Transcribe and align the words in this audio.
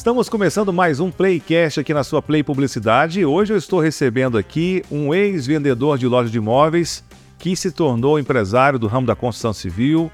Estamos 0.00 0.30
começando 0.30 0.72
mais 0.72 0.98
um 0.98 1.10
Playcast 1.10 1.78
aqui 1.78 1.92
na 1.92 2.02
sua 2.02 2.22
Play 2.22 2.42
Publicidade. 2.42 3.22
Hoje 3.22 3.52
eu 3.52 3.58
estou 3.58 3.80
recebendo 3.80 4.38
aqui 4.38 4.82
um 4.90 5.12
ex-vendedor 5.12 5.98
de 5.98 6.06
loja 6.06 6.30
de 6.30 6.38
imóveis 6.38 7.04
que 7.38 7.54
se 7.54 7.70
tornou 7.70 8.18
empresário 8.18 8.78
do 8.78 8.86
ramo 8.86 9.06
da 9.06 9.14
construção 9.14 9.52
civil, 9.52 10.10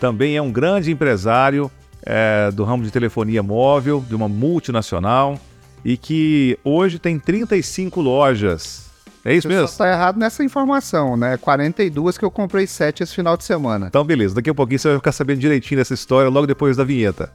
também 0.00 0.36
é 0.36 0.42
um 0.42 0.50
grande 0.50 0.90
empresário 0.90 1.70
é, 2.02 2.50
do 2.50 2.64
ramo 2.64 2.82
de 2.82 2.90
telefonia 2.90 3.40
móvel, 3.40 4.04
de 4.08 4.14
uma 4.16 4.28
multinacional, 4.28 5.38
e 5.84 5.96
que 5.96 6.58
hoje 6.64 6.98
tem 6.98 7.16
35 7.16 8.00
lojas. 8.00 8.90
É 9.24 9.32
isso 9.32 9.46
mesmo? 9.46 9.66
Está 9.66 9.88
errado 9.88 10.18
nessa 10.18 10.42
informação, 10.42 11.16
né? 11.16 11.36
42 11.36 12.18
que 12.18 12.24
eu 12.24 12.30
comprei 12.30 12.66
7 12.66 13.04
esse 13.04 13.14
final 13.14 13.36
de 13.36 13.44
semana. 13.44 13.86
Então, 13.86 14.02
beleza. 14.02 14.34
Daqui 14.34 14.50
a 14.50 14.54
pouquinho 14.54 14.80
você 14.80 14.88
vai 14.88 14.96
ficar 14.96 15.12
sabendo 15.12 15.38
direitinho 15.38 15.78
dessa 15.78 15.94
história 15.94 16.28
logo 16.28 16.44
depois 16.48 16.76
da 16.76 16.82
vinheta. 16.82 17.30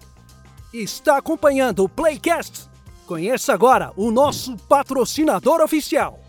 Está 0.74 1.18
acompanhando 1.18 1.84
o 1.84 1.90
Playcast? 1.90 2.68
Conheça 3.06 3.54
agora 3.54 3.94
o 3.96 4.10
nosso 4.10 4.58
patrocinador 4.58 5.62
oficial, 5.62 6.20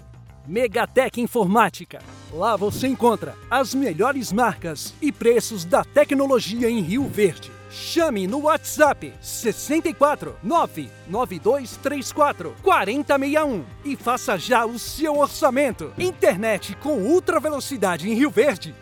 Megatech 0.46 1.18
Informática. 1.18 2.02
Lá 2.30 2.54
você 2.54 2.86
encontra 2.86 3.34
as 3.50 3.74
melhores 3.74 4.34
marcas 4.34 4.92
e 5.00 5.10
preços 5.10 5.64
da 5.64 5.82
tecnologia 5.82 6.68
em 6.68 6.82
Rio 6.82 7.08
Verde. 7.08 7.50
Chame 7.70 8.26
no 8.26 8.42
WhatsApp 8.42 9.14
64 9.18 10.36
99234 10.42 12.54
4061 12.62 13.64
e 13.82 13.96
faça 13.96 14.36
já 14.36 14.66
o 14.66 14.78
seu 14.78 15.20
orçamento. 15.20 15.90
Internet 15.96 16.76
com 16.82 16.98
ultra 16.98 17.40
velocidade 17.40 18.10
em 18.10 18.14
Rio 18.14 18.28
Verde 18.28 18.74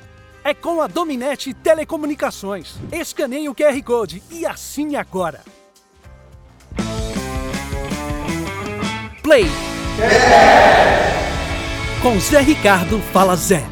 é 0.45 0.53
com 0.53 0.81
a 0.81 0.87
Dominete 0.87 1.55
Telecomunicações. 1.55 2.75
Escaneie 2.91 3.49
o 3.49 3.55
QR 3.55 3.81
Code 3.83 4.23
e 4.31 4.45
assine 4.45 4.97
agora. 4.97 5.41
Play. 9.23 9.47
Com 12.03 12.19
Zé 12.19 12.41
Ricardo 12.41 12.99
Fala 13.13 13.37
Zé. 13.37 13.65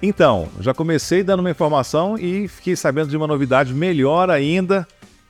Então, 0.00 0.48
já 0.60 0.72
comecei 0.72 1.24
dando 1.24 1.40
uma 1.40 1.50
informação 1.50 2.16
e 2.16 2.46
fiquei 2.46 2.76
sabendo 2.76 3.10
de 3.10 3.16
uma 3.16 3.26
novidade 3.26 3.74
melhor 3.74 4.30
ainda, 4.30 4.86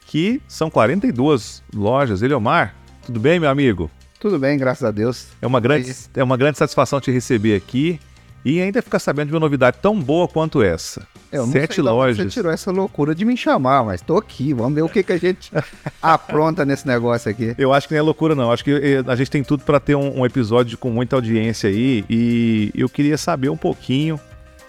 que 0.06 0.42
são 0.46 0.69
42 0.69 1.62
lojas. 1.74 2.20
Eliomar, 2.20 2.74
tudo 3.06 3.19
bem, 3.19 3.41
meu 3.41 3.48
amigo? 3.48 3.91
Tudo 4.20 4.39
bem, 4.39 4.58
graças 4.58 4.84
a 4.84 4.91
Deus. 4.91 5.28
É 5.41 5.46
uma 5.46 5.58
grande, 5.58 5.96
é 6.14 6.22
uma 6.22 6.36
grande 6.36 6.58
satisfação 6.58 7.00
te 7.00 7.11
receber 7.11 7.56
aqui 7.56 7.98
e 8.44 8.61
ainda 8.61 8.81
ficar 8.81 8.98
sabendo 8.98 9.28
de 9.28 9.34
uma 9.34 9.41
novidade 9.41 9.78
tão 9.81 9.98
boa 10.00 10.28
quanto 10.28 10.62
essa. 10.62 11.06
Eu 11.31 11.44
não 11.44 11.53
Sete 11.53 11.75
sei 11.75 11.84
lojas. 11.84 12.17
Você 12.17 12.28
tirou 12.28 12.50
essa 12.50 12.70
loucura 12.70 13.14
de 13.14 13.25
me 13.25 13.36
chamar, 13.36 13.84
mas 13.84 14.00
tô 14.00 14.17
aqui. 14.17 14.55
Vamos 14.55 14.75
ver 14.75 14.83
o 14.83 14.89
que, 14.89 15.03
que 15.03 15.12
a 15.12 15.19
gente 15.19 15.50
apronta 16.00 16.64
nesse 16.64 16.86
negócio 16.86 17.30
aqui. 17.30 17.55
Eu 17.58 17.72
acho 17.72 17.86
que 17.86 17.95
não 17.95 17.98
é 17.98 18.03
loucura, 18.03 18.34
não. 18.34 18.50
Acho 18.50 18.64
que 18.64 18.70
eh, 18.70 19.05
a 19.06 19.14
gente 19.14 19.30
tem 19.30 19.42
tudo 19.42 19.62
para 19.62 19.78
ter 19.78 19.95
um, 19.95 20.20
um 20.20 20.27
episódio 20.27 20.78
com 20.78 20.91
muita 20.91 21.17
audiência 21.17 21.69
aí. 21.69 22.05
E 22.08 22.72
eu 22.75 22.89
queria 22.89 23.19
saber 23.19 23.50
um 23.50 23.56
pouquinho 23.56 24.19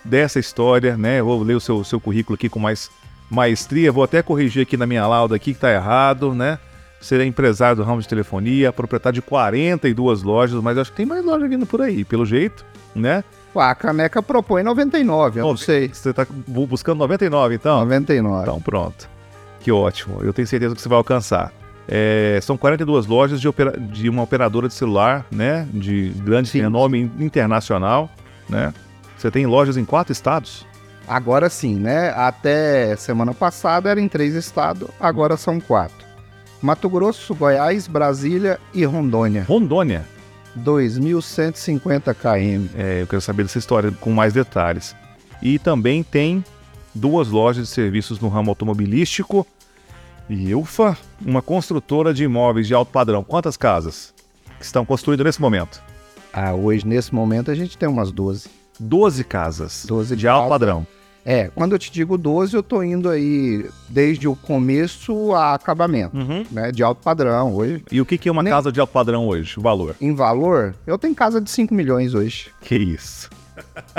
dessa 0.04 0.40
história, 0.40 0.98
né? 0.98 1.22
Eu 1.22 1.26
vou 1.26 1.42
ler 1.42 1.56
o 1.56 1.62
seu, 1.62 1.84
seu 1.84 2.00
currículo 2.00 2.36
aqui 2.36 2.50
com 2.50 2.60
mais 2.60 2.90
maestria. 3.30 3.92
Vou 3.92 4.04
até 4.04 4.22
corrigir 4.22 4.64
aqui 4.64 4.76
na 4.76 4.86
minha 4.86 5.08
lauda 5.08 5.36
aqui 5.36 5.54
que 5.54 5.60
tá 5.60 5.72
errado, 5.72 6.34
né? 6.34 6.60
Você 7.00 7.16
é 7.16 7.26
empresário 7.26 7.78
do 7.78 7.84
ramo 7.84 8.02
de 8.02 8.08
telefonia, 8.08 8.74
proprietário 8.74 9.16
de 9.16 9.22
42 9.22 10.22
lojas, 10.22 10.62
mas 10.62 10.78
acho 10.78 10.92
que 10.92 10.98
tem 10.98 11.06
mais 11.06 11.24
loja 11.24 11.48
vindo 11.48 11.66
por 11.66 11.82
aí, 11.82 12.04
pelo 12.04 12.26
jeito, 12.26 12.66
né? 12.94 13.24
A 13.56 13.74
caneca 13.76 14.22
propõe 14.22 14.64
99, 14.64 15.40
eu 15.40 15.46
não 15.48 15.58
sei. 15.58 15.90
Você 15.90 16.14
tá 16.14 16.26
bu- 16.48 16.68
buscando 16.68 17.00
99, 17.00 17.56
então? 17.56 17.80
99. 17.80 18.42
Então, 18.44 18.62
pronto. 18.62 19.10
Que 19.60 19.72
ótimo. 19.72 20.20
Eu 20.22 20.32
tenho 20.32 20.48
certeza 20.48 20.76
que 20.76 20.82
você 20.82 20.88
vai 20.90 20.98
alcançar. 20.98 21.52
É, 21.88 22.40
são 22.44 22.56
42 22.56 23.08
lojas 23.08 23.42
de, 23.42 23.48
opera- 23.48 23.76
de 23.78 24.08
uma 24.08 24.22
operadora 24.22 24.68
de 24.68 24.74
celular, 24.76 25.26
né? 25.32 25.68
De 25.74 26.10
grande 26.24 26.50
Sim. 26.50 26.62
renome 26.62 27.00
in- 27.02 27.26
internacional, 27.26 28.10
né? 28.48 28.72
Você 29.18 29.32
tem 29.32 29.46
lojas 29.48 29.76
em 29.76 29.84
quatro 29.84 30.14
estados? 30.14 30.66
Agora 31.08 31.50
sim, 31.50 31.76
né? 31.76 32.12
Até 32.16 32.96
semana 32.96 33.34
passada 33.34 33.90
era 33.90 34.00
em 34.00 34.08
três 34.08 34.36
estados, 34.36 34.88
agora 35.00 35.36
são 35.36 35.60
quatro. 35.60 36.08
Mato 36.62 36.88
Grosso, 36.88 37.34
Goiás, 37.34 37.88
Brasília 37.88 38.60
e 38.74 38.86
Rondônia. 38.86 39.44
Rondônia. 39.48 40.06
2.150 40.58 42.14
km. 42.14 42.70
É, 42.78 43.02
eu 43.02 43.08
quero 43.08 43.22
saber 43.22 43.44
dessa 43.44 43.58
história 43.58 43.92
com 43.92 44.12
mais 44.12 44.34
detalhes. 44.34 44.96
E 45.42 45.58
também 45.60 46.04
tem 46.04 46.44
duas 46.94 47.30
lojas 47.30 47.68
de 47.68 47.74
serviços 47.74 48.20
no 48.20 48.28
ramo 48.28 48.52
automobilístico. 48.52 49.46
E 50.30 50.54
ufa, 50.54 50.98
uma 51.26 51.42
construtora 51.42 52.14
de 52.14 52.24
imóveis 52.24 52.68
de 52.68 52.74
alto 52.74 52.92
padrão. 52.92 53.24
Quantas 53.24 53.58
casas 53.58 54.14
que 54.60 54.66
estão 54.66 54.86
construídas 54.86 55.26
nesse 55.26 55.42
momento? 55.42 55.82
Ah, 56.32 56.54
hoje, 56.54 56.86
nesse 56.86 57.14
momento, 57.14 57.50
a 57.50 57.56
gente 57.56 57.78
tem 57.78 57.90
umas 57.90 58.12
12. 58.12 58.50
12 58.80 59.24
casas 59.26 59.86
12 59.86 60.16
de 60.16 60.28
alto 60.28 60.44
casas. 60.44 60.50
padrão. 60.50 60.88
É, 61.26 61.50
quando 61.54 61.74
eu 61.74 61.80
te 61.80 61.92
digo 61.92 62.18
12, 62.18 62.56
eu 62.56 62.64
tô 62.64 62.82
indo 62.82 63.10
aí 63.10 63.70
desde 63.90 64.28
o 64.28 64.36
começo 64.36 65.34
a 65.36 65.54
acabamento, 65.54 66.16
Uhum. 66.18 66.46
né? 66.50 66.72
De 66.72 66.82
alto 66.82 67.04
padrão 67.04 67.54
hoje. 67.54 67.84
E 67.92 68.02
o 68.02 68.06
que 68.06 68.18
que 68.18 68.30
é 68.30 68.32
uma 68.32 68.42
Ne- 68.42 68.50
casa 68.50 68.72
de 68.72 68.80
alto 68.80 68.92
padrão 68.94 69.28
hoje? 69.28 69.60
O 69.60 69.62
valor? 69.62 69.96
Em 70.02 70.16
valor, 70.16 70.74
eu 70.88 70.98
tenho 70.98 71.14
casa 71.14 71.40
de 71.42 71.50
5 71.52 71.74
milhões 71.74 72.14
hoje. 72.14 72.50
Que 72.62 72.76
isso. 72.76 73.30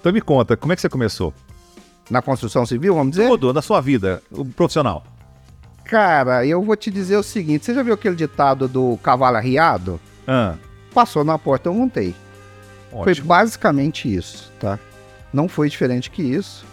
então 0.00 0.12
me 0.12 0.20
conta, 0.20 0.56
como 0.56 0.72
é 0.72 0.76
que 0.76 0.82
você 0.82 0.88
começou? 0.88 1.34
Na 2.10 2.22
construção 2.22 2.64
civil, 2.66 2.94
vamos 2.94 3.12
dizer? 3.16 3.28
Tudo, 3.28 3.52
na 3.52 3.62
sua 3.62 3.80
vida, 3.80 4.22
o 4.30 4.44
profissional. 4.44 5.04
Cara, 5.84 6.46
eu 6.46 6.62
vou 6.62 6.76
te 6.76 6.90
dizer 6.90 7.16
o 7.16 7.22
seguinte: 7.22 7.64
você 7.64 7.74
já 7.74 7.82
viu 7.82 7.94
aquele 7.94 8.16
ditado 8.16 8.66
do 8.68 8.96
cavalo 9.02 9.36
arriado? 9.36 10.00
Ah, 10.26 10.54
Passou 10.94 11.24
na 11.24 11.38
porta, 11.38 11.68
eu 11.68 11.74
montei. 11.74 12.14
Foi 12.90 13.12
ótimo. 13.12 13.26
basicamente 13.26 14.14
isso, 14.14 14.52
tá? 14.60 14.78
Não 15.32 15.48
foi 15.48 15.68
diferente 15.68 16.10
que 16.10 16.22
isso. 16.22 16.64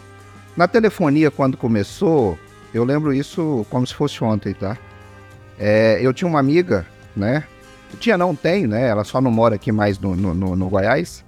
Na 0.56 0.68
telefonia, 0.68 1.31
quando 1.31 1.56
começou, 1.56 2.38
eu 2.74 2.84
lembro 2.84 3.14
isso 3.14 3.66
como 3.70 3.86
se 3.88 3.94
fosse 3.94 4.24
ontem, 4.24 4.53
tá? 4.53 4.78
É, 5.58 6.00
eu 6.02 6.14
tinha 6.14 6.28
uma 6.28 6.40
amiga, 6.40 6.86
né? 7.16 7.44
Tinha, 8.00 8.18
não 8.18 8.36
tem, 8.36 8.68
né? 8.68 8.88
Ela 8.88 9.03
só 9.03 9.20
não 9.22 9.31
mora 9.31 9.56
aqui 9.56 9.72
mais 9.72 9.97
no, 10.00 10.16
no, 10.16 10.56
no- 10.56 10.70
Goiás. 10.70 11.24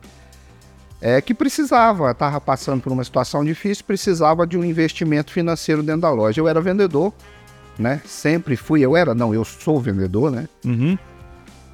É, 0.99 1.19
que 1.19 1.33
precisava, 1.33 2.13
tava 2.13 2.39
passando 2.39 2.81
por 2.81 2.91
uma 2.91 3.03
situação 3.03 3.43
difícil, 3.43 3.83
precisava 3.85 4.45
de 4.45 4.55
um 4.57 4.63
investimento 4.63 5.31
financeiro 5.31 5.81
dentro 5.81 6.01
da 6.01 6.11
loja. 6.11 6.39
Eu 6.39 6.47
era 6.47 6.61
vendedor, 6.61 7.11
né? 7.79 7.99
Sempre 8.05 8.55
fui, 8.55 8.81
eu 8.81 8.95
era, 8.95 9.15
não, 9.15 9.33
eu 9.33 9.43
sou 9.43 9.79
vendedor, 9.81 10.29
né? 10.29 10.47
Uhum. 10.63 10.95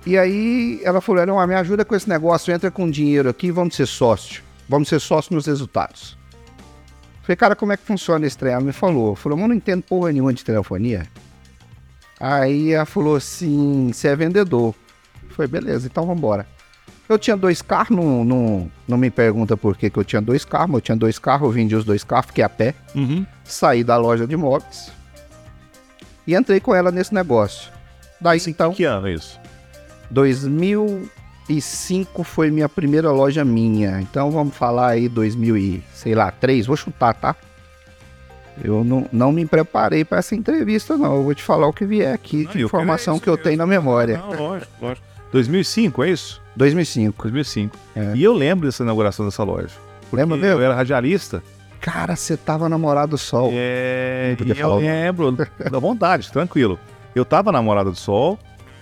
E 0.06 0.18
aí 0.18 0.79
ela 0.84 1.01
falou, 1.01 1.22
Leon, 1.25 1.45
me 1.47 1.56
ajuda 1.56 1.84
com 1.84 1.94
esse 1.94 2.07
negócio, 2.07 2.53
entra 2.53 2.72
com 2.72 2.89
dinheiro 2.89 3.28
aqui, 3.28 3.51
vamos 3.51 3.75
ser 3.75 3.85
sócio. 3.85 4.41
Vamos 4.69 4.89
ser 4.89 5.00
sócio 5.00 5.33
nos 5.33 5.45
resultados. 5.45 6.17
Falei, 7.22 7.35
cara, 7.35 7.55
como 7.55 7.73
é 7.73 7.78
que 7.78 7.83
funciona 7.83 8.25
esse 8.25 8.38
trem? 8.38 8.53
Ela 8.53 8.61
me 8.63 8.72
falou, 8.72 9.16
falou, 9.16 9.38
mas 9.38 9.47
não 9.50 9.55
entendo 9.55 9.81
porra 9.83 10.11
nenhuma 10.11 10.33
de 10.33 10.44
telefonia. 10.45 11.07
Aí 12.19 12.72
ela 12.72 12.85
falou 12.85 13.16
assim, 13.16 13.91
você 13.94 14.07
é 14.09 14.16
vendedor. 14.16 14.73
Falei, 15.29 15.47
beleza, 15.50 15.88
então 15.88 16.06
vamos 16.06 16.17
embora. 16.19 16.47
Eu 17.07 17.17
tinha 17.17 17.38
dois 17.38 17.61
carros, 17.61 17.95
não, 17.95 18.25
não, 18.25 18.72
não 18.88 18.97
me 18.97 19.09
pergunta 19.09 19.56
por 19.56 19.77
que, 19.77 19.89
que 19.89 19.97
eu 19.97 20.03
tinha 20.03 20.22
dois 20.22 20.44
carros, 20.44 20.67
mas 20.67 20.75
eu 20.75 20.81
tinha 20.81 20.95
dois 20.97 21.17
carros, 21.19 21.47
eu 21.47 21.51
vendi 21.51 21.75
os 21.75 21.85
dois 21.85 22.03
carros, 22.03 22.27
fiquei 22.27 22.44
a 22.44 22.50
pé, 22.50 22.73
Uhum. 22.94 23.25
saí 23.45 23.83
da 23.83 23.95
loja 23.97 24.27
de 24.27 24.33
imóveis 24.33 24.91
e 26.25 26.35
entrei 26.35 26.59
com 26.59 26.75
ela 26.75 26.91
nesse 26.91 27.13
negócio. 27.13 27.72
Daí 28.19 28.41
então... 28.47 28.73
Que 28.73 28.83
ano 28.83 29.07
é 29.07 29.13
isso? 29.13 29.39
2005 31.47 32.23
foi 32.23 32.51
minha 32.51 32.67
primeira 32.67 33.11
loja 33.11 33.43
minha. 33.43 34.01
Então 34.01 34.29
vamos 34.29 34.55
falar 34.55 34.89
aí 34.89 35.07
2000 35.07 35.57
e, 35.57 35.83
sei 35.93 36.13
lá, 36.13 36.29
3, 36.29 36.65
vou 36.67 36.75
chutar, 36.75 37.13
tá? 37.13 37.35
Eu 38.63 38.83
não, 38.83 39.07
não 39.11 39.31
me 39.31 39.45
preparei 39.45 40.03
para 40.03 40.17
essa 40.17 40.35
entrevista 40.35 40.97
não. 40.97 41.15
Eu 41.15 41.23
vou 41.23 41.33
te 41.33 41.44
falar 41.44 41.67
o 41.67 41.73
que 41.73 41.85
vier 41.85 42.13
aqui 42.13 42.44
Não, 42.44 42.51
de 42.51 42.61
eu 42.61 42.65
informação 42.65 43.19
que 43.19 43.29
eu 43.29 43.35
isso 43.35 43.44
tenho 43.44 43.57
na 43.57 43.67
memória. 43.67 44.17
Não, 44.17 44.33
lógico, 44.33 44.71
lógico. 44.81 45.07
2005, 45.31 46.03
é 46.03 46.09
isso? 46.09 46.41
2005. 46.55 47.23
2005. 47.23 47.77
É. 47.95 48.13
E 48.15 48.23
eu 48.23 48.33
lembro 48.33 48.67
dessa 48.67 48.83
inauguração 48.83 49.25
dessa 49.25 49.43
loja. 49.43 49.75
Lembra 50.11 50.38
mesmo? 50.38 50.59
Eu 50.59 50.65
era 50.65 50.73
radialista. 50.73 51.43
Cara, 51.79 52.15
você 52.15 52.35
tava 52.35 52.67
namorado 52.67 53.11
do 53.11 53.17
sol. 53.17 53.51
É, 53.53 54.35
falar 54.39 54.59
eu 54.59 54.69
nome. 54.69 54.88
lembro, 54.88 55.31
da 55.71 55.79
vontade, 55.79 56.31
tranquilo. 56.31 56.79
Eu 57.13 57.23
tava 57.23 57.51
na 57.51 57.61
Morada 57.61 57.89
do 57.89 57.95
Sol 57.95 58.38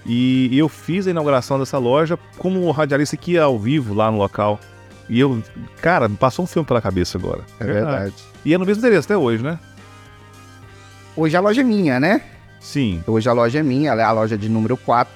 e 0.06 0.58
eu 0.58 0.70
fiz 0.70 1.08
a 1.08 1.10
inauguração 1.10 1.58
dessa 1.58 1.78
loja 1.78 2.18
como 2.38 2.70
radialista 2.72 3.18
que 3.18 3.34
ia 3.34 3.44
ao 3.44 3.58
vivo 3.58 3.94
lá 3.94 4.12
no 4.12 4.18
local. 4.18 4.60
E 5.10 5.20
eu, 5.20 5.42
cara, 5.82 6.08
me 6.08 6.16
passou 6.16 6.44
um 6.46 6.48
filme 6.48 6.66
pela 6.66 6.82
cabeça 6.82 7.18
agora. 7.18 7.42
É 7.60 7.66
verdade. 7.66 8.14
E 8.44 8.54
é 8.54 8.58
no 8.58 8.66
mesmo 8.66 8.82
endereço 8.82 9.08
até 9.08 9.18
hoje, 9.18 9.44
né? 9.44 9.60
Hoje 11.16 11.36
a 11.36 11.40
loja 11.40 11.62
é 11.62 11.64
minha, 11.64 12.00
né? 12.00 12.22
Sim. 12.60 13.04
Hoje 13.08 13.30
a 13.30 13.34
loja 13.34 13.60
é 13.60 13.64
minha, 13.64 13.92
ela 13.92 14.02
é 14.02 14.06
a 14.06 14.12
loja 14.12 14.38
de 14.38 14.50
número 14.50 14.78
4. 14.78 15.14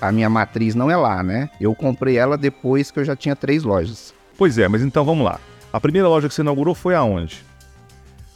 A 0.00 0.12
minha 0.12 0.28
matriz 0.28 0.74
não 0.74 0.90
é 0.90 0.96
lá, 0.96 1.22
né? 1.22 1.50
Eu 1.60 1.74
comprei 1.74 2.16
ela 2.16 2.36
depois 2.36 2.90
que 2.90 3.00
eu 3.00 3.04
já 3.04 3.16
tinha 3.16 3.34
três 3.34 3.64
lojas. 3.64 4.14
Pois 4.36 4.58
é, 4.58 4.68
mas 4.68 4.82
então 4.82 5.04
vamos 5.04 5.24
lá. 5.24 5.40
A 5.72 5.80
primeira 5.80 6.08
loja 6.08 6.28
que 6.28 6.34
você 6.34 6.42
inaugurou 6.42 6.74
foi 6.74 6.94
aonde? 6.94 7.44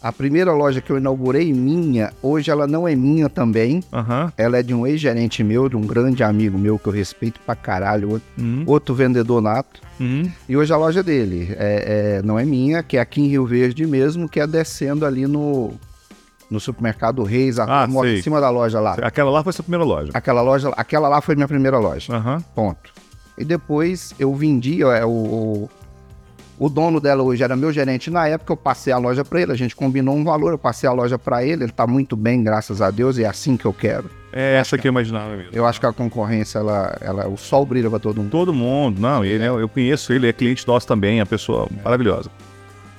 A 0.03 0.11
primeira 0.13 0.53
loja 0.53 0.81
que 0.81 0.91
eu 0.91 0.99
inaugurei 0.99 1.53
minha, 1.53 2.13
hoje 2.21 2.51
ela 2.51 2.67
não 2.67 2.89
é 2.89 2.95
minha 2.97 3.29
também. 3.29 3.83
Aham. 3.93 4.33
Ela 4.37 4.59
é 4.59 4.63
de 4.63 4.75
um 4.75 4.85
ex-gerente 4.87 5.45
meu, 5.45 5.69
de 5.69 5.77
um 5.77 5.83
grande 5.83 6.25
amigo 6.25 6.59
meu 6.59 6.77
que 6.79 6.89
eu 6.89 6.93
respeito 6.93 7.39
pra 7.47 7.55
caralho, 7.55 8.11
outro, 8.11 8.29
Uhum. 8.37 8.65
outro 8.67 8.95
vendedor 8.97 9.41
nato. 9.41 9.81
Uhum. 10.01 10.29
E 10.49 10.57
hoje 10.57 10.73
a 10.73 10.77
loja 10.77 11.03
dele 11.05 11.55
é, 11.57 12.19
é- 12.19 12.23
não 12.23 12.37
é 12.39 12.45
minha, 12.45 12.83
que 12.83 12.97
é 12.97 13.01
aqui 13.01 13.21
em 13.21 13.29
Rio 13.29 13.47
Verde 13.47 13.87
mesmo, 13.87 14.29
que 14.29 14.41
é 14.41 14.47
descendo 14.47 15.07
ali 15.07 15.27
no, 15.29 15.73
no 16.51 16.59
supermercado 16.59 17.23
Reis, 17.23 17.61
a, 17.61 17.85
Ah, 17.85 17.89
em 18.09 18.21
cima 18.23 18.41
da 18.41 18.51
loja 18.51 18.81
lá. 18.81 18.95
Aquela 19.03 19.31
lá 19.31 19.45
foi 19.45 19.53
sua 19.53 19.63
primeira 19.63 19.85
loja. 19.85 20.11
Aquela 20.15 20.43
loja, 20.43 20.69
aquela 20.77 21.09
lá 21.09 21.21
foi 21.21 21.37
minha 21.37 21.47
primeira 21.49 21.79
loja. 21.79 22.13
Ponto. 22.57 22.91
E 23.39 23.45
depois 23.45 24.15
eu 24.19 24.35
vendi, 24.35 24.83
é, 24.83 25.05
o, 25.05 25.09
o, 25.11 25.71
o 26.65 26.69
dono 26.69 27.01
dela 27.01 27.23
hoje 27.25 27.43
era 27.43 27.57
meu 27.57 27.73
gerente 27.73 28.09
na 28.11 28.29
época, 28.29 28.53
eu 28.53 28.57
passei 28.57 28.93
a 28.93 28.99
loja 28.99 29.25
para 29.25 29.41
ele, 29.43 29.51
a 29.53 29.57
gente 29.57 29.75
combinou 29.75 30.15
um 30.15 30.23
valor, 30.23 30.53
eu 30.53 30.59
passei 30.59 30.89
a 30.89 30.93
loja 30.93 31.19
para 31.19 31.45
ele, 31.45 31.65
ele 31.65 31.73
tá 31.73 31.87
muito 31.89 32.15
bem, 32.17 32.43
graças 32.45 32.81
a 32.81 32.89
Deus, 32.91 33.19
e 33.19 33.25
é 33.25 33.27
assim 33.29 33.57
que 33.57 33.65
eu 33.65 33.73
quero. 33.73 34.09
É 34.33 34.55
essa 34.57 34.79
que 34.79 34.87
eu 34.87 34.91
imaginava 34.91 35.35
mesmo. 35.37 35.51
Eu 35.53 35.67
acho 35.67 35.81
que 35.81 35.87
a 35.87 35.93
concorrência, 35.93 36.59
ela, 36.61 36.97
ela, 37.01 37.27
o 37.29 37.37
sol 37.37 37.67
brilha 37.67 37.91
para 37.91 37.99
todo 37.99 38.19
mundo. 38.19 38.31
Todo 38.31 38.55
mundo, 38.55 39.01
não, 39.01 39.25
ele, 39.25 39.43
é- 39.43 39.49
eu 39.49 39.69
conheço 39.69 40.13
ele, 40.13 40.29
é 40.29 40.33
cliente 40.33 40.67
nosso 40.67 40.87
também, 40.87 41.19
é 41.19 41.23
uma 41.23 41.27
pessoa 41.27 41.69
maravilhosa. 41.85 42.31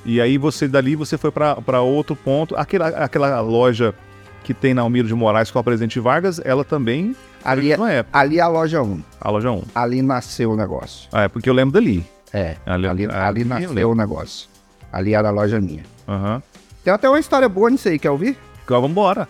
E 0.05 0.19
aí 0.19 0.37
você 0.37 0.67
dali 0.67 0.95
você 0.97 1.17
foi 1.17 1.31
para 1.31 1.81
outro 1.81 2.15
ponto, 2.17 2.55
aquela, 2.57 2.89
aquela 2.89 3.39
loja 3.39 3.95
que 4.43 4.53
tem 4.53 4.73
na 4.73 4.81
Almiro 4.81 5.07
de 5.07 5.13
Moraes 5.15 5.49
com 5.49 5.57
a 5.57 5.63
Presidente 5.63 6.01
Vargas, 6.01 6.41
ela 6.43 6.65
também 6.65 7.15
Ali, 7.45 7.71
é- 7.71 7.77
não 7.77 7.87
é 7.87 8.03
ali 8.11 8.39
é 8.39 8.41
a 8.41 8.47
loja 8.49 8.81
1, 8.83 9.01
a 9.21 9.29
loja 9.31 9.49
1. 9.51 9.63
ali 9.73 10.01
nasceu 10.01 10.51
o 10.51 10.55
negócio. 10.57 11.07
Ah, 11.13 11.23
é 11.23 11.27
porque 11.29 11.49
eu 11.49 11.53
lembro 11.53 11.71
dali. 11.73 12.05
É, 12.33 12.55
Ali- 12.65 12.87
ali, 12.87 13.05
ali, 13.05 13.13
ali 13.15 13.41
eu 13.41 13.47
nasceu 13.47 13.91
o 13.91 13.95
negócio. 13.95 14.49
Ali 14.91 15.13
era 15.13 15.29
a 15.29 15.31
loja 15.31 15.61
minha. 15.61 15.83
Aham. 16.07 16.41
Tem 16.83 16.91
até 16.91 17.07
uma 17.07 17.19
história 17.19 17.47
boa 17.47 17.69
nisso 17.69 17.87
aí, 17.87 17.97
quer 17.99 18.09
ouvir? 18.09 18.37
Então 18.65 18.77
vamos 18.81 18.91
embora. 18.91 19.27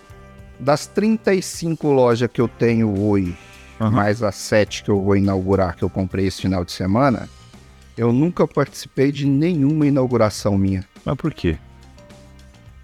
Das 0.59 0.87
35 0.87 1.91
lojas 1.91 2.29
que 2.31 2.39
eu 2.39 2.47
tenho 2.47 2.97
hoje, 2.99 3.35
Aham. 3.79 3.91
mais 3.91 4.23
as 4.23 4.35
7 4.35 4.83
que 4.83 4.89
eu 4.89 5.01
vou 5.01 5.15
inaugurar, 5.17 5.75
que 5.75 5.83
eu 5.83 5.89
comprei 5.89 6.25
esse 6.27 6.41
final 6.41 6.63
de 6.63 6.71
semana, 6.71 7.29
eu 7.97 8.11
nunca 8.13 8.47
participei 8.47 9.11
de 9.11 9.27
nenhuma 9.27 9.85
inauguração 9.85 10.57
minha. 10.57 10.83
Mas 11.05 11.15
por 11.15 11.33
quê? 11.33 11.57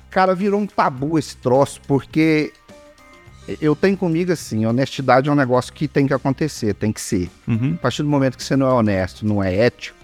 Cara, 0.10 0.36
virou 0.36 0.60
um 0.60 0.68
tabu 0.68 1.18
esse 1.18 1.38
troço, 1.38 1.80
porque 1.88 2.51
eu 3.62 3.75
tenho 3.75 3.95
comigo 3.95 4.31
assim, 4.31 4.66
honestidade 4.66 5.30
é 5.30 5.31
um 5.31 5.36
negócio 5.36 5.71
que 5.71 5.88
tem 5.88 6.06
que 6.07 6.13
acontecer, 6.13 6.74
tem 6.74 6.92
que 6.92 7.00
ser. 7.01 7.30
Uhum. 7.48 7.74
A 7.75 7.81
partir 7.81 8.04
do 8.04 8.10
momento 8.10 8.36
que 8.38 8.44
você 8.44 8.56
não 8.56 8.68
é 8.68 8.74
honesto, 8.74 9.25
não 9.25 9.42
é 9.44 9.54
ético. 9.56 9.98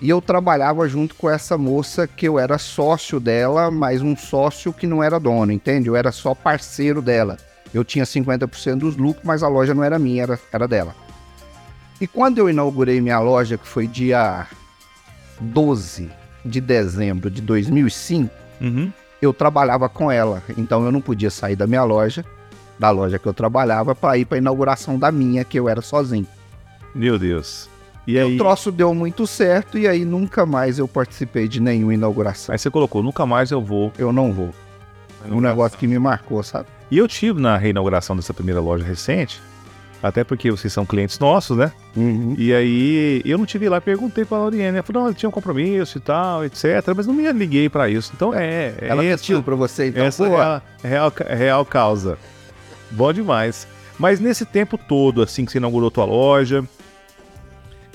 E 0.00 0.10
eu 0.10 0.20
trabalhava 0.20 0.86
junto 0.88 1.14
com 1.14 1.28
essa 1.30 1.56
moça 1.56 2.06
que 2.06 2.28
eu 2.28 2.38
era 2.38 2.58
sócio 2.58 3.18
dela, 3.18 3.70
mas 3.70 4.02
um 4.02 4.14
sócio 4.16 4.72
que 4.72 4.86
não 4.86 5.02
era 5.02 5.18
dono, 5.18 5.50
entende? 5.52 5.88
Eu 5.88 5.96
era 5.96 6.12
só 6.12 6.34
parceiro 6.34 7.00
dela. 7.00 7.38
Eu 7.72 7.82
tinha 7.82 8.04
50% 8.04 8.76
dos 8.78 8.96
lucros, 8.96 9.24
mas 9.24 9.42
a 9.42 9.48
loja 9.48 9.74
não 9.74 9.82
era 9.82 9.98
minha, 9.98 10.22
era, 10.22 10.38
era 10.52 10.68
dela. 10.68 10.94
E 12.00 12.06
quando 12.06 12.38
eu 12.38 12.50
inaugurei 12.50 13.00
minha 13.00 13.18
loja, 13.18 13.56
que 13.56 13.66
foi 13.66 13.86
dia 13.86 14.46
12 15.40 16.10
de 16.44 16.60
dezembro 16.60 17.30
de 17.30 17.40
2005, 17.40 18.30
Uhum. 18.60 18.90
eu 19.20 19.32
trabalhava 19.34 19.88
com 19.88 20.10
ela. 20.10 20.42
Então 20.56 20.84
eu 20.84 20.92
não 20.92 21.00
podia 21.00 21.30
sair 21.30 21.56
da 21.56 21.66
minha 21.66 21.84
loja, 21.84 22.24
da 22.78 22.90
loja 22.90 23.18
que 23.18 23.26
eu 23.26 23.34
trabalhava, 23.34 23.94
para 23.94 24.16
ir 24.18 24.24
para 24.26 24.36
a 24.36 24.40
inauguração 24.40 24.98
da 24.98 25.10
minha, 25.10 25.42
que 25.44 25.58
eu 25.58 25.68
era 25.68 25.80
sozinho. 25.82 26.26
Meu 26.94 27.18
Deus. 27.18 27.68
E 28.06 28.18
aí? 28.18 28.34
O 28.34 28.38
troço 28.38 28.70
deu 28.70 28.94
muito 28.94 29.26
certo 29.26 29.76
e 29.78 29.88
aí 29.88 30.04
nunca 30.04 30.46
mais 30.46 30.78
eu 30.78 30.86
participei 30.86 31.48
de 31.48 31.60
nenhuma 31.60 31.94
inauguração. 31.94 32.52
Aí 32.52 32.58
você 32.58 32.70
colocou, 32.70 33.02
nunca 33.02 33.26
mais 33.26 33.50
eu 33.50 33.60
vou. 33.60 33.92
Eu 33.98 34.12
não 34.12 34.32
vou. 34.32 34.50
Um 35.28 35.40
negócio 35.40 35.76
que 35.76 35.86
me 35.86 35.98
marcou, 35.98 36.42
sabe? 36.42 36.68
E 36.90 36.98
eu 36.98 37.08
tive 37.08 37.40
na 37.40 37.56
reinauguração 37.56 38.14
dessa 38.14 38.32
primeira 38.32 38.60
loja 38.60 38.84
recente, 38.84 39.40
até 40.00 40.22
porque 40.22 40.52
vocês 40.52 40.72
são 40.72 40.86
clientes 40.86 41.18
nossos, 41.18 41.56
né? 41.56 41.72
E 42.38 42.54
aí 42.54 43.22
eu 43.24 43.36
não 43.36 43.44
tive 43.44 43.68
lá, 43.68 43.80
perguntei 43.80 44.24
pra 44.24 44.38
Lauriane, 44.38 44.76
ela 44.76 44.82
falou, 44.84 45.02
não, 45.02 45.08
ela 45.08 45.14
tinha 45.14 45.28
um 45.28 45.32
compromisso 45.32 45.98
e 45.98 46.00
tal, 46.00 46.44
etc, 46.44 46.64
mas 46.94 47.08
não 47.08 47.14
me 47.14 47.30
liguei 47.32 47.68
pra 47.68 47.88
isso. 47.88 48.12
Então 48.14 48.32
é, 48.32 48.74
é 48.80 48.88
Ela 48.88 49.04
essa, 49.04 49.22
mentiu 49.22 49.42
pra 49.42 49.56
você, 49.56 49.88
então, 49.88 50.04
essa 50.04 50.24
pô, 50.24 50.38
é 50.38 50.42
a 50.42 50.62
real, 50.84 51.12
é 51.26 51.34
real 51.34 51.64
causa. 51.64 52.16
Bom 52.92 53.12
demais. 53.12 53.66
Mas 53.98 54.20
nesse 54.20 54.44
tempo 54.44 54.78
todo, 54.78 55.22
assim, 55.22 55.44
que 55.44 55.50
você 55.50 55.58
inaugurou 55.58 55.90
tua 55.90 56.04
loja, 56.04 56.62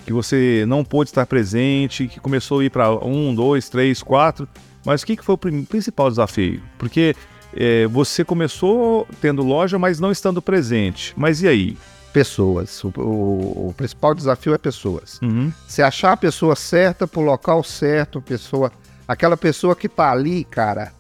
que 0.06 0.14
você 0.14 0.66
não 0.68 0.84
pôde 0.84 1.10
estar 1.10 1.26
presente, 1.26 2.08
que 2.08 2.20
começou 2.20 2.60
a 2.60 2.66
ir 2.66 2.70
para 2.70 2.92
um, 3.06 3.34
dois, 3.34 3.70
três, 3.70 4.02
quatro, 4.04 4.48
mas 4.86 5.02
o 5.02 5.06
que, 5.06 5.16
que 5.16 5.24
foi 5.24 5.36
o 5.36 5.38
principal 5.38 6.10
desafio? 6.10 6.62
Porque 6.78 7.16
é, 7.56 7.86
você 7.88 8.24
começou 8.26 9.08
tendo 9.22 9.44
loja, 9.44 9.78
mas 9.78 10.00
não 10.00 10.12
estando 10.12 10.42
presente. 10.42 11.14
Mas 11.16 11.42
e 11.42 11.48
aí? 11.48 11.78
pessoas. 12.14 12.84
O, 12.84 12.88
o- 12.98 13.70
o 13.70 13.74
principal 13.78 14.14
desafio 14.14 14.54
é 14.54 14.58
pessoas. 14.58 15.18
Uhum. 15.22 15.50
Você 15.66 15.82
achar 15.82 16.12
a 16.12 16.18
pessoa 16.18 16.58
certa 16.58 17.08
pro 17.08 17.22
local 17.22 17.64
certo, 17.64 18.22
pessoa, 18.22 18.70
aquela 19.08 19.38
pessoa 19.38 19.74
que 19.78 19.88
tá 19.88 20.12
ali, 20.12 20.44
cara, 20.44 20.92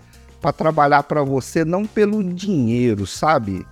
pra 0.42 0.54
trabalhar 0.54 1.04
pra 1.04 1.22
você 1.22 1.66
não 1.66 1.86
pelo 1.86 2.24
dinheiro, 2.24 3.06
sabe? 3.06 3.66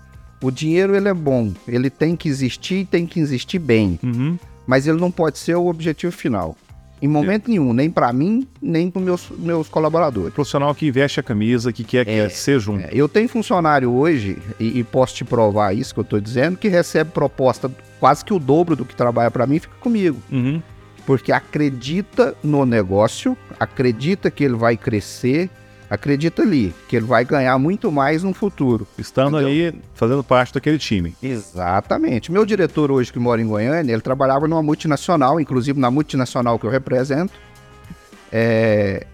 O 0.43 0.51
dinheiro 0.51 0.95
ele 0.95 1.07
é 1.07 1.13
bom, 1.13 1.53
ele 1.65 1.89
tem 1.89 2.13
que 2.15 2.27
existir 2.27 2.75
e 2.81 2.85
tem 2.85 3.05
que 3.07 3.19
existir 3.21 3.59
bem, 3.59 3.97
Uhum. 4.03 4.37
Mas 4.69 4.85
ele 4.85 4.99
não 4.99 5.09
pode 5.09 5.39
ser 5.39 5.55
o 5.55 5.65
objetivo 5.65 6.11
final. 6.11 6.55
Em 7.01 7.07
momento 7.07 7.49
nenhum, 7.49 7.73
nem 7.73 7.89
pra 7.89 8.13
mim, 8.13 8.47
nem 8.61 8.91
pros 8.91 9.03
meus, 9.03 9.29
meus 9.39 9.67
colaboradores. 9.67 10.31
Profissional 10.31 10.75
que 10.75 10.91
veste 10.91 11.19
a 11.19 11.23
camisa, 11.23 11.73
que 11.73 11.83
quer, 11.83 12.07
É, 12.07 12.27
que 12.27 12.37
ser 12.37 12.59
junto. 12.59 12.85
É, 12.85 12.89
eu 12.93 13.09
tenho 13.09 13.27
funcionário 13.27 13.91
hoje, 13.91 14.37
e, 14.59 14.77
e 14.77 14.83
posso 14.83 15.15
te 15.15 15.25
provar 15.25 15.75
isso 15.75 15.91
que 15.91 15.99
eu 15.99 16.03
tô 16.03 16.19
dizendo, 16.19 16.55
que 16.55 16.67
recebe 16.67 17.09
proposta 17.09 17.71
quase 17.99 18.23
que 18.23 18.31
o 18.31 18.37
dobro 18.37 18.75
do 18.75 18.85
que 18.85 18.95
trabalha 18.95 19.31
pra 19.31 19.47
mim 19.47 19.57
fica 19.57 19.73
comigo. 19.79 20.21
Uhum. 20.31 20.61
porque 21.03 21.31
acredita 21.31 22.35
no 22.43 22.63
negócio, 22.63 23.35
acredita 23.59 24.29
que 24.29 24.43
ele 24.43 24.53
vai 24.55 24.77
crescer, 24.77 25.49
acredita 25.89 26.41
ali 26.41 26.73
que 26.87 26.95
ele 26.95 27.05
vai 27.05 27.25
ganhar 27.25 27.57
muito 27.57 27.91
mais 27.91 28.23
no 28.23 28.33
futuro. 28.33 28.87
Estando 28.97 29.37
aí, 29.37 29.73
fazendo 29.95 30.23
parte 30.23 30.53
daquele 30.53 30.77
time. 30.77 31.15
Exatamente. 31.21 32.31
Meu 32.31 32.45
diretor 32.45 32.91
hoje 32.91 33.11
que 33.11 33.19
mora 33.19 33.41
em 33.41 33.47
Goiânia, 33.47 33.91
ele 33.91 34.01
trabalhava 34.01 34.47
numa 34.47 34.61
multinacional, 34.61 35.39
inclusive 35.39 35.79
na 35.79 35.89
multinacional 35.89 36.59
que 36.59 36.65
eu 36.65 36.69
represento. 36.69 37.33
É, 38.31 39.05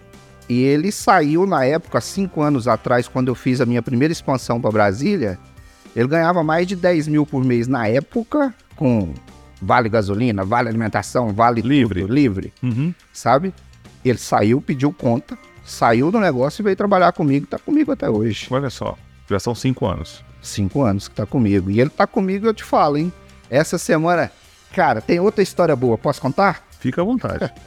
E 0.48 0.62
ele 0.62 0.92
saiu 0.92 1.46
na 1.46 1.64
época, 1.64 1.98
há 1.98 2.00
cinco 2.00 2.42
anos 2.42 2.68
atrás, 2.68 3.08
quando 3.08 3.28
eu 3.28 3.34
fiz 3.34 3.60
a 3.60 3.66
minha 3.66 3.82
primeira 3.82 4.12
expansão 4.12 4.60
para 4.60 4.70
Brasília, 4.70 5.38
ele 5.94 6.06
ganhava 6.06 6.44
mais 6.44 6.66
de 6.66 6.76
10 6.76 7.08
mil 7.08 7.24
por 7.26 7.42
mês 7.44 7.66
na 7.66 7.88
época, 7.88 8.54
com 8.76 9.12
vale 9.60 9.88
gasolina, 9.88 10.44
vale 10.44 10.68
alimentação, 10.68 11.32
vale 11.32 11.62
Livre. 11.62 12.02
tudo, 12.02 12.12
livre. 12.12 12.52
Uhum. 12.62 12.94
sabe? 13.12 13.52
Ele 14.04 14.18
saiu, 14.18 14.60
pediu 14.60 14.92
conta, 14.92 15.36
saiu 15.66 16.10
do 16.10 16.18
negócio 16.20 16.62
e 16.62 16.64
veio 16.64 16.76
trabalhar 16.76 17.12
comigo, 17.12 17.46
tá 17.46 17.58
comigo 17.58 17.92
até 17.92 18.08
hoje. 18.08 18.46
Olha 18.50 18.70
só, 18.70 18.96
já 19.28 19.38
são 19.38 19.54
cinco 19.54 19.84
anos. 19.86 20.24
Cinco 20.40 20.82
anos 20.82 21.08
que 21.08 21.14
tá 21.14 21.26
comigo. 21.26 21.70
E 21.70 21.80
ele 21.80 21.90
tá 21.90 22.06
comigo, 22.06 22.46
eu 22.46 22.54
te 22.54 22.62
falo, 22.64 22.96
hein? 22.96 23.12
Essa 23.50 23.76
semana, 23.78 24.30
cara, 24.74 25.00
tem 25.00 25.18
outra 25.20 25.42
história 25.42 25.74
boa, 25.74 25.98
posso 25.98 26.20
contar? 26.20 26.64
Fica 26.78 27.02
à 27.02 27.04
vontade. 27.04 27.52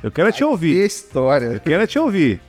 Eu 0.00 0.12
quero 0.12 0.30
te 0.30 0.38
Que 0.38 0.44
ouvir. 0.44 0.76
Eu 0.76 0.86
história. 0.86 1.58
quero 1.58 1.82
é 1.82 1.86
te 1.86 1.98
ouvir. 1.98 2.40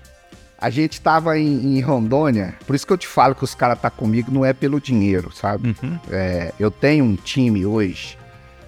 A 0.61 0.69
gente 0.69 1.01
tava 1.01 1.39
em, 1.39 1.77
em 1.77 1.81
Rondônia, 1.81 2.53
por 2.67 2.75
isso 2.75 2.85
que 2.85 2.93
eu 2.93 2.97
te 2.97 3.07
falo 3.07 3.33
que 3.33 3.43
os 3.43 3.55
caras 3.55 3.79
tá 3.81 3.89
comigo 3.89 4.29
não 4.31 4.45
é 4.45 4.53
pelo 4.53 4.79
dinheiro, 4.79 5.31
sabe? 5.33 5.75
Uhum. 5.81 5.97
É, 6.11 6.53
eu 6.59 6.69
tenho 6.69 7.05
um 7.05 7.15
time 7.15 7.65
hoje, 7.65 8.17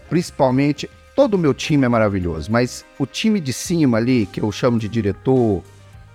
principalmente, 0.10 0.90
todo 1.16 1.36
o 1.36 1.38
meu 1.38 1.54
time 1.54 1.86
é 1.86 1.90
maravilhoso, 1.90 2.52
mas 2.52 2.84
o 2.98 3.06
time 3.06 3.40
de 3.40 3.54
cima 3.54 3.98
ali, 3.98 4.26
que 4.26 4.42
eu 4.42 4.52
chamo 4.52 4.80
de 4.80 4.88
diretor, 4.90 5.62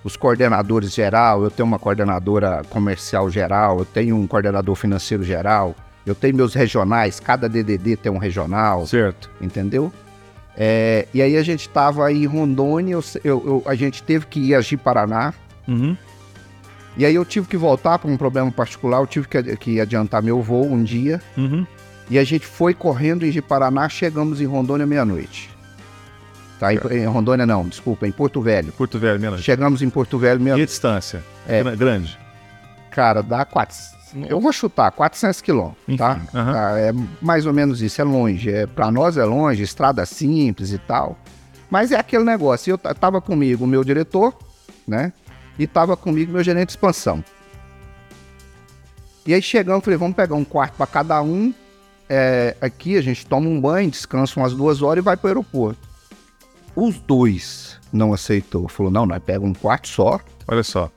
os 0.07 0.17
coordenadores 0.17 0.95
geral, 0.95 1.43
eu 1.43 1.51
tenho 1.51 1.67
uma 1.67 1.81
coordenadora 1.81 2.63
comercial 2.71 3.29
geral, 3.29 3.81
eu 3.81 3.85
tenho 3.85 4.15
um 4.17 4.25
coordenador 4.25 4.77
financeiro 4.77 5.25
geral, 5.25 5.75
eu 6.07 6.15
tenho 6.15 6.37
meus 6.37 6.55
regionais, 6.55 7.19
cada 7.19 7.49
DDD 7.49 7.97
tem 7.97 8.13
um 8.13 8.17
regional, 8.19 8.87
Certo. 8.87 9.29
entendeu? 9.41 9.93
É, 10.57 11.09
e 11.13 11.21
aí 11.21 11.37
a 11.37 11.43
gente 11.43 11.69
tava 11.69 12.13
em 12.13 12.25
Rondônia, 12.25 12.93
eu- 12.93 13.03
eu- 13.25 13.43
eu- 13.45 13.63
a 13.67 13.75
gente 13.75 14.01
teve 14.01 14.27
que 14.27 14.39
ir 14.39 14.55
a 14.55 14.61
Ji-Paraná, 14.61 15.35
Uhum. 15.67 15.97
e 16.97 17.05
aí 17.05 17.17
eu 17.17 17.25
tive 17.25 17.49
que 17.49 17.57
voltar 17.57 17.99
por 17.99 18.09
um 18.09 18.17
problema 18.17 18.51
particular, 18.53 19.01
eu 19.01 19.07
tive 19.09 19.27
que, 19.27 19.57
que 19.57 19.81
adiantar 19.81 20.23
meu 20.23 20.41
voo 20.41 20.65
um 20.71 20.85
dia, 20.85 21.21
Uhum. 21.37 21.67
e 22.09 22.17
a 22.17 22.23
gente 22.23 22.47
foi 22.47 22.73
correndo 22.75 23.27
em 23.27 23.33
Ji-Paraná, 23.33 23.89
chegamos 23.89 24.41
em 24.41 24.45
Rondônia 24.47 24.87
meia-noite. 24.87 25.51
Tá, 26.59 26.73
em, 26.73 26.79
em 26.93 27.05
Rondônia 27.07 27.45
não, 27.45 27.69
desculpa, 27.69 28.07
em 28.07 28.13
Porto 28.13 28.41
Velho. 28.41 28.73
Porto 28.73 28.99
Velho, 28.99 29.21
menos. 29.21 29.43
Chegamos 29.43 29.83
em 29.83 29.91
Porto 29.91 30.19
Velho 30.19 30.41
E 30.41 30.43
meia 30.45 30.57
a 30.57 30.65
distância? 30.65 31.23
É. 31.47 31.63
Gra- 31.63 31.75
Grande. 31.77 32.19
Cara, 32.91 33.23
dá 33.23 33.45
400. 33.45 33.97
Eu 34.31 34.41
vou 34.41 34.53
chutar, 34.53 34.91
400 34.93 35.43
quilômetros, 35.43 35.97
tá? 35.99 36.19
Tá, 36.33 36.79
É 36.79 36.93
mais 37.21 37.45
ou 37.45 37.53
menos 37.53 37.83
isso, 37.83 38.01
é 38.01 38.05
longe. 38.05 38.51
É, 38.51 38.67
pra 38.67 38.91
nós 38.91 39.19
é 39.19 39.25
longe, 39.25 39.63
estrada 39.63 40.07
simples 40.07 40.73
e 40.73 40.79
tal. 40.79 41.19
Mas 41.69 41.93
é 41.93 41.97
aquele 41.99 42.25
negócio. 42.25 42.71
Eu 42.71 42.79
tava 42.79 43.21
comigo 43.21 43.65
o 43.65 43.67
meu 43.67 43.85
diretor, 43.85 44.33
né? 44.89 45.13
E 45.59 45.67
tava 45.67 45.97
comigo 45.97 46.33
meu 46.33 46.43
gerente 46.43 46.69
de 46.69 46.73
expansão. 46.73 47.23
E 49.27 49.35
aí 49.35 49.43
chegamos, 49.43 49.85
falei, 49.85 49.99
vamos 49.99 50.17
pegar 50.17 50.37
um 50.37 50.45
quarto 50.45 50.75
para 50.77 50.87
cada 50.87 51.21
um. 51.21 51.53
É, 52.09 52.57
aqui 52.61 52.97
a 52.97 53.03
gente 53.03 53.27
toma 53.27 53.49
um 53.49 53.61
banho, 53.61 53.91
descansa 53.91 54.39
umas 54.39 54.55
duas 54.55 54.81
horas 54.81 55.03
e 55.03 55.05
vai 55.05 55.17
para 55.17 55.27
o 55.27 55.29
aeroporto. 55.29 55.86
Os 56.76 56.99
dois 56.99 57.80
não 57.92 58.12
aceitou. 58.12 58.68
Falou, 58.68 58.92
não, 58.92 59.06
nós 59.06 59.23
pegamos 59.25 59.50
um 59.50 59.54
quarto 59.54 59.88
só, 59.88 60.21
Olha 60.47 60.62
só. 60.62 60.90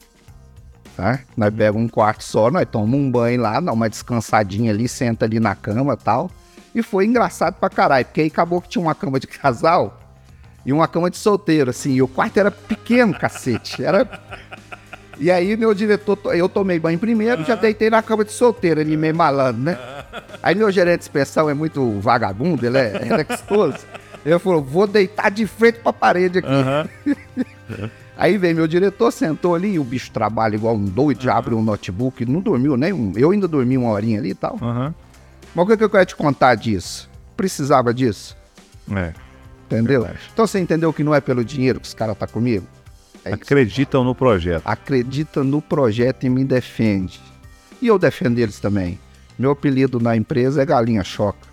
tá? 0.95 1.19
Nós 1.38 1.53
pegamos 1.53 1.81
um 1.81 1.88
quarto 1.88 2.24
só, 2.24 2.51
nós 2.51 2.67
tomamos 2.69 3.00
um 3.00 3.09
banho 3.09 3.41
lá, 3.41 3.59
dá 3.59 3.71
uma 3.71 3.89
descansadinha 3.89 4.71
ali, 4.71 4.88
senta 4.89 5.25
ali 5.25 5.39
na 5.39 5.55
cama 5.55 5.93
e 5.93 6.03
tal. 6.03 6.29
E 6.75 6.83
foi 6.83 7.05
engraçado 7.05 7.55
pra 7.55 7.69
caralho, 7.69 8.05
porque 8.05 8.21
aí 8.21 8.27
acabou 8.27 8.62
que 8.62 8.67
tinha 8.69 8.81
uma 8.81 8.93
cama 8.93 9.19
de 9.19 9.25
casal 9.25 9.98
e 10.65 10.74
uma 10.74 10.88
cama 10.88 11.09
de 11.09 11.17
solteiro, 11.17 11.69
assim. 11.69 11.93
E 11.93 12.01
o 12.01 12.07
quarto 12.07 12.38
era 12.38 12.51
pequeno, 12.51 13.17
cacete. 13.17 13.83
Era. 13.83 14.07
E 15.17 15.31
aí 15.31 15.57
meu 15.57 15.74
diretor, 15.74 16.17
eu 16.36 16.48
tomei 16.48 16.79
banho 16.79 17.00
primeiro, 17.00 17.43
já 17.43 17.55
deitei 17.55 17.89
na 17.89 18.01
cama 18.01 18.24
de 18.24 18.31
solteiro, 18.31 18.79
ele 18.79 18.95
meio 18.95 19.15
malandro, 19.15 19.62
né? 19.62 19.77
Aí 20.41 20.55
meu 20.55 20.71
gerente 20.71 21.00
de 21.00 21.03
inspeção 21.05 21.50
é 21.50 21.53
muito 21.53 22.00
vagabundo, 22.00 22.65
ele 22.65 22.77
é, 22.77 23.01
ele 23.01 23.13
é 23.21 23.24
gostoso. 23.24 23.79
Ele 24.26 24.38
falou, 24.40 24.62
vou 24.64 24.86
deitar 24.86 25.30
de 25.32 25.48
frente 25.48 25.80
pra 25.80 25.94
parede 25.94 26.40
aqui. 26.40 26.48
Aí 28.18 28.38
veio 28.38 28.56
meu 28.56 28.68
diretor, 28.68 29.12
sentou 29.12 29.56
ali, 29.56 29.74
e 29.76 29.80
o 29.80 29.84
bicho 29.84 30.12
trabalha 30.12 30.56
igual 30.56 30.76
um 30.76 30.84
doido, 30.84 31.22
já 31.24 31.38
abre 31.38 31.56
um 31.56 31.62
notebook, 31.64 32.26
não 32.26 32.42
dormiu 32.42 32.76
nem 32.76 32.92
um. 32.92 33.14
Eu 33.16 33.32
ainda 33.32 33.48
dormi 33.48 33.78
uma 33.78 33.90
horinha 33.92 34.20
ali 34.20 34.32
e 34.32 34.36
tal. 34.36 34.58
Aham. 34.62 34.94
Mas 35.56 35.66
o 35.66 35.68
que 35.70 35.78
que 35.78 35.84
eu 35.84 35.90
quero 35.90 36.06
te 36.06 36.16
contar 36.16 36.56
disso? 36.56 37.10
Precisava 37.38 37.94
disso, 37.94 38.36
É. 38.94 39.14
entendeu? 39.66 40.06
Então 40.34 40.46
você 40.46 40.60
entendeu 40.60 40.92
que 40.92 41.04
não 41.04 41.16
é 41.16 41.22
pelo 41.22 41.44
dinheiro 41.46 41.80
que 41.80 41.88
os 41.88 41.94
caras 41.94 42.18
tá 42.18 42.28
comigo? 42.28 42.68
É 43.24 43.30
isso. 43.30 43.42
Acreditam 43.44 44.04
no 44.04 44.14
projeto. 44.14 44.64
Acredita 44.66 45.42
no 45.44 45.62
projeto 45.62 46.26
e 46.26 46.30
me 46.30 46.44
defende. 46.44 47.22
E 47.82 47.88
eu 47.88 47.98
defendo 47.98 48.38
eles 48.38 48.60
também. 48.60 49.00
Meu 49.38 49.52
apelido 49.52 49.98
na 50.00 50.16
empresa 50.18 50.62
é 50.62 50.66
Galinha 50.66 51.04
Choca. 51.06 51.48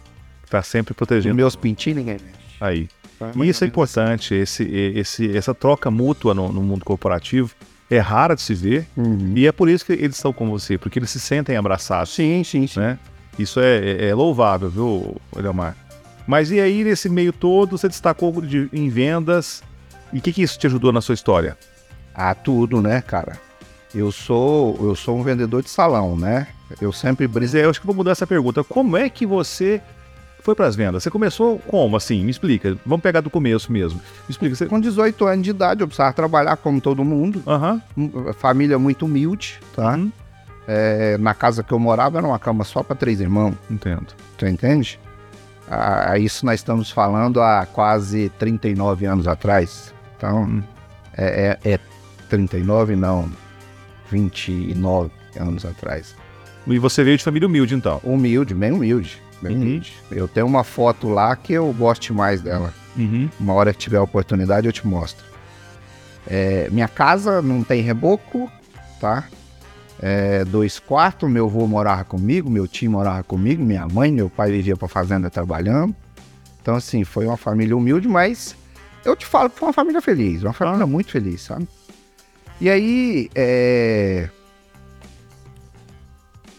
Tá 0.51 0.61
sempre 0.63 0.93
Os 0.93 0.97
protegendo. 0.97 1.35
meus 1.37 1.55
pintinhos 1.55 1.99
ninguém 1.99 2.15
mexe. 2.15 2.46
Aí. 2.61 2.89
E 3.35 3.49
isso 3.49 3.65
é 3.65 3.67
importante, 3.67 4.35
esse, 4.35 4.63
esse, 4.65 5.37
essa 5.37 5.55
troca 5.55 5.91
mútua 5.91 6.35
no, 6.35 6.53
no 6.53 6.63
mundo 6.63 6.85
corporativo 6.85 7.51
é 7.91 7.99
rara 7.99 8.35
de 8.35 8.43
se 8.43 8.53
ver 8.55 8.87
Uhum. 8.97 9.33
e 9.35 9.47
é 9.47 9.53
por 9.53 9.69
isso 9.71 9.87
que 9.87 9.93
eles 9.93 10.17
estão 10.17 10.33
com 10.33 10.51
você, 10.51 10.77
porque 10.77 10.99
eles 10.99 11.09
se 11.11 11.19
sentem 11.21 11.57
abraçados, 11.57 12.13
Sim, 12.13 12.43
sim, 12.45 12.67
sim. 12.67 12.79
né? 12.81 12.99
Isso 13.39 13.59
é, 13.61 13.79
é- 13.79 14.09
é 14.09 14.15
louvável, 14.15 14.69
viu, 14.69 15.17
Eliomar? 15.37 15.77
Mas 16.27 16.51
e 16.51 16.61
aí, 16.61 16.83
nesse 16.85 17.09
meio 17.09 17.33
todo, 17.33 17.79
você 17.79 17.89
destacou 17.89 18.41
de- 18.43 18.69
em 18.73 18.89
vendas, 18.89 19.63
e 20.13 20.19
o 20.19 20.21
que, 20.23 20.33
que 20.33 20.43
isso 20.43 20.59
te 20.59 20.67
ajudou 20.67 20.93
na 20.93 21.01
sua 21.01 21.15
história? 21.15 21.57
Ah, 22.15 22.35
tudo, 22.35 22.83
né, 22.83 23.01
cara? 23.01 23.39
Eu 23.95 24.11
sou, 24.13 24.77
eu 24.83 24.95
sou 24.95 25.17
um 25.19 25.23
vendedor 25.23 25.63
de 25.63 25.71
salão, 25.71 26.17
né? 26.17 26.49
Eu 26.81 26.93
sempre 26.93 27.27
brisei. 27.29 27.65
eu 27.65 27.71
acho 27.71 27.81
que 27.81 27.87
vou 27.87 27.95
mudar 27.95 28.11
essa 28.13 28.27
pergunta. 28.27 28.65
Como 28.65 28.97
é 28.97 29.09
que 29.09 29.25
você 29.25 29.81
foi 30.47 30.55
para 30.55 30.67
as 30.67 30.75
vendas? 30.77 31.03
Você 31.03 31.11
começou 31.11 31.59
como, 31.59 31.97
assim? 31.97 32.25
Me 32.25 32.31
explica. 32.31 32.77
Vamos 32.87 33.03
pegar 33.03 33.21
do 33.21 33.29
começo 33.29 33.71
mesmo. 33.71 33.99
Me 34.01 34.31
explica. 34.31 34.55
Você... 34.55 34.67
Com 34.67 34.81
18 34.81 35.27
anos 35.27 35.45
de 35.45 35.51
idade, 35.51 35.83
eu 35.83 35.87
precisava 35.87 36.13
trabalhar 36.15 36.57
como 36.57 36.81
todo 36.81 37.05
mundo. 37.05 37.43
Aham. 37.47 37.83
Um- 37.97 38.33
Família 38.33 38.79
muito 38.79 39.05
humilde, 39.07 39.59
tá? 39.75 39.95
Uhum. 39.97 40.11
É, 40.69 41.17
na 41.19 41.35
casa 41.35 41.63
que 41.63 41.73
eu 41.73 41.79
morava 41.79 42.19
era 42.19 42.27
uma 42.27 42.39
cama 42.39 42.65
só 42.65 42.83
para 42.83 42.97
três 42.97 43.21
irmãos. 43.21 43.55
Entendo. 43.71 44.07
Tu 44.39 44.47
entende? 44.47 44.99
Ah, 45.71 46.17
isso 46.19 46.47
nós 46.47 46.61
estamos 46.61 46.91
falando 46.91 47.41
há 47.43 47.67
quase 47.67 48.31
39 48.39 49.05
anos 49.07 49.27
atrás. 49.29 49.93
Então, 50.17 50.45
Hum. 50.45 50.63
é, 51.17 51.59
é, 51.65 51.73
é 51.73 51.79
39, 52.29 52.97
não, 52.97 53.29
29 54.11 55.11
anos 55.39 55.65
atrás. 55.65 56.15
E 56.67 56.79
você 56.79 57.05
veio 57.05 57.17
de 57.17 57.23
família 57.25 57.47
humilde, 57.47 57.75
então. 57.75 58.01
Humilde, 58.03 58.55
bem 58.55 58.73
humilde. 58.73 59.23
Uhum. 59.43 59.81
Eu 60.11 60.27
tenho 60.29 60.47
uma 60.47 60.65
foto 60.65 61.09
lá 61.09 61.35
que 61.37 61.53
eu 61.53 61.73
gosto 61.73 62.15
mais 62.15 62.41
dela. 62.41 62.73
Uhum. 62.97 63.29
Uma 63.39 63.53
hora 63.53 63.73
que 63.73 63.79
tiver 63.79 63.99
a 63.99 64.03
oportunidade 64.03 64.67
eu 64.67 64.73
te 64.73 64.87
mostro. 64.87 65.25
É, 66.27 66.69
minha 66.71 66.89
casa 66.89 67.41
não 67.41 67.63
tem 67.63 67.83
reboco, 67.83 68.51
tá? 69.01 69.25
É, 70.01 70.45
dois 70.45 70.79
quartos, 70.79 71.31
meu 71.31 71.47
avô 71.47 71.67
morava 71.67 72.05
comigo, 72.05 72.51
meu 72.51 72.67
tio 72.67 72.91
morava 72.91 73.23
comigo, 73.23 73.65
minha 73.65 73.87
mãe, 73.87 74.13
meu 74.13 74.29
pai 74.29 74.51
vivia 74.51 74.77
pra 74.77 74.89
fazenda 74.89 75.31
trabalhando. 75.31 75.95
Então, 76.61 76.75
assim, 76.75 77.05
foi 77.05 77.27
uma 77.27 77.37
família 77.37 77.77
humilde, 77.77 78.09
mas 78.09 78.57
eu 79.05 79.15
te 79.15 79.25
falo 79.25 79.49
que 79.49 79.59
foi 79.59 79.69
uma 79.69 79.73
família 79.73 80.03
feliz, 80.03 80.43
uma 80.43 80.53
família 80.53 80.87
muito 80.87 81.13
feliz, 81.13 81.43
sabe? 81.43 81.67
E 82.61 82.69
aí, 82.69 83.31
é... 83.35 84.29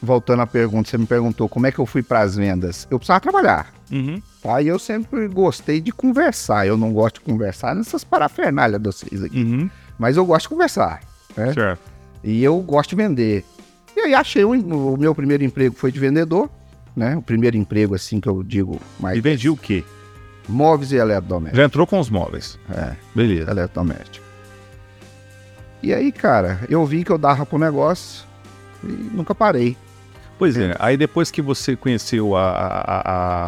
voltando 0.02 0.42
à 0.42 0.48
pergunta, 0.48 0.90
você 0.90 0.98
me 0.98 1.06
perguntou 1.06 1.48
como 1.50 1.66
é 1.68 1.72
que 1.72 1.80
eu 1.80 1.86
fui 1.86 2.04
para 2.04 2.20
as 2.22 2.36
vendas. 2.36 2.88
Eu 2.92 3.00
precisava 3.00 3.20
trabalhar. 3.20 3.74
Uhum. 3.92 4.22
Tá? 4.42 4.62
E 4.62 4.68
eu 4.68 4.78
sempre 4.78 5.28
gostei 5.28 5.80
de 5.82 5.92
conversar. 5.92 6.68
Eu 6.68 6.78
não 6.78 6.92
gosto 6.94 7.16
de 7.16 7.22
conversar 7.22 7.76
nessas 7.76 8.04
parafernálias 8.04 8.82
de 8.82 8.86
vocês 8.88 9.24
aqui. 9.24 9.42
Uhum. 9.44 9.70
Mas 9.98 10.18
eu 10.18 10.26
gosto 10.26 10.44
de 10.44 10.50
conversar. 10.50 11.02
né? 11.36 11.54
Certo. 11.54 11.80
E 12.24 12.44
eu 12.44 12.60
gosto 12.60 12.92
de 12.92 12.96
vender. 12.96 13.46
E 13.96 14.00
aí 14.02 14.14
achei 14.14 14.44
um- 14.46 14.94
o 14.94 14.98
meu 14.98 15.14
primeiro 15.16 15.44
emprego 15.44 15.76
foi 15.76 15.92
de 15.92 16.00
vendedor. 16.00 16.50
Né? 16.96 17.16
O 17.16 17.22
primeiro 17.22 17.56
emprego, 17.58 17.94
assim, 17.96 18.20
que 18.20 18.28
eu 18.28 18.42
digo 18.44 18.80
mais. 19.00 19.18
E 19.18 19.22
vendi 19.22 19.50
o 19.50 19.56
quê? 19.56 19.84
Móveis 20.50 20.92
e 20.92 20.96
eletrodomésticos. 20.96 21.58
Já 21.60 21.66
entrou 21.66 21.86
com 21.86 22.00
os 22.00 22.10
móveis. 22.10 22.58
É, 22.72 22.94
Beleza. 23.14 23.52
eletrodoméstico. 23.52 24.26
E 25.84 25.94
aí, 25.94 26.12
cara, 26.12 26.60
eu 26.70 26.84
vi 26.86 27.04
que 27.04 27.12
eu 27.12 27.18
dava 27.18 27.46
pro 27.46 27.60
negócio 27.60 28.26
e 28.84 28.88
nunca 28.88 29.36
parei. 29.36 29.78
Pois 30.38 30.56
é, 30.56 30.76
aí 30.78 30.96
depois 30.96 31.32
que 31.32 31.42
você 31.42 31.76
conheceu 31.76 32.36
a, 32.36 32.50
a- 32.52 33.02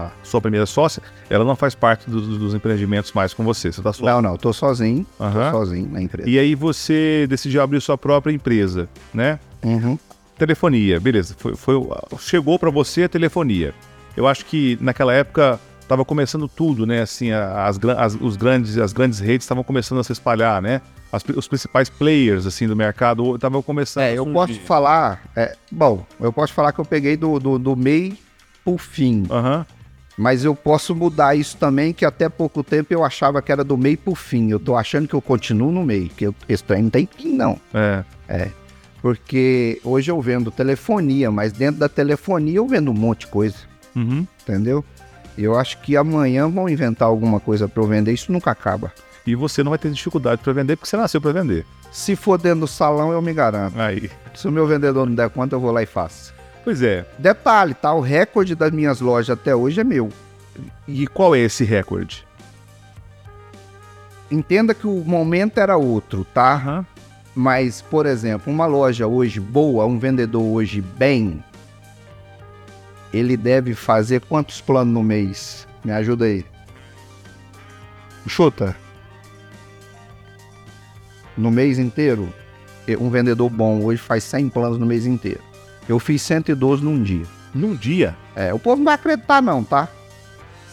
a- 0.07 0.11
sua 0.23 0.41
primeira 0.41 0.65
sócia, 0.65 1.03
ela 1.29 1.45
não 1.45 1.55
faz 1.55 1.75
parte 1.75 2.09
dos, 2.09 2.37
dos 2.39 2.53
empreendimentos 2.55 3.11
mais 3.13 3.33
com 3.33 3.43
você, 3.43 3.71
você 3.71 3.81
tá 3.81 3.93
só. 3.93 4.03
Não, 4.05 4.21
não, 4.21 4.31
eu 4.31 4.37
tô 4.37 4.51
sozinho. 4.51 5.05
Aham. 5.19 5.51
Tô 5.51 5.57
sozinho 5.59 5.87
na 5.91 6.01
empresa. 6.01 6.27
E 6.27 6.39
aí 6.39 6.55
você 6.55 7.27
decidiu 7.29 7.61
abrir 7.61 7.79
sua 7.79 7.97
própria 7.97 8.33
empresa, 8.33 8.89
né? 9.13 9.39
Uhum. 9.63 9.99
Telefonia, 10.37 10.99
beleza. 10.99 11.35
Foi, 11.37 11.55
foi- 11.55 11.79
chegou 12.19 12.57
para 12.57 12.69
você 12.71 13.03
a 13.03 13.09
telefonia. 13.09 13.73
Eu 14.17 14.25
acho 14.27 14.45
que 14.45 14.77
naquela 14.81 15.13
época 15.13 15.59
estava 15.89 16.05
começando 16.05 16.47
tudo, 16.47 16.85
né? 16.85 17.01
Assim, 17.01 17.31
as, 17.31 17.79
as- 17.97 18.15
os 18.21 18.37
grandes, 18.37 18.77
as 18.77 18.93
grandes 18.93 19.19
redes 19.19 19.43
estavam 19.45 19.63
começando 19.63 19.99
a 19.99 20.03
se 20.03 20.11
espalhar, 20.13 20.61
né? 20.61 20.81
As 21.11 21.23
os 21.35 21.47
principais 21.47 21.89
players 21.89 22.45
assim 22.45 22.67
do 22.67 22.75
mercado 22.75 23.33
estavam 23.35 23.61
começando. 23.63 24.03
É, 24.03 24.13
eu 24.13 24.25
posso 24.27 24.59
falar. 24.61 25.23
é, 25.35 25.55
bom, 25.71 26.05
eu 26.19 26.31
posso 26.31 26.53
falar 26.53 26.71
que 26.71 26.79
eu 26.79 26.85
peguei 26.85 27.17
do, 27.17 27.39
do, 27.39 27.57
do 27.57 27.75
meio 27.75 28.15
pro 28.63 28.77
fim. 28.77 29.25
Aham. 29.29 29.65
Mas 30.15 30.43
eu 30.43 30.53
posso 30.53 30.93
mudar 30.93 31.33
isso 31.33 31.55
também, 31.57 31.93
que 31.93 32.03
até 32.05 32.27
pouco 32.27 32.61
tempo 32.61 32.93
eu 32.93 33.03
achava 33.05 33.41
que 33.41 33.51
era 33.53 33.63
do 33.63 33.77
meio 33.77 33.97
pro 33.97 34.13
fim. 34.13 34.51
Eu 34.51 34.59
tô 34.59 34.75
achando 34.75 35.07
que 35.07 35.13
eu 35.13 35.21
continuo 35.21 35.71
no 35.71 35.83
meio, 35.83 36.09
que 36.09 36.25
eu, 36.27 36.35
esse 36.47 36.61
trem 36.63 36.83
não 36.83 36.89
tem 36.89 37.07
fim, 37.17 37.33
não. 37.37 37.57
É. 37.73 38.49
Porque 39.01 39.79
hoje 39.83 40.11
eu 40.11 40.21
vendo 40.21 40.51
telefonia, 40.51 41.31
mas 41.31 41.53
dentro 41.53 41.79
da 41.79 41.87
telefonia 41.87 42.57
eu 42.57 42.67
vendo 42.67 42.91
um 42.91 42.93
monte 42.93 43.21
de 43.21 43.27
coisa, 43.27 43.55
Uhum. 43.95 44.27
entendeu? 44.43 44.83
Eu 45.41 45.57
acho 45.57 45.77
que 45.79 45.95
amanhã 45.95 46.49
vão 46.49 46.67
inventar 46.67 47.07
alguma 47.07 47.39
coisa 47.39 47.65
pra 47.65 47.81
eu 47.81 47.87
vender, 47.87 48.11
isso 48.11 48.29
nunca 48.29 48.51
acaba. 48.51 48.91
E 49.25 49.35
você 49.35 49.63
não 49.63 49.69
vai 49.69 49.79
ter 49.79 49.89
dificuldade 49.89 50.41
para 50.43 50.51
vender 50.51 50.75
porque 50.75 50.89
você 50.89 50.97
nasceu 50.97 51.21
para 51.21 51.31
vender. 51.31 51.65
Se 51.91 52.13
for 52.15 52.37
dentro 52.37 52.61
do 52.61 52.67
salão, 52.67 53.13
eu 53.13 53.21
me 53.21 53.33
garanto. 53.33 53.79
Aí. 53.79 54.11
Se 54.35 54.47
o 54.47 54.51
meu 54.51 54.67
vendedor 54.67 55.07
não 55.07 55.15
der 55.15 55.29
conta, 55.29 55.55
eu 55.55 55.59
vou 55.59 55.71
lá 55.71 55.81
e 55.81 55.85
faço. 55.85 56.33
Pois 56.63 56.81
é. 56.81 57.05
Detalhe, 57.17 57.73
tá? 57.73 57.93
O 57.93 58.01
recorde 58.01 58.53
das 58.53 58.71
minhas 58.71 58.99
lojas 58.99 59.29
até 59.29 59.55
hoje 59.55 59.79
é 59.79 59.83
meu. 59.83 60.09
E 60.85 61.07
qual 61.07 61.33
é 61.33 61.39
esse 61.39 61.63
recorde? 61.63 62.27
Entenda 64.29 64.73
que 64.73 64.87
o 64.87 65.03
momento 65.05 65.57
era 65.57 65.77
outro, 65.77 66.25
tá? 66.25 66.53
Aham. 66.53 66.85
Mas, 67.33 67.81
por 67.81 68.05
exemplo, 68.05 68.51
uma 68.51 68.65
loja 68.65 69.07
hoje 69.07 69.39
boa, 69.39 69.85
um 69.85 69.97
vendedor 69.97 70.43
hoje 70.43 70.81
bem, 70.81 71.41
ele 73.13 73.35
deve 73.35 73.73
fazer 73.73 74.21
quantos 74.21 74.61
planos 74.61 74.93
no 74.93 75.03
mês? 75.03 75.67
Me 75.83 75.91
ajuda 75.91 76.25
aí. 76.25 76.45
Chuta. 78.27 78.75
No 81.37 81.49
mês 81.49 81.79
inteiro, 81.79 82.31
um 82.99 83.09
vendedor 83.09 83.49
bom 83.49 83.83
hoje 83.83 84.01
faz 84.01 84.23
100 84.25 84.49
planos 84.49 84.77
no 84.77 84.85
mês 84.85 85.05
inteiro. 85.05 85.41
Eu 85.87 85.97
fiz 85.99 86.21
112 86.21 86.83
num 86.83 87.01
dia. 87.01 87.25
Num 87.53 87.75
dia. 87.75 88.15
É, 88.35 88.53
o 88.53 88.59
povo 88.59 88.77
não 88.77 88.85
vai 88.85 88.95
acreditar 88.95 89.41
não, 89.41 89.63
tá? 89.63 89.87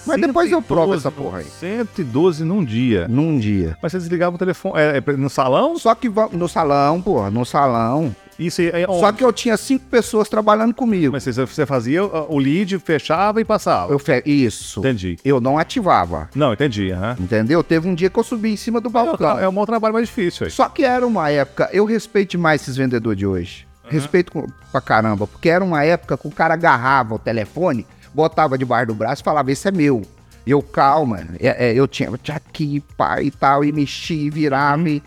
Mas 0.06 0.20
depois 0.20 0.52
eu 0.52 0.62
provo 0.62 0.94
essa 0.94 1.10
porra 1.10 1.38
aí. 1.38 1.44
112 1.44 2.44
num 2.44 2.64
dia. 2.64 3.08
Num 3.08 3.38
dia. 3.38 3.76
Mas 3.82 3.92
você 3.92 3.98
desligava 3.98 4.36
o 4.36 4.38
telefone. 4.38 4.78
É, 4.78 5.02
é 5.04 5.12
no 5.16 5.28
salão? 5.28 5.76
Só 5.78 5.94
que 5.94 6.08
no 6.32 6.48
salão, 6.48 7.02
porra, 7.02 7.30
no 7.30 7.44
salão, 7.44 8.14
Isso 8.38 8.60
é 8.60 8.82
é 8.82 8.86
Só 8.86 9.12
que 9.12 9.24
eu 9.24 9.32
tinha 9.32 9.56
cinco 9.56 9.86
pessoas 9.86 10.28
trabalhando 10.28 10.74
comigo. 10.74 11.12
Mas 11.12 11.24
você, 11.24 11.64
fazia 11.64 12.04
o 12.04 12.38
lead, 12.38 12.78
fechava 12.78 13.40
e 13.40 13.44
passava. 13.44 13.92
Eu 13.92 13.98
fe... 13.98 14.22
Isso. 14.26 14.80
Entendi. 14.80 15.18
Eu 15.24 15.40
não 15.40 15.58
ativava. 15.58 16.28
Não, 16.34 16.52
entendi. 16.52 16.90
aham. 16.92 17.16
Entendeu? 17.18 17.62
Teve 17.64 17.88
um 17.88 17.94
dia 17.94 18.10
que 18.10 18.18
eu 18.18 18.24
subi 18.24 18.50
em 18.52 18.56
cima 18.56 18.80
do 18.80 18.90
balcão. 18.90 19.38
É 19.38 19.48
um 19.48 19.52
mau 19.52 19.64
trabalho 19.66 19.94
mais 19.94 20.06
difícil. 20.08 20.44
aí. 20.46 20.50
Só 20.50 20.68
que 20.68 20.84
era 20.84 21.06
uma 21.06 21.30
época, 21.30 21.70
eu 21.72 21.84
respeito 21.86 22.32
demais 22.32 22.60
esses 22.62 22.76
vendedores 22.76 23.18
de 23.18 23.26
hoje. 23.26 23.66
Respeito 23.88 24.32
com- 24.32 24.46
pra 24.72 24.80
caramba, 24.80 25.26
porque 25.28 25.48
era 25.48 25.64
uma 25.64 25.84
época 25.84 26.16
que 26.18 26.26
o 26.26 26.30
cara 26.30 26.54
agarrava 26.54 27.14
o 27.14 27.18
telefone, 27.20 27.86
botava 28.12 28.58
debaixo 28.58 28.88
do 28.88 28.94
braço 28.94 29.22
e 29.22 29.24
falava, 29.24 29.52
esse 29.52 29.68
é 29.68 29.70
meu. 29.70 30.02
E 30.44 30.50
eu, 30.50 30.60
calma, 30.60 31.20
é- 31.38 31.68
é, 31.70 31.74
eu 31.74 31.86
tinha, 31.86 32.10
aqui, 32.34 32.82
pá 32.96 33.22
e 33.22 33.30
tal, 33.30 33.64
e 33.64 33.70
mexia, 33.72 34.16
e 34.26 34.28
virava, 34.30 34.88
e, 34.88 35.00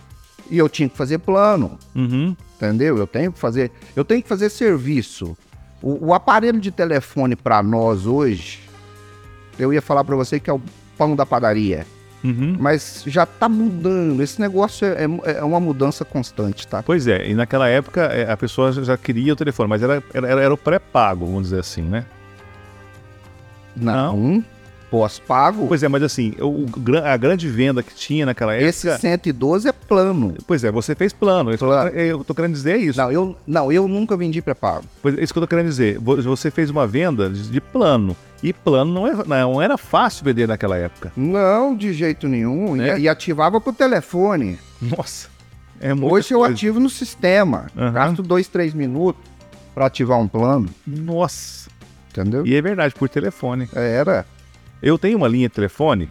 e 0.50 0.58
eu 0.58 0.70
tinha 0.70 0.88
que 0.88 0.96
fazer 0.98 1.18
plano, 1.20 1.78
Uhum. 1.94 2.36
Entendeu? 2.60 2.98
Eu 2.98 3.08
tenho 3.08 3.32
que 3.32 3.40
fazer, 3.40 3.72
eu 3.96 4.04
tenho 4.04 4.22
que 4.22 4.28
fazer 4.28 4.50
serviço. 4.50 5.38
O, 5.82 6.08
o 6.08 6.14
aparelho 6.14 6.60
de 6.60 6.72
telefone 6.72 7.36
pra 7.36 7.64
nós 7.64 8.06
hoje, 8.06 8.60
eu 9.58 9.74
ia 9.74 9.82
falar 9.82 10.04
pra 10.04 10.16
você 10.16 10.40
que 10.40 10.50
é 10.50 10.54
o 10.54 10.62
pão 10.98 11.16
da 11.16 11.26
padaria. 11.26 11.88
Uhum. 12.22 12.58
Mas 12.60 13.04
já 13.08 13.26
tá 13.26 13.48
mudando. 13.48 14.22
Esse 14.22 14.42
negócio 14.42 14.86
é, 14.86 15.06
é- 15.24 15.38
é 15.38 15.44
uma 15.44 15.60
mudança 15.60 16.04
constante, 16.04 16.68
tá? 16.68 16.84
Pois 16.84 17.08
é, 17.08 17.26
e 17.30 17.34
naquela 17.34 17.70
época 17.70 18.02
é, 18.02 18.30
a 18.30 18.36
pessoa 18.36 18.74
já 18.74 18.98
queria 18.98 19.32
o 19.32 19.36
telefone, 19.38 19.70
mas 19.70 19.82
era, 19.82 20.04
era, 20.14 20.28
era 20.28 20.54
o 20.54 20.58
pré-pago, 20.58 21.26
vamos 21.26 21.44
dizer 21.44 21.62
assim, 21.62 21.82
né? 21.82 22.04
Não. 23.76 24.44
Pós-pago. 24.90 25.68
Pois 25.68 25.84
é, 25.84 25.88
mas 25.88 26.02
assim, 26.04 26.34
o, 26.40 26.66
a 27.06 27.16
grande 27.18 27.48
venda 27.48 27.84
que 27.84 27.94
tinha 27.94 28.26
naquela 28.26 28.54
época. 28.54 28.70
Esse 28.70 28.98
112 28.98 29.68
é 29.68 29.72
plano. 29.72 30.36
Pois 30.48 30.64
é, 30.64 30.72
você 30.72 30.96
fez 30.96 31.14
plano. 31.14 31.52
Eu 31.52 31.58
tô, 31.58 31.72
eu 31.74 32.24
tô 32.24 32.34
querendo 32.34 32.54
dizer 32.54 32.78
isso. 32.78 32.98
Não, 33.00 33.12
eu, 33.12 33.36
não, 33.46 33.72
eu 33.72 33.88
nunca 33.88 34.18
vendi 34.18 34.42
pré-pago. 34.42 34.84
Pois 35.02 35.18
é 35.18 35.24
isso 35.24 35.32
que 35.34 35.40
eu 35.40 35.44
tô 35.44 35.48
querendo 35.48 35.68
dizer. 35.68 36.00
Vo- 36.00 36.22
Você 36.22 36.50
fez 36.50 36.70
uma 36.70 36.88
venda 36.88 37.30
de, 37.30 37.62
plano. 37.62 38.16
E 38.42 38.54
plano 38.54 38.94
não, 38.94 39.06
é, 39.08 39.14
não 39.26 39.62
era 39.62 39.78
fácil 39.78 40.24
vender 40.26 40.48
naquela 40.48 40.78
época. 40.78 41.12
Não, 41.16 41.76
de 41.76 41.94
jeito 41.94 42.28
nenhum. 42.28 42.76
E- 42.78 42.90
É? 42.90 43.00
E, 43.00 43.10
ativava 43.10 43.60
pro 43.62 43.74
telefone. 43.74 44.58
Nossa. 44.82 45.28
É 45.82 45.94
Hoje 45.94 46.34
eu 46.34 46.40
coisa. 46.40 46.54
ativo 46.54 46.80
no 46.80 46.90
sistema. 46.90 47.68
Aham. 47.78 47.92
Gasto 47.94 48.24
dois, 48.24 48.48
três 48.48 48.74
minutos 48.74 49.22
pra 49.76 49.86
ativar 49.86 50.18
um 50.20 50.28
plano. 50.28 50.68
Nossa. 50.86 51.70
Entendeu? 52.12 52.46
E 52.46 52.56
é 52.56 52.62
verdade, 52.62 52.94
por 52.96 53.08
telefone. 53.08 53.70
Era. 53.74 54.26
Eu 54.82 54.98
tenho 54.98 55.18
uma 55.18 55.28
linha 55.28 55.48
de 55.50 55.56
telefone, 55.56 56.10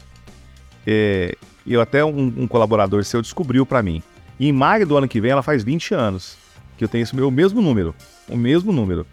é, 0.87 1.35
e 1.65 1.73
eu 1.73 1.81
até 1.81 2.05
um, 2.05 2.33
um 2.37 2.47
colaborador 2.47 3.05
seu 3.05 3.21
descobriu 3.23 3.65
pra 3.67 3.83
mim. 3.83 4.03
E 4.39 4.49
em 4.49 4.53
maio 4.53 4.87
do 4.87 4.97
ano 4.97 5.09
que 5.09 5.21
vem 5.21 5.31
ela 5.31 5.43
faz 5.43 5.63
20 5.65 5.95
anos 5.95 6.37
que 6.77 6.85
eu 6.85 6.89
tenho 6.89 7.03
esse 7.03 7.15
meu 7.17 7.27
o 7.29 7.31
mesmo 7.31 7.61
número, 7.61 7.95
o 8.29 8.37
mesmo 8.37 8.73
número. 8.73 9.05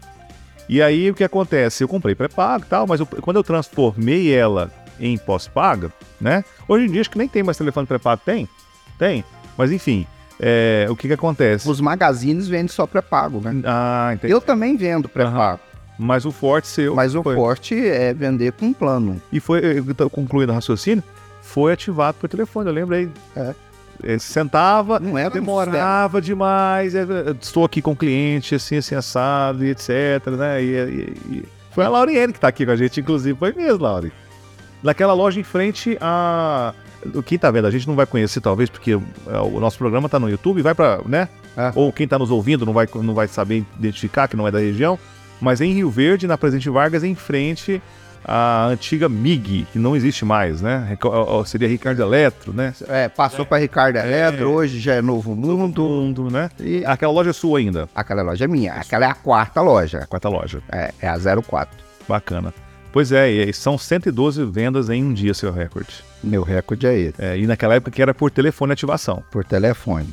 E 0.68 0.80
aí 0.80 1.10
o 1.10 1.14
que 1.14 1.24
acontece? 1.24 1.82
Eu 1.82 1.88
comprei 1.88 2.14
pré-pago 2.14 2.64
e 2.64 2.68
tal, 2.68 2.86
mas 2.86 3.00
eu- 3.00 3.06
quando 3.06 3.36
eu 3.36 3.42
transformei 3.44 4.32
ela 4.32 4.70
em 5.00 5.18
pós-paga, 5.18 5.92
né? 6.20 6.44
Hoje 6.68 6.86
em 6.86 6.90
dia 6.92 7.00
acho 7.00 7.10
que 7.10 7.18
nem 7.18 7.28
tem 7.28 7.42
mais 7.42 7.58
telefone 7.58 7.86
pré-pago, 7.86 8.22
tem? 8.24 8.48
Tem. 8.98 9.24
Mas 9.58 9.72
enfim, 9.72 10.06
é, 10.40 10.86
o 10.88 10.94
que 10.96 11.08
que 11.08 11.14
acontece? 11.14 11.68
Os 11.68 11.80
magazines 11.80 12.46
vendem 12.46 12.68
só 12.68 12.86
pré-pago, 12.86 13.40
né? 13.40 13.52
Ah, 13.64 14.12
entendi. 14.14 14.32
Eu 14.32 14.40
também 14.40 14.76
vendo 14.76 15.08
pré-pago. 15.08 15.60
Mas 15.98 16.24
o 16.24 16.30
forte 16.32 16.68
seu. 16.68 16.94
Mas 16.94 17.14
o 17.14 17.22
foi- 17.22 17.34
forte 17.34 17.74
é 17.74 18.12
vender 18.12 18.52
com 18.52 18.72
plano. 18.72 19.20
E 19.32 19.40
foi, 19.40 19.60
concluindo 20.12 20.52
o 20.52 20.54
raciocínio, 20.54 21.02
foi 21.42 21.72
ativado 21.72 22.16
por 22.20 22.28
telefone, 22.28 22.68
eu 22.68 22.74
lembrei. 22.74 23.08
É. 23.34 23.54
É, 24.02 24.18
sentava, 24.18 25.00
Não 25.00 25.16
era 25.16 25.30
um 25.30 25.32
demorava 25.32 26.20
demais, 26.20 26.94
é, 26.94 27.00
é, 27.00 27.30
estou 27.40 27.64
aqui 27.64 27.80
com 27.80 27.92
o 27.92 27.96
cliente, 27.96 28.54
assim, 28.54 28.76
assim, 28.76 28.94
assado, 28.94 29.64
e 29.64 29.70
etc, 29.70 29.88
né? 30.36 30.62
E, 30.62 30.66
e- 30.66 31.14
e- 31.38 31.44
foi 31.70 31.82
a 31.82 31.88
Lauriane 31.88 32.30
que 32.32 32.38
tá 32.40 32.48
aqui 32.48 32.66
com 32.66 32.72
a 32.72 32.76
gente, 32.76 33.00
inclusive, 33.00 33.38
foi 33.38 33.52
mesmo, 33.54 33.82
Lauri. 33.82 34.12
Naquela 34.82 35.14
loja 35.14 35.40
em 35.40 35.42
frente 35.42 35.96
a... 35.98 36.74
Quem 37.24 37.38
tá 37.38 37.50
vendo, 37.50 37.66
a 37.66 37.70
gente 37.70 37.86
não 37.88 37.94
vai 37.94 38.04
conhecer, 38.04 38.40
talvez, 38.42 38.68
porque 38.68 38.94
o 38.94 39.60
nosso 39.60 39.78
programa 39.78 40.08
tá 40.10 40.18
no 40.20 40.28
YouTube, 40.28 40.60
vai 40.60 40.74
pra, 40.74 41.00
né? 41.06 41.28
É. 41.56 41.72
Ou 41.74 41.90
quem 41.92 42.06
tá 42.06 42.18
nos 42.18 42.30
ouvindo 42.30 42.66
não 42.66 42.72
vai, 42.74 42.86
não 42.96 43.14
vai 43.14 43.28
saber 43.28 43.64
identificar, 43.78 44.28
que 44.28 44.36
não 44.36 44.46
é 44.46 44.50
da 44.50 44.58
região. 44.58 44.98
Mas 45.40 45.60
em 45.60 45.72
Rio 45.72 45.90
Verde, 45.90 46.26
na 46.26 46.38
Presidente 46.38 46.70
Vargas, 46.70 47.04
em 47.04 47.14
frente 47.14 47.82
à 48.24 48.66
antiga 48.66 49.08
MIG, 49.08 49.66
que 49.72 49.78
não 49.78 49.94
existe 49.94 50.24
mais, 50.24 50.60
né? 50.60 50.96
Seria 51.46 51.68
Ricardo 51.68 52.02
Eletro, 52.02 52.52
né? 52.52 52.74
É, 52.88 53.08
passou 53.08 53.44
pra 53.46 53.58
Ricardo 53.58 53.96
Eletro, 53.96 54.50
hoje 54.50 54.80
já 54.80 54.94
é 54.94 55.02
Novo 55.02 55.34
Mundo. 55.36 55.82
Mundo, 55.82 56.30
né? 56.30 56.50
E 56.58 56.84
Aquela 56.84 57.12
loja 57.12 57.30
é 57.30 57.32
sua 57.32 57.58
ainda, 57.58 57.88
aquela 57.94 58.22
loja 58.22 58.44
é 58.44 58.48
minha. 58.48 58.72
Aquela 58.74 59.06
é 59.06 59.10
a 59.10 59.14
quarta 59.14 59.60
loja. 59.60 60.06
quarta 60.08 60.28
loja. 60.28 60.60
É, 60.72 60.92
é 61.02 61.08
a 61.08 61.16
04. 61.42 61.76
Bacana. 62.08 62.52
Pois 62.92 63.12
é, 63.12 63.30
e 63.30 63.52
são 63.52 63.76
112 63.76 64.42
vendas 64.46 64.88
em 64.88 65.04
um 65.04 65.12
dia, 65.12 65.34
seu 65.34 65.52
recorde. 65.52 66.02
Meu 66.24 66.42
recorde 66.42 66.86
é 66.86 66.98
esse, 66.98 67.14
É, 67.22 67.36
e 67.38 67.46
naquela 67.46 67.74
época 67.74 67.90
que 67.90 68.00
era 68.00 68.14
por 68.14 68.30
telefone 68.30 68.72
ativação. 68.72 69.22
por 69.30 69.44
telefone. 69.44 70.08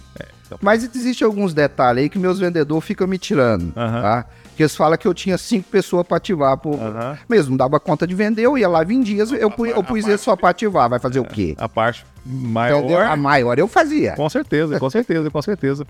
então- 0.46 0.58
Mas 0.62 0.84
existem 0.84 1.26
alguns 1.26 1.54
detalhes 1.54 2.04
aí 2.04 2.10
que 2.10 2.20
meus 2.20 2.40
vendedores 2.40 2.84
ficam 2.84 3.08
me 3.08 3.18
tirando, 3.18 3.72
Aham. 3.76 4.02
tá? 4.02 4.26
Que 4.56 4.62
eles 4.64 4.76
falam 4.76 4.96
que 4.98 5.08
eu 5.08 5.14
tinha 5.16 5.38
cinco 5.38 5.68
pessoas 5.70 6.06
pra 6.06 6.18
ativar. 6.18 6.56
Por... 6.58 6.76
Aham. 6.76 7.18
Mesmo, 7.28 7.58
dava 7.58 7.80
conta 7.80 8.06
de 8.06 8.14
vender, 8.14 8.44
eu 8.44 8.56
ia 8.58 8.70
lá, 8.70 8.84
vendia, 8.84 9.24
eu, 9.40 9.50
pu- 9.50 9.66
eu 9.66 9.84
pus 9.84 10.06
ele 10.08 10.18
só 10.18 10.36
pra 10.36 10.50
ativar. 10.50 10.88
Vai 10.90 11.00
fazer 11.00 11.20
o 11.20 11.26
quê? 11.26 11.56
A 11.58 11.68
parte 11.68 12.06
maior. 12.26 12.80
Entendeu? 12.80 13.00
A 13.00 13.16
maior 13.16 13.58
eu 13.58 13.68
fazia. 13.68 14.14
Com 14.14 14.30
certeza, 14.30 14.80
com 14.80 14.90
certeza, 14.90 15.30
com 15.32 15.42
certeza. 15.42 15.88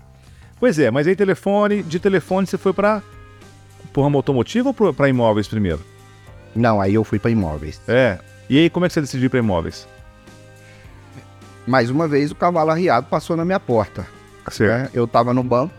Pois 0.58 0.78
é, 0.78 0.90
mas 0.90 1.06
aí 1.06 1.14
telefone, 1.14 1.82
de 1.82 1.98
telefone 1.98 2.46
você 2.46 2.56
foi 2.56 2.72
para 2.72 3.02
pro 3.92 4.02
ramo 4.02 4.16
automotivo 4.18 4.74
ou 4.78 4.92
pra 4.94 5.08
imóveis 5.08 5.46
primeiro? 5.46 5.80
Não, 6.56 6.80
aí 6.80 6.94
eu 6.94 7.04
fui 7.04 7.18
pra 7.18 7.30
imóveis. 7.30 7.80
É. 7.86 8.18
E 8.48 8.58
aí 8.58 8.70
como 8.70 8.86
é 8.86 8.88
que 8.88 8.94
você 8.94 9.00
decidiu 9.02 9.28
pra 9.28 9.40
imóveis? 9.40 9.86
Mais 11.66 11.90
uma 11.90 12.06
vez, 12.06 12.30
o 12.30 12.34
cavalo 12.34 12.70
arriado 12.70 13.06
passou 13.08 13.36
na 13.36 13.44
minha 13.44 13.60
porta. 13.60 14.06
né? 14.60 14.88
Eu 14.92 15.06
tava 15.06 15.32
no 15.34 15.42
banco, 15.42 15.72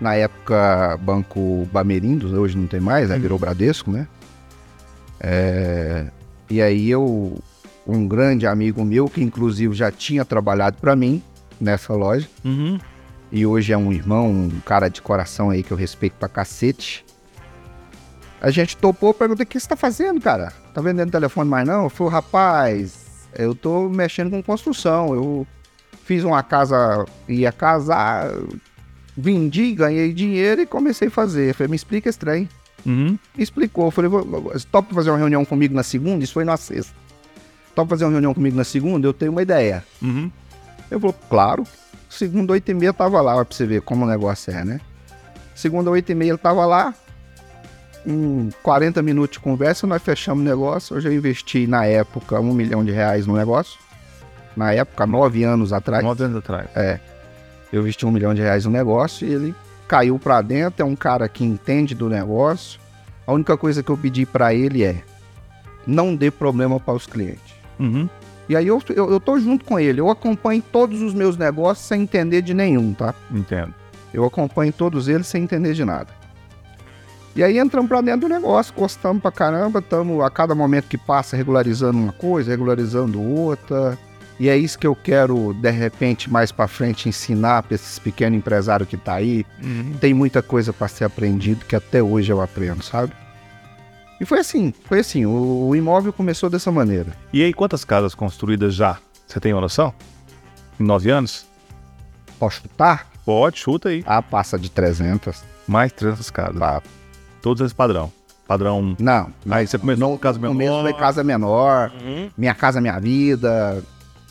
na 0.00 0.14
época, 0.14 0.98
Banco 1.02 1.68
Bamerindos, 1.72 2.32
hoje 2.32 2.56
não 2.56 2.66
tem 2.66 2.80
mais, 2.80 3.08
né? 3.10 3.18
virou 3.18 3.38
Bradesco, 3.38 3.90
né? 3.90 4.06
É, 5.20 6.06
E 6.48 6.60
aí 6.60 6.90
eu, 6.90 7.38
um 7.86 8.08
grande 8.08 8.46
amigo 8.46 8.84
meu, 8.84 9.08
que 9.08 9.22
inclusive 9.22 9.74
já 9.74 9.90
tinha 9.90 10.24
trabalhado 10.24 10.78
para 10.80 10.96
mim 10.96 11.22
nessa 11.60 11.92
loja, 11.92 12.26
Uhum. 12.44 12.78
e 13.30 13.44
hoje 13.46 13.72
é 13.72 13.76
um 13.78 13.92
irmão, 13.92 14.28
um 14.30 14.60
cara 14.64 14.88
de 14.88 15.00
coração 15.02 15.50
aí 15.50 15.62
que 15.62 15.70
eu 15.70 15.76
respeito 15.76 16.14
pra 16.14 16.28
cacete. 16.28 17.04
A 18.40 18.50
gente 18.50 18.76
topou, 18.76 19.12
perguntei, 19.12 19.44
o 19.44 19.46
que 19.46 19.60
você 19.60 19.68
tá 19.68 19.76
fazendo, 19.76 20.18
cara? 20.20 20.52
Tá 20.72 20.80
vendendo 20.80 21.10
telefone 21.12 21.48
mais 21.48 21.68
não? 21.68 21.84
Eu 21.84 21.90
falei, 21.90 22.12
rapaz, 22.14 23.28
eu 23.34 23.54
tô 23.54 23.88
mexendo 23.88 24.30
com 24.30 24.42
construção, 24.42 25.14
eu 25.14 25.46
fiz 26.04 26.24
uma 26.24 26.42
casa, 26.42 27.04
ia 27.28 27.52
casar, 27.52 28.28
vendi, 29.16 29.72
ganhei 29.74 30.12
dinheiro 30.12 30.60
e 30.62 30.66
comecei 30.66 31.08
a 31.08 31.10
fazer. 31.10 31.50
Eu 31.50 31.54
falei, 31.54 31.70
me 31.70 31.76
explica 31.76 32.08
esse 32.08 32.18
trem. 32.18 32.48
Uhum. 32.86 33.18
Me 33.36 33.42
explicou, 33.42 33.86
eu 33.86 33.90
falei, 33.90 34.08
"Vou- 34.10 34.24
vou- 34.24 34.52
topa 34.72 34.94
fazer 34.94 35.10
uma 35.10 35.18
reunião 35.18 35.44
comigo 35.44 35.74
na 35.74 35.82
segunda? 35.82 36.24
Isso 36.24 36.32
foi 36.32 36.44
na 36.44 36.56
sexta. 36.56 36.94
Topa 37.74 37.90
fazer 37.90 38.04
uma 38.04 38.12
reunião 38.12 38.32
comigo 38.34 38.56
na 38.56 38.64
segunda? 38.64 39.06
Eu 39.06 39.12
tenho 39.12 39.32
uma 39.32 39.42
ideia. 39.42 39.84
Uhum. 40.00 40.30
Eu 40.90 40.98
falou, 40.98 41.14
claro. 41.28 41.64
Segunda, 42.08 42.52
oito 42.52 42.68
e 42.70 42.74
meia, 42.74 42.92
tava 42.92 43.20
lá, 43.20 43.44
pra 43.44 43.54
você 43.54 43.64
ver 43.66 43.82
como 43.82 44.04
o 44.04 44.08
negócio 44.08 44.52
é, 44.52 44.64
né? 44.64 44.80
Segunda, 45.54 45.90
oito 45.90 46.10
e 46.10 46.14
meia, 46.14 46.30
ele 46.30 46.38
tava 46.38 46.64
lá. 46.66 46.92
Em 48.06 48.48
40 48.62 49.02
minutos 49.02 49.34
de 49.36 49.40
conversa, 49.40 49.86
nós 49.86 50.02
fechamos 50.02 50.42
o 50.42 50.44
negócio. 50.48 50.96
Eu 50.96 51.00
já 51.02 51.12
investi, 51.12 51.66
na 51.66 51.84
época, 51.84 52.40
um 52.40 52.54
milhão 52.54 52.82
de 52.84 52.90
reais 52.90 53.26
no 53.26 53.36
negócio. 53.36 53.78
Na 54.56 54.72
época, 54.72 55.06
nove 55.06 55.44
anos 55.44 55.72
atrás. 55.72 56.02
Nove 56.02 56.24
anos 56.24 56.38
atrás. 56.38 56.66
Eu 57.72 57.80
investi 57.80 58.04
um 58.04 58.10
milhão 58.10 58.34
de 58.34 58.42
reais 58.42 58.64
no 58.64 58.70
negócio 58.70 59.26
e 59.26 59.32
ele 59.32 59.54
caiu 59.86 60.18
pra 60.18 60.42
dentro. 60.42 60.82
É 60.82 60.84
um 60.84 60.96
cara 60.96 61.28
que 61.28 61.44
entende 61.44 61.94
do 61.94 62.08
negócio. 62.08 62.80
A 63.26 63.32
única 63.32 63.56
coisa 63.56 63.82
que 63.82 63.90
eu 63.90 63.96
pedi 63.96 64.26
pra 64.26 64.52
ele 64.54 64.82
é 64.82 65.02
não 65.86 66.14
dê 66.14 66.30
problema 66.30 66.80
para 66.80 66.94
os 66.94 67.06
clientes. 67.06 67.54
Uhum. 67.78 68.08
E 68.48 68.56
aí 68.56 68.66
eu, 68.66 68.82
eu, 68.88 69.10
eu 69.12 69.20
tô 69.20 69.38
junto 69.38 69.64
com 69.64 69.78
ele. 69.78 70.00
Eu 70.00 70.10
acompanho 70.10 70.62
todos 70.72 71.00
os 71.00 71.14
meus 71.14 71.36
negócios 71.36 71.86
sem 71.86 72.02
entender 72.02 72.42
de 72.42 72.52
nenhum, 72.52 72.92
tá? 72.92 73.14
Entendo. 73.30 73.72
Eu 74.12 74.24
acompanho 74.24 74.72
todos 74.72 75.06
eles 75.06 75.26
sem 75.28 75.44
entender 75.44 75.72
de 75.72 75.84
nada. 75.84 76.08
E 77.34 77.44
aí 77.44 77.58
entramos 77.58 77.88
pra 77.88 78.00
dentro 78.00 78.22
do 78.22 78.28
negócio, 78.28 78.74
gostamos 78.76 79.22
pra 79.22 79.30
caramba, 79.30 79.78
estamos 79.78 80.20
a 80.22 80.28
cada 80.28 80.52
momento 80.52 80.88
que 80.88 80.98
passa 80.98 81.36
regularizando 81.36 81.96
uma 81.96 82.12
coisa, 82.12 82.50
regularizando 82.50 83.22
outra. 83.22 83.96
E 84.40 84.48
é 84.48 84.56
isso 84.56 84.78
que 84.78 84.86
eu 84.86 84.96
quero, 84.96 85.52
de 85.52 85.70
repente, 85.70 86.30
mais 86.30 86.50
pra 86.50 86.66
frente, 86.66 87.08
ensinar 87.10 87.62
pra 87.62 87.74
esses 87.74 87.98
pequenos 87.98 88.38
empresários 88.38 88.88
que 88.88 88.96
tá 88.96 89.12
aí. 89.14 89.44
Uhum. 89.62 89.92
Tem 90.00 90.14
muita 90.14 90.40
coisa 90.42 90.72
pra 90.72 90.88
ser 90.88 91.04
aprendido 91.04 91.66
que 91.66 91.76
até 91.76 92.02
hoje 92.02 92.32
eu 92.32 92.40
aprendo, 92.40 92.82
sabe? 92.82 93.12
E 94.18 94.24
foi 94.24 94.38
assim, 94.40 94.72
foi 94.86 95.00
assim. 95.00 95.26
O, 95.26 95.68
o 95.68 95.76
imóvel 95.76 96.10
começou 96.10 96.48
dessa 96.48 96.72
maneira. 96.72 97.12
E 97.34 97.42
aí, 97.42 97.52
quantas 97.52 97.84
casas 97.84 98.14
construídas 98.14 98.74
já? 98.74 98.96
Você 99.26 99.38
tem 99.38 99.52
uma 99.52 99.60
noção? 99.60 99.92
Em 100.80 100.84
nove 100.84 101.10
anos? 101.10 101.44
Posso 102.38 102.62
chutar? 102.62 103.06
Pode, 103.26 103.58
chuta 103.58 103.90
aí. 103.90 104.02
Ah, 104.06 104.22
passa 104.22 104.58
de 104.58 104.70
300. 104.70 105.42
Mais 105.68 105.92
300 105.92 106.30
casas. 106.30 106.58
Tá. 106.58 106.82
Todos 107.42 107.60
esse 107.64 107.74
padrão. 107.74 108.10
Padrão. 108.48 108.96
Não, 108.98 109.30
Aí 109.48 109.66
você 109.66 109.78
começou 109.78 110.10
com 110.10 110.18
casa 110.18 110.38
no 110.38 110.48
começo 110.48 110.70
menor. 110.72 110.82
foi 110.82 110.94
casa 110.94 111.22
menor, 111.22 111.92
Uhum. 112.02 112.30
minha 112.36 112.52
casa 112.54 112.80
minha 112.80 112.98
vida, 112.98 113.80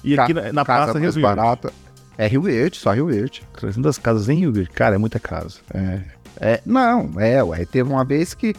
E 0.04 0.18
aqui 0.20 0.34
ca- 0.34 0.42
na, 0.42 0.54
na 0.54 0.66
casa 0.66 0.84
praça 0.86 1.00
mais 1.00 1.16
Rio 1.16 1.24
Verde. 1.26 1.36
barata. 1.42 1.74
É 2.18 2.28
Rio 2.28 2.42
Verde, 2.42 2.78
só 2.78 2.92
Rio 2.94 3.08
Verde. 3.08 3.44
300 3.54 3.98
casas 3.98 4.28
em 4.30 4.36
Rio 4.40 4.52
Verde. 4.52 4.70
Cara, 4.72 4.96
é 4.96 4.98
muita 4.98 5.20
casa. 5.20 5.60
É, 5.74 6.00
é, 6.40 6.62
não, 6.66 7.12
é, 7.18 7.42
ué. 7.44 7.66
Teve 7.66 7.90
uma 7.90 8.04
vez 8.04 8.34
que, 8.34 8.54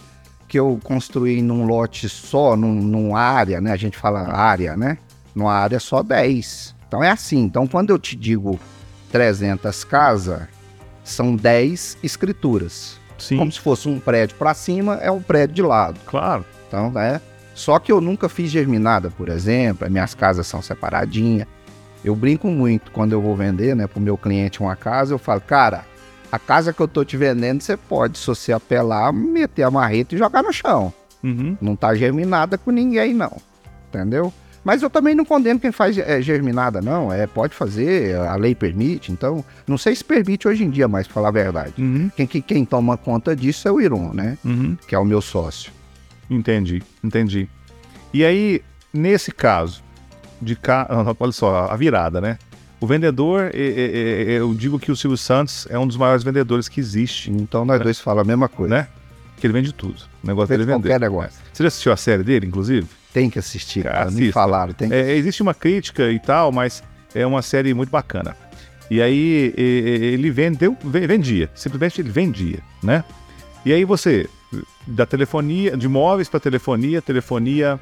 que 0.49 0.59
eu 0.59 0.81
construí 0.83 1.43
num 1.43 1.67
lote 1.67 2.09
só, 2.09 2.57
num, 2.57 2.75
num 2.75 3.15
área, 3.17 3.61
né? 3.61 3.71
A 3.73 3.77
gente 3.77 3.97
fala 3.99 4.21
área, 4.33 4.77
né? 4.77 4.97
Numa 5.35 5.53
área 5.53 5.79
só 5.79 6.03
10. 6.03 6.75
Então 6.89 7.05
é 7.05 7.11
assim. 7.11 7.41
Então 7.43 7.67
quando 7.67 7.91
eu 7.91 7.99
te 7.99 8.17
digo 8.17 8.59
300 9.13 9.85
casas, 9.85 10.43
são 11.05 11.35
10 11.37 11.99
escrituras. 12.03 12.99
Sim, 13.19 13.37
Como 13.37 13.53
se 13.53 13.61
fosse 13.61 13.89
um 13.89 14.01
prédio 14.01 14.37
para 14.37 14.55
cima, 14.55 14.95
é 14.97 15.11
um 15.11 15.21
prédio 15.21 15.55
de 15.57 15.63
lado. 15.63 16.01
claro. 16.07 16.45
Então, 16.67 16.91
né? 16.93 17.21
Só 17.55 17.79
que 17.79 17.93
eu 17.93 18.01
nunca 18.01 18.29
fiz 18.29 18.51
germinada, 18.51 19.11
por 19.11 19.29
exemplo. 19.29 19.87
as 19.87 19.93
Minhas 19.93 20.15
casas 20.15 20.47
são 20.47 20.63
separadinhas. 20.63 21.47
Eu 22.05 22.17
brinco 22.17 22.49
muito 22.49 22.91
quando 22.91 23.13
eu 23.13 23.21
vou 23.21 23.37
vender, 23.37 23.77
né, 23.77 23.87
pro 23.87 24.01
meu 24.01 24.17
cliente 24.17 24.61
uma 24.61 24.75
casa. 24.75 25.13
Eu 25.13 25.19
falo, 25.19 25.41
cara, 25.41 25.85
a 26.33 26.39
casa 26.39 26.73
que 26.73 26.81
eu 26.81 26.89
tô 26.89 27.05
te 27.05 27.17
vendendo, 27.17 27.61
você 27.61 27.77
pode, 27.77 28.19
se 28.19 28.27
você 28.27 28.53
apelar, 28.53 29.13
meter 29.13 29.65
a 29.65 29.71
marreta 29.71 30.15
e 30.15 30.19
jogar 30.19 30.43
no 30.43 30.53
chão. 30.53 30.93
Uhum. 31.23 31.57
Não 31.61 31.77
tá 31.77 31.95
germinada 31.95 32.57
com 32.57 32.71
ninguém, 32.71 33.13
não. 33.13 33.37
Entendeu? 33.89 34.33
Mas 34.63 34.83
eu 34.83 34.91
também 34.91 35.15
não 35.15 35.25
condeno 35.25 35.59
quem 35.59 35.73
faz 35.73 35.97
é, 35.97 36.21
germinada, 36.21 36.81
não. 36.81 37.13
É, 37.13 37.27
pode 37.27 37.55
fazer, 37.55 38.15
a 38.17 38.37
lei 38.37 38.55
permite. 38.55 39.11
Então, 39.11 39.45
não 39.67 39.79
sei 39.79 39.95
se 39.95 40.05
permite 40.05 40.47
hoje 40.47 40.65
em 40.65 40.71
dia, 40.71 40.87
mas 40.87 41.07
pra 41.07 41.15
falar 41.15 41.29
a 41.29 41.33
verdade. 41.33 41.75
Uhum. 41.79 42.11
Quem, 42.15 42.27
quem, 42.27 42.43
quem 42.43 42.65
toma 42.65 42.97
conta 42.97 43.35
disso 43.35 43.67
é 43.67 43.73
o 43.73 43.81
Iron, 43.81 44.13
né? 44.13 44.39
Uhum. 44.45 44.77
Que 44.87 44.95
é 44.95 44.99
o 44.99 45.05
meu 45.05 45.21
sócio. 45.21 45.73
Entendi, 46.31 46.83
entendi. 47.03 47.49
E 48.15 48.25
aí, 48.25 48.63
nesse 48.93 49.31
caso, 49.33 49.83
de 50.41 50.55
cá, 50.57 50.87
olha 51.19 51.33
só, 51.33 51.67
a 51.71 51.77
virada, 51.77 52.21
né? 52.21 52.39
O 52.81 52.87
vendedor, 52.87 53.51
é- 53.53 53.59
é- 53.59 54.23
é- 54.33 54.39
eu 54.39 54.55
digo 54.55 54.79
que 54.79 54.91
o 54.91 54.97
Silvio 54.97 55.19
Santos 55.19 55.67
é 55.69 55.79
um 55.79 55.87
dos 55.87 55.97
maiores 55.99 56.23
vendedores 56.25 56.67
que 56.69 56.81
existe, 56.81 57.31
Então 57.31 57.65
nós 57.65 57.81
dois 57.83 57.99
falamos 58.01 58.27
a 58.27 58.33
mesma 58.33 58.49
coisa. 58.49 58.75
né? 58.75 58.89
Que 59.39 59.47
ele 59.47 59.53
vende 59.55 59.73
tudo. 59.73 59.97
O 60.23 60.27
negócio 60.27 60.49
Vende 60.49 60.61
dele 60.61 60.71
é 60.73 60.75
vender. 60.77 60.89
qualquer 60.89 61.01
negócio. 61.01 61.41
Você 61.53 61.63
já 61.63 61.69
assistiu 61.69 61.93
a 61.93 61.97
série 61.97 62.23
dele, 62.23 62.47
inclusive? 62.47 62.87
Tem 63.13 63.29
que 63.29 63.39
assistir, 63.39 63.83
cara. 63.85 64.11
Me 64.11 64.31
falaram. 64.31 64.73
Tem 64.73 64.89
que... 64.89 64.95
É, 64.95 65.17
existe 65.17 65.43
uma 65.43 65.53
crítica 65.55 66.11
e 66.11 66.19
tal, 66.19 66.53
mas 66.53 66.83
é 67.15 67.27
uma 67.27 67.43
série 67.43 67.73
muito 67.75 67.91
bacana. 67.91 68.37
E 68.91 69.01
aí 69.01 69.53
ele 69.57 70.31
vendeu, 70.31 70.77
ve- 70.85 71.07
vendia, 71.07 71.51
simplesmente 71.55 72.01
ele 72.01 72.11
vendia, 72.11 72.59
né? 72.83 73.03
E 73.65 73.73
aí 73.73 73.85
você 73.85 74.29
da 74.87 75.07
telefonia, 75.07 75.77
de 75.77 75.89
móveis 75.89 76.29
para 76.29 76.41
telefonia, 76.41 77.01
telefonia 77.01 77.79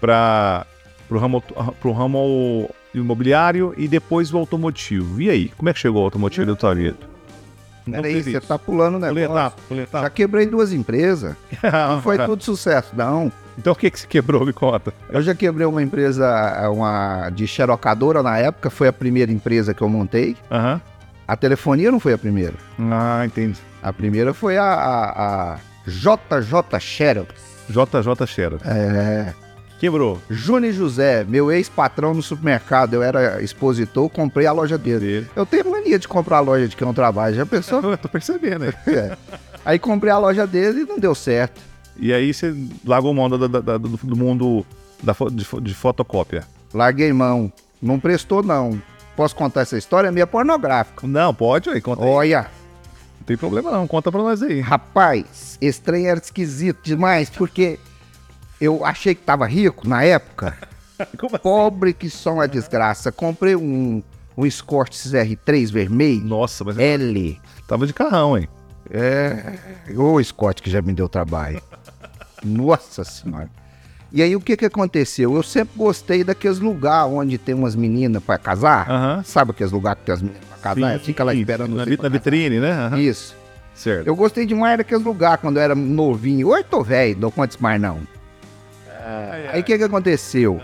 para 0.00 0.66
o 1.10 1.16
ramo, 1.18 1.42
pro 1.80 1.92
ramo 1.92 2.70
imobiliário 2.94 3.74
e 3.76 3.88
depois 3.88 4.32
o 4.32 4.38
automotivo. 4.38 5.20
E 5.20 5.30
aí, 5.30 5.48
como 5.50 5.68
é 5.68 5.72
que 5.72 5.78
chegou 5.78 6.02
o 6.02 6.04
automotivo, 6.04 6.46
doutor 6.46 6.76
Arito? 6.76 7.12
Peraí, 7.84 8.22
você 8.22 8.40
tá 8.40 8.58
pulando 8.58 8.96
o 8.96 9.00
Pula 9.00 9.12
negócio. 9.12 9.36
etapa, 9.36 9.56
pula 9.68 9.82
etapa. 9.82 10.04
Já 10.04 10.10
quebrei 10.10 10.46
duas 10.46 10.72
empresas. 10.72 11.34
Não 11.62 12.00
foi 12.00 12.16
tudo 12.18 12.42
sucesso, 12.44 12.92
não. 12.94 13.30
Então 13.58 13.72
o 13.72 13.76
que 13.76 13.90
que 13.90 13.98
se 13.98 14.06
quebrou, 14.06 14.46
me 14.46 14.52
conta? 14.52 14.94
Eu 15.10 15.20
já 15.20 15.34
quebrei 15.34 15.66
uma 15.66 15.82
empresa 15.82 16.70
uma 16.70 17.28
de 17.30 17.46
xerocadora 17.46 18.22
na 18.22 18.38
época, 18.38 18.70
foi 18.70 18.86
a 18.88 18.92
primeira 18.92 19.32
empresa 19.32 19.74
que 19.74 19.82
eu 19.82 19.88
montei. 19.88 20.36
Aham. 20.50 20.80
A 21.26 21.36
telefonia 21.36 21.90
não 21.90 21.98
foi 22.00 22.12
a 22.12 22.18
primeira. 22.18 22.54
Ah, 22.78 23.22
entendi. 23.26 23.58
A 23.82 23.92
primeira 23.92 24.32
foi 24.32 24.56
a, 24.56 24.64
a, 24.64 25.52
a 25.54 25.58
JJ 25.86 26.78
Xerox. 26.80 27.34
JJ 27.68 28.26
Xerox. 28.26 28.62
É, 28.66 29.34
Quebrou. 29.78 30.20
Júnior 30.30 30.72
José, 30.72 31.24
meu 31.24 31.50
ex-patrão 31.50 32.14
no 32.14 32.22
supermercado, 32.22 32.94
eu 32.94 33.02
era 33.02 33.42
expositor, 33.42 34.08
comprei 34.08 34.46
a 34.46 34.52
loja 34.52 34.78
dele. 34.78 35.00
Dele. 35.00 35.30
Eu 35.34 35.44
tenho 35.44 35.68
mania 35.70 35.98
de 35.98 36.06
comprar 36.06 36.36
a 36.36 36.40
loja 36.40 36.68
de 36.68 36.76
quem 36.76 36.86
eu 36.86 36.94
trabalho, 36.94 37.34
já 37.34 37.44
pensou? 37.44 37.80
Eu 37.82 37.98
tô 37.98 38.08
percebendo 38.08 38.64
aí. 38.64 38.72
É. 38.94 39.16
Aí 39.64 39.78
comprei 39.78 40.12
a 40.12 40.18
loja 40.18 40.46
dele 40.46 40.82
e 40.82 40.84
não 40.84 40.98
deu 40.98 41.14
certo. 41.14 41.60
E 41.96 42.12
aí 42.12 42.32
você 42.34 42.54
largou 42.84 43.12
mão 43.14 43.28
da- 43.28 43.36
do, 43.46 43.78
do 43.78 44.16
mundo 44.16 44.64
da, 45.02 45.14
de, 45.30 45.46
de 45.62 45.74
fotocópia. 45.74 46.44
Larguei 46.74 47.12
mão. 47.12 47.52
Não 47.80 47.98
prestou, 48.00 48.42
não. 48.42 48.80
Posso 49.16 49.34
contar 49.36 49.60
essa 49.62 49.76
história? 49.76 50.08
É 50.08 50.10
meio 50.10 50.26
pornográfica. 50.26 51.06
Não, 51.06 51.32
pode 51.34 51.68
aí, 51.70 51.80
conta 51.80 52.02
aí. 52.02 52.08
Olha, 52.08 52.46
Não 53.22 53.26
tem 53.26 53.36
problema 53.36 53.70
não, 53.70 53.86
conta 53.86 54.10
pra 54.10 54.20
nós 54.20 54.42
aí. 54.42 54.60
rapaz, 54.60 55.56
esse 55.60 55.80
trem 55.80 56.08
era 56.08 56.18
esquisito 56.18 56.80
demais, 56.82 57.30
porque 57.30 57.78
eu 58.60 58.84
achei 58.84 59.14
que 59.14 59.22
tava 59.22 59.46
rico 59.46 59.88
na 59.88 60.02
época. 60.02 60.58
Como 61.16 61.36
assim? 61.36 61.42
Pobre 61.42 61.92
que 61.92 62.10
só 62.10 62.34
uma 62.34 62.48
desgraça. 62.48 63.12
Comprei 63.12 63.54
um, 63.54 64.02
um 64.36 64.44
Escort 64.44 64.92
R3 64.92 65.70
vermelho, 65.70 66.24
Nossa, 66.24 66.64
mas 66.64 66.76
L. 66.76 67.40
tava 67.68 67.86
de 67.86 67.92
carrão, 67.94 68.36
hein? 68.36 68.48
É. 68.90 69.56
Ô, 69.96 70.20
Scott, 70.22 70.60
que 70.60 70.68
já 70.68 70.82
me 70.82 70.92
deu 70.92 71.08
trabalho. 71.08 71.62
Nossa 72.44 73.04
Senhora. 73.04 73.48
E 74.14 74.22
aí, 74.22 74.36
o 74.36 74.40
que 74.40 74.56
que 74.56 74.66
aconteceu? 74.66 75.34
Eu 75.34 75.42
sempre 75.42 75.74
gostei 75.76 76.22
daqueles 76.22 76.58
lugares 76.58 77.10
onde 77.12 77.38
tem 77.38 77.54
umas 77.54 77.74
meninas 77.74 78.22
pra 78.22 78.36
casar. 78.36 78.90
Aham. 78.90 79.22
Sabe 79.24 79.52
aqueles 79.52 79.72
lugares 79.72 80.00
que 80.00 80.06
tem 80.06 80.14
as 80.14 80.20
meninas 80.22 80.44
pra 80.48 80.74
casar? 80.74 80.98
Fica 81.00 81.24
lá 81.24 81.34
esperando 81.34 81.74
na, 81.74 81.86
na 81.86 82.08
vitrine, 82.10 82.60
né? 82.60 82.72
Aham. 82.72 82.98
Isso. 82.98 83.34
Certo. 83.74 84.06
Eu 84.06 84.14
gostei 84.14 84.44
demais 84.44 84.76
daqueles 84.76 85.02
lugares 85.02 85.40
quando 85.40 85.56
eu 85.56 85.62
era 85.62 85.74
novinho. 85.74 86.48
Hoje 86.48 86.64
tô 86.70 86.82
velho, 86.82 87.30
conta 87.30 87.48
disso 87.48 87.62
mais 87.62 87.80
não. 87.80 88.00
Aí 89.52 89.60
o 89.60 89.64
que 89.64 89.76
que 89.78 89.84
aconteceu? 89.84 90.60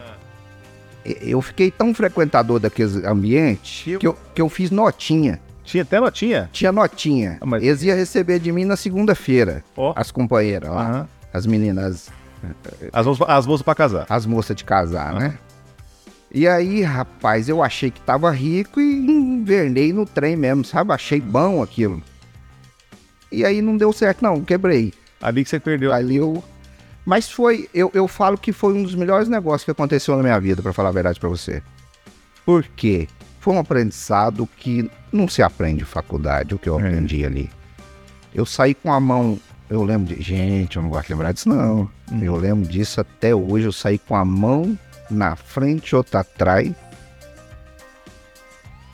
E- 1.05 1.19
Eu 1.31 1.41
fiquei 1.41 1.71
tão 1.71 1.95
frequentador 1.95 2.59
daqueles 2.61 2.97
ambientes 2.97 3.97
que 3.99 4.07
eu, 4.07 4.17
que 4.35 4.41
eu 4.43 4.49
fiz 4.49 4.71
notinha. 4.71 5.41
Tinha 5.65 5.83
até 5.83 5.99
notinha? 6.01 6.49
Tinha 6.53 6.71
notinha. 6.73 7.39
Ah, 7.41 7.47
mas- 7.47 7.63
Eles 7.63 7.83
iam 7.83 7.97
receber 7.97 8.39
de 8.39 8.53
mim 8.53 8.65
na 8.65 8.77
segunda-feira. 8.77 9.65
Ó. 9.77 9.93
As 9.97 10.11
companheiras 10.11 10.71
lá. 10.71 10.83
Aham. 10.89 11.09
As 11.33 11.47
meninas, 11.47 12.09
As 12.92 13.07
bolsas, 13.07 13.29
as 13.29 13.46
bolsas 13.46 13.64
pra 13.64 13.74
casar. 13.74 14.07
as 14.09 14.27
moças 14.27 14.57
de 14.57 14.64
casar, 14.64 15.14
né? 15.14 15.38
E 16.31 16.46
aí, 16.46 16.83
rapaz, 16.83 17.48
eu 17.48 17.62
achei 17.62 17.90
que 17.90 18.01
tava 18.03 18.31
rico 18.31 18.81
e 18.81 19.07
invernei 19.11 19.92
no 19.92 20.05
trem 20.05 20.37
mesmo, 20.37 20.64
sabe? 20.64 20.92
Achei 20.92 21.20
bom 21.20 21.62
aquilo. 21.62 22.03
E 23.33 23.44
aí 23.44 23.62
não 23.62 23.77
deu 23.77 23.92
certo, 23.92 24.22
não, 24.22 24.42
quebrei. 24.44 24.92
Ali 25.20 25.42
que 25.42 25.51
você 25.51 25.59
perdeu. 25.59 25.92
Ali 25.92 26.16
eu. 26.16 26.42
Mas 27.05 27.31
foi, 27.31 27.68
eu, 27.72 27.90
eu 27.94 28.07
falo 28.07 28.37
que 28.37 28.53
foi 28.53 28.74
um 28.74 28.83
dos 28.83 28.94
melhores 28.94 29.29
negócios 29.29 29.64
que 29.64 29.70
aconteceu 29.70 30.14
na 30.16 30.22
minha 30.22 30.38
vida, 30.38 30.61
pra 30.62 30.72
falar 30.74 30.90
a 30.90 30.92
verdade 30.92 31.18
pra 31.18 31.29
você. 31.31 31.62
Por 32.44 32.62
quê? 32.77 33.09
Foi 33.40 33.55
um 33.55 33.59
aprendizado 33.59 34.46
que 34.59 34.90
não 35.11 35.27
se 35.29 35.42
aprende 35.42 35.83
em 35.83 35.87
faculdade, 35.87 36.55
o 36.55 36.59
que 36.59 36.68
eu 36.68 36.79
É. 36.79 36.83
aprendi 36.87 37.24
ali. 37.24 37.51
Eu 38.35 38.44
saí 38.44 38.74
com 38.74 38.92
a 38.92 39.01
mão. 39.01 39.38
Eu 39.70 39.83
lembro 39.83 40.14
de. 40.14 40.22
Gente, 40.22 40.76
eu 40.76 40.83
não 40.83 40.90
gosto 40.90 41.07
de 41.07 41.12
lembrar 41.12 41.33
disso, 41.33 41.48
não. 41.48 41.90
Uhum. 42.11 42.22
Eu 42.22 42.37
lembro 42.37 42.68
disso 42.68 43.00
até 43.00 43.35
hoje. 43.35 43.66
Eu 43.66 43.72
saí 43.72 43.98
com 43.98 44.16
a 44.16 44.24
mão 44.24 44.78
na 45.11 45.37
frente, 45.37 45.94
outra 45.94 46.20
atrás. 46.20 46.72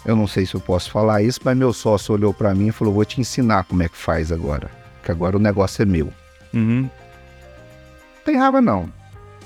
Eu 0.04 0.16
não 0.16 0.26
sei 0.26 0.44
se 0.44 0.54
eu 0.54 0.60
posso 0.60 0.90
falar 0.90 1.22
isso, 1.22 1.40
mas 1.42 1.56
meu 1.56 1.72
sócio 1.72 2.12
olhou 2.12 2.34
pra 2.34 2.54
mim 2.54 2.68
e 2.68 2.72
falou: 2.72 2.92
Vou 2.92 3.04
te 3.04 3.20
ensinar 3.20 3.64
como 3.64 3.82
é 3.82 3.88
que 3.88 3.96
faz 3.96 4.32
agora. 4.32 4.70
Que 5.02 5.10
agora 5.10 5.37
o 5.37 5.40
negócio 5.40 5.82
é 5.82 5.87
meu. 5.87 6.12
Uhum. 6.52 6.88
tem 8.24 8.37
raiva 8.37 8.60
não. 8.60 8.88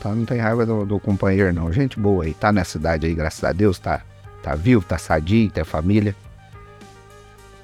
Tá? 0.01 0.11
Não 0.15 0.25
tem 0.25 0.39
raiva 0.39 0.65
do, 0.65 0.85
do 0.85 1.01
companheiro, 1.01 1.53
não. 1.53 1.73
Gente 1.73 1.99
boa 1.99 2.25
aí, 2.25 2.35
tá 2.35 2.53
nessa 2.53 2.73
cidade 2.73 3.07
aí, 3.07 3.15
graças 3.15 3.43
a 3.43 3.53
Deus, 3.53 3.79
tá, 3.79 4.03
tá 4.43 4.55
vivo, 4.55 4.85
tá 4.85 4.99
sadio, 4.99 5.51
tem 5.51 5.65
família. 5.65 6.15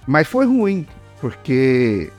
Mas 0.07 0.27
foi 0.27 0.47
ruim, 0.47 0.87
porque 1.21 2.13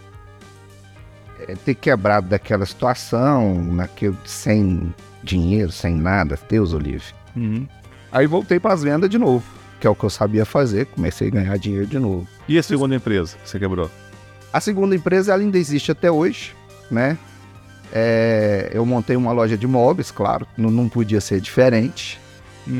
ter 1.64 1.76
quebrado 1.76 2.28
daquela 2.28 2.66
situação, 2.66 3.62
naquele, 3.64 4.18
sem 4.26 4.94
dinheiro, 5.24 5.72
sem 5.72 5.96
nada, 5.96 6.40
Deus 6.50 6.74
o 6.74 6.78
livre. 6.78 7.08
Uhum. 7.36 7.68
Aí 8.12 8.28
voltei 8.28 8.60
para 8.60 8.74
as 8.74 8.84
vendas 8.84 9.10
de 9.10 9.18
novo, 9.18 9.44
que 9.80 9.88
é 9.88 9.90
o 9.90 9.96
que 9.96 10.04
eu 10.04 10.10
sabia 10.10 10.46
fazer, 10.46 10.86
comecei 10.88 11.28
a 11.28 11.32
ganhar 11.32 11.58
dinheiro 11.58 11.86
de 11.86 12.00
novo. 12.00 12.28
E 12.48 12.58
a 12.58 12.64
segunda 12.64 12.96
empresa 12.96 13.36
que 13.44 13.50
você 13.50 13.60
quebrou? 13.60 13.90
A 14.54 14.62
segunda 14.62 14.96
empresa 14.96 15.34
ela 15.34 15.42
ainda 15.42 15.58
existe 15.58 15.92
até 15.92 16.10
hoje, 16.10 16.56
né? 16.90 17.18
É, 17.92 18.72
eu 18.74 18.86
montei 18.86 19.16
uma 19.16 19.32
loja 19.32 19.58
de 19.58 19.68
móveis, 19.68 20.12
claro, 20.12 20.48
não, 20.58 20.70
não 20.70 20.88
podia 20.88 21.20
ser 21.20 21.40
diferente. 21.42 22.20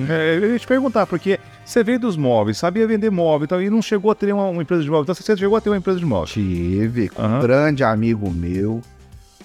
É, 0.10 0.38
eu 0.42 0.54
ia 0.54 0.60
te 0.60 0.66
perguntar, 0.66 1.06
porque 1.06 1.40
você 1.66 1.84
veio 1.84 2.00
dos 2.00 2.16
móveis, 2.16 2.58
sabia 2.58 2.88
vender 2.88 3.10
móvel 3.10 3.46
e 3.46 3.48
tal, 3.48 3.62
e 3.62 3.70
não 3.70 3.82
chegou 3.82 4.12
a 4.12 4.16
ter 4.16 4.32
uma, 4.34 4.48
uma 4.50 4.62
empresa 4.62 4.84
de 4.84 4.90
móvel. 4.90 5.04
Então 5.04 5.16
você 5.16 5.36
chegou 5.38 5.58
a 5.58 5.62
ter 5.62 5.70
uma 5.70 5.78
empresa 5.78 6.00
de 6.00 6.06
móvel. 6.06 6.28
Tive 6.34 7.10
com 7.10 7.22
Aham. 7.22 7.38
um 7.38 7.42
grande 7.42 7.84
amigo 7.84 8.30
meu, 8.32 8.82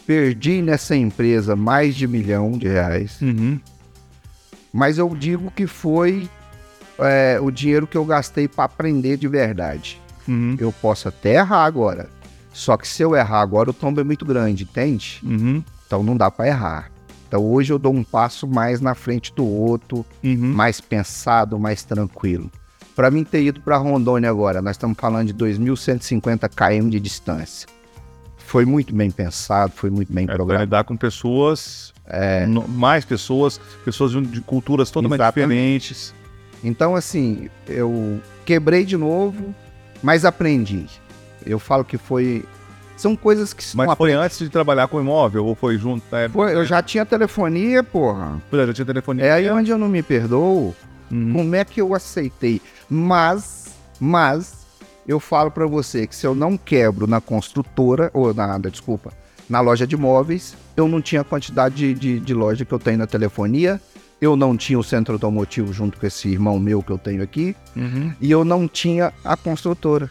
perdi 0.06 0.60
nessa 0.62 0.94
empresa 0.94 1.56
mais 1.56 1.94
de 1.96 2.06
milhão 2.06 2.52
de 2.52 2.68
reais, 2.68 3.20
Uhum. 3.22 3.58
mas 4.72 4.98
eu 4.98 5.08
digo 5.14 5.50
que 5.50 5.66
foi 5.66 6.28
é, 6.98 7.38
o 7.40 7.50
dinheiro 7.50 7.86
que 7.86 7.96
eu 7.96 8.04
gastei 8.04 8.46
para 8.46 8.64
aprender 8.64 9.16
de 9.16 9.26
verdade. 9.26 10.00
Uhum. 10.28 10.56
Eu 10.60 10.70
posso 10.72 11.08
até 11.08 11.34
errar 11.36 11.64
agora, 11.64 12.08
Só 12.52 12.76
que 12.76 12.86
se 12.86 13.00
eu 13.02 13.14
errar 13.14 13.40
agora, 13.40 13.70
o 13.70 13.72
tombo 13.72 14.00
é 14.00 14.04
muito 14.04 14.24
grande, 14.24 14.64
entende? 14.64 15.20
Uhum. 15.22 15.62
Então 15.86 16.02
não 16.02 16.16
dá 16.16 16.30
para 16.30 16.48
errar. 16.48 16.90
Então 17.30 17.46
hoje 17.46 17.72
eu 17.72 17.78
dou 17.78 17.94
um 17.94 18.02
passo 18.02 18.44
mais 18.44 18.80
na 18.80 18.92
frente 18.92 19.32
do 19.32 19.46
outro, 19.46 20.04
Uhum. 20.24 20.36
mais 20.52 20.80
pensado, 20.80 21.60
mais 21.60 21.84
tranquilo. 21.84 22.50
Para 22.96 23.08
mim 23.08 23.22
ter 23.22 23.44
ido 23.44 23.60
para 23.60 23.76
Rondônia 23.76 24.28
agora, 24.28 24.60
nós 24.60 24.72
estamos 24.74 24.98
falando 24.98 25.28
de 25.28 25.34
2.150 25.34 26.48
km 26.48 26.88
de 26.90 26.98
distância. 26.98 27.68
Foi 28.36 28.64
muito 28.64 28.92
bem 28.92 29.12
pensado, 29.12 29.72
foi 29.76 29.90
muito 29.90 30.12
bem 30.12 30.24
É, 30.24 30.34
programado. 30.34 30.64
lidar 30.64 30.82
com 30.82 30.96
pessoas, 30.96 31.94
no- 32.48 32.66
mais 32.66 33.04
pessoas, 33.04 33.60
pessoas 33.84 34.10
de, 34.10 34.22
de 34.22 34.40
culturas 34.40 34.90
totalmente 34.90 35.20
Exatamente. 35.20 35.50
diferentes. 35.52 36.14
Então, 36.64 36.96
assim, 36.96 37.48
eu 37.68 38.20
quebrei 38.44 38.84
de 38.84 38.96
novo, 38.96 39.54
mas 40.02 40.24
aprendi. 40.24 40.84
Eu 41.46 41.60
falo 41.60 41.84
que 41.84 41.96
foi. 41.96 42.44
São 43.00 43.16
coisas 43.16 43.54
que 43.54 43.64
Mas 43.74 43.94
foi 43.96 44.12
antes 44.12 44.38
de 44.38 44.50
trabalhar 44.50 44.86
com 44.86 45.00
imóvel 45.00 45.46
ou 45.46 45.54
foi 45.54 45.78
junto? 45.78 46.04
É, 46.14 46.28
Foi, 46.28 46.54
eu 46.54 46.66
já 46.66 46.82
tinha 46.82 47.06
telefonia, 47.06 47.82
porra. 47.82 48.38
Pois 48.50 48.62
é, 48.62 48.66
já 48.66 48.74
tinha 48.74 48.84
telefonia. 48.84 49.24
É 49.24 49.32
aí 49.32 49.50
onde 49.50 49.70
eu 49.70 49.78
não 49.78 49.88
me 49.88 50.02
perdoo. 50.02 50.76
Uhum. 51.10 51.32
Como 51.32 51.54
é 51.56 51.64
que 51.64 51.80
eu 51.80 51.94
aceitei? 51.94 52.60
Mas, 52.90 53.68
mas, 53.98 54.66
eu 55.08 55.18
falo 55.18 55.50
pra 55.50 55.66
você 55.66 56.06
que 56.06 56.14
se 56.14 56.26
eu 56.26 56.34
não 56.34 56.58
quebro 56.58 57.06
na 57.06 57.22
construtora, 57.22 58.10
ou 58.12 58.34
na, 58.34 58.58
desculpa, 58.58 59.10
na 59.48 59.62
loja 59.62 59.86
de 59.86 59.96
móveis, 59.96 60.54
eu 60.76 60.86
não 60.86 61.00
tinha 61.00 61.22
a 61.22 61.24
quantidade 61.24 61.74
de, 61.76 61.94
de, 61.94 62.20
de 62.20 62.34
loja 62.34 62.66
que 62.66 62.72
eu 62.72 62.78
tenho 62.78 62.98
na 62.98 63.06
telefonia, 63.06 63.80
eu 64.20 64.36
não 64.36 64.54
tinha 64.58 64.78
o 64.78 64.84
centro 64.84 65.14
automotivo 65.14 65.72
junto 65.72 65.98
com 65.98 66.06
esse 66.06 66.28
irmão 66.28 66.58
meu 66.60 66.82
que 66.82 66.90
eu 66.92 66.98
tenho 66.98 67.22
aqui, 67.22 67.56
Uhum. 67.74 68.12
e 68.20 68.30
eu 68.30 68.44
não 68.44 68.68
tinha 68.68 69.10
a 69.24 69.38
construtora, 69.38 70.10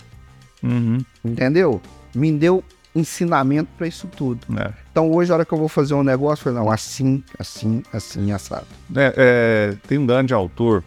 Uhum. 0.63 0.97
entendeu? 1.23 1.80
Me 2.15 2.32
deu 2.32 2.63
ensinamento 2.95 3.69
pra 3.78 3.88
isso 3.88 4.08
tudo. 4.08 4.39
É. 4.60 4.71
Então 4.91 5.12
hoje, 5.12 5.32
a 5.32 5.36
hora 5.36 5.45
que 5.45 5.54
eu 5.54 5.58
vou 5.58 5.69
fazer 5.69 5.93
um 5.93 6.04
negócio, 6.04 6.41
eu 6.41 6.54
falei, 6.54 6.60
não, 6.60 6.71
assim, 6.71 7.23
assim, 7.38 7.84
assim, 7.93 8.32
assado. 8.32 8.65
É, 8.95 9.13
é, 9.15 9.78
tem 9.88 9.97
um 9.97 10.06
grande 10.06 10.34
autor, 10.34 10.84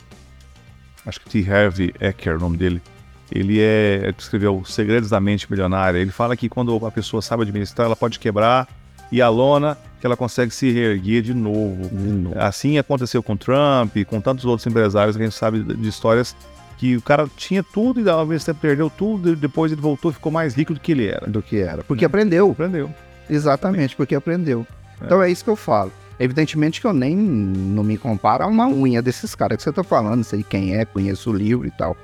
acho 1.06 1.20
que 1.20 1.30
T. 1.30 1.50
Harvey 1.50 1.94
Eker, 2.00 2.36
o 2.36 2.40
nome 2.40 2.56
dele. 2.56 2.82
Ele 3.30 3.60
é, 3.60 4.08
é 4.08 4.12
que 4.12 4.22
escreveu 4.22 4.58
Os 4.58 4.74
Segredos 4.74 5.08
da 5.08 5.18
Mente 5.18 5.50
Milionária. 5.50 5.98
Ele 5.98 6.10
fala 6.10 6.36
que 6.36 6.48
quando 6.48 6.84
a 6.84 6.90
pessoa 6.90 7.22
sabe 7.22 7.42
administrar, 7.42 7.86
ela 7.86 7.96
pode 7.96 8.18
quebrar 8.18 8.68
e 9.10 9.22
a 9.22 9.28
lona 9.28 9.76
que 10.00 10.06
ela 10.06 10.16
consegue 10.16 10.52
se 10.52 10.70
reerguer 10.70 11.22
de 11.22 11.32
novo. 11.32 12.32
Assim 12.36 12.76
aconteceu 12.76 13.22
com 13.22 13.36
Trump, 13.36 13.96
com 14.06 14.20
tantos 14.20 14.44
outros 14.44 14.66
empresários 14.66 15.16
que 15.16 15.22
a 15.22 15.26
gente 15.26 15.38
sabe 15.38 15.62
de 15.62 15.88
histórias 15.88 16.36
que 16.82 16.96
o 16.96 17.00
cara 17.00 17.30
tinha 17.36 17.62
tudo 17.62 18.00
e 18.00 18.10
ao 18.10 18.26
mesmo 18.26 18.44
tempo 18.44 18.58
perdeu 18.58 18.90
tudo, 18.90 19.34
e 19.34 19.36
depois 19.36 19.70
ele 19.70 19.80
voltou 19.80 20.10
e 20.10 20.14
ficou 20.14 20.32
mais 20.32 20.52
rico 20.52 20.74
do 20.74 20.80
que 20.80 20.90
ele 20.90 21.06
era. 21.06 21.28
Do 21.28 21.40
que 21.40 21.58
era. 21.58 21.84
Porque 21.84 22.04
aprendeu. 22.04 22.50
Aprendeu. 22.50 22.92
Exatamente, 23.30 23.94
porque 23.94 24.16
aprendeu. 24.16 24.66
Então 25.00 25.22
é 25.22 25.30
isso 25.30 25.44
que 25.44 25.50
eu 25.50 25.54
falo. 25.54 25.92
Evidentemente 26.18 26.80
que 26.80 26.86
eu 26.88 26.92
nem 26.92 27.16
não 27.16 27.84
me 27.84 27.96
comparo 27.96 28.42
a 28.42 28.48
uma 28.48 28.66
unha 28.66 29.00
desses 29.00 29.32
caras 29.32 29.58
que 29.58 29.62
você 29.62 29.70
tá 29.70 29.84
falando, 29.84 30.24
sei 30.24 30.42
quem 30.42 30.74
é, 30.74 30.84
conheço 30.84 31.30
o 31.30 31.32
livro 31.32 31.68
e 31.68 31.70
tal. 31.70 31.96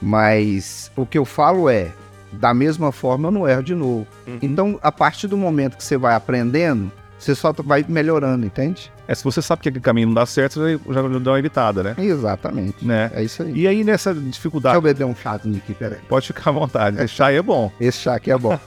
Mas 0.00 0.92
o 0.94 1.06
que 1.06 1.16
eu 1.16 1.24
falo 1.24 1.70
é, 1.70 1.90
da 2.32 2.52
mesma 2.52 2.92
forma 2.92 3.28
eu 3.28 3.32
não 3.32 3.48
erro 3.48 3.62
de 3.62 3.74
novo. 3.74 4.06
Então, 4.42 4.78
a 4.82 4.92
partir 4.92 5.26
do 5.26 5.38
momento 5.38 5.74
que 5.74 5.82
você 5.82 5.96
vai 5.96 6.14
aprendendo, 6.14 6.92
você 7.18 7.34
só 7.34 7.52
vai 7.52 7.84
melhorando, 7.88 8.44
entende? 8.46 8.92
É, 9.08 9.14
se 9.14 9.22
você 9.24 9.40
sabe 9.40 9.62
que 9.62 9.68
aquele 9.68 9.82
caminho 9.82 10.08
não 10.08 10.14
dá 10.14 10.26
certo, 10.26 10.54
você 10.60 10.78
já 10.92 11.02
dá 11.02 11.30
uma 11.30 11.38
evitada, 11.38 11.82
né? 11.82 11.94
Exatamente. 11.98 12.84
né? 12.84 13.10
É 13.14 13.22
isso 13.22 13.42
aí. 13.42 13.52
E 13.54 13.66
aí 13.66 13.82
nessa 13.84 14.12
Deixa 14.12 14.30
dificuldade, 14.30 14.76
eu 14.76 14.82
beber 14.82 15.04
um 15.04 15.14
chazinho 15.14 15.56
aqui, 15.56 15.72
peraí. 15.74 15.98
pode 16.08 16.26
ficar 16.26 16.50
à 16.50 16.52
vontade, 16.52 16.96
esse 17.02 17.14
chá 17.14 17.26
aí 17.26 17.36
é 17.36 17.42
bom. 17.42 17.70
Esse 17.80 17.98
chá 17.98 18.14
aqui 18.16 18.30
é 18.30 18.36
bom. 18.38 18.58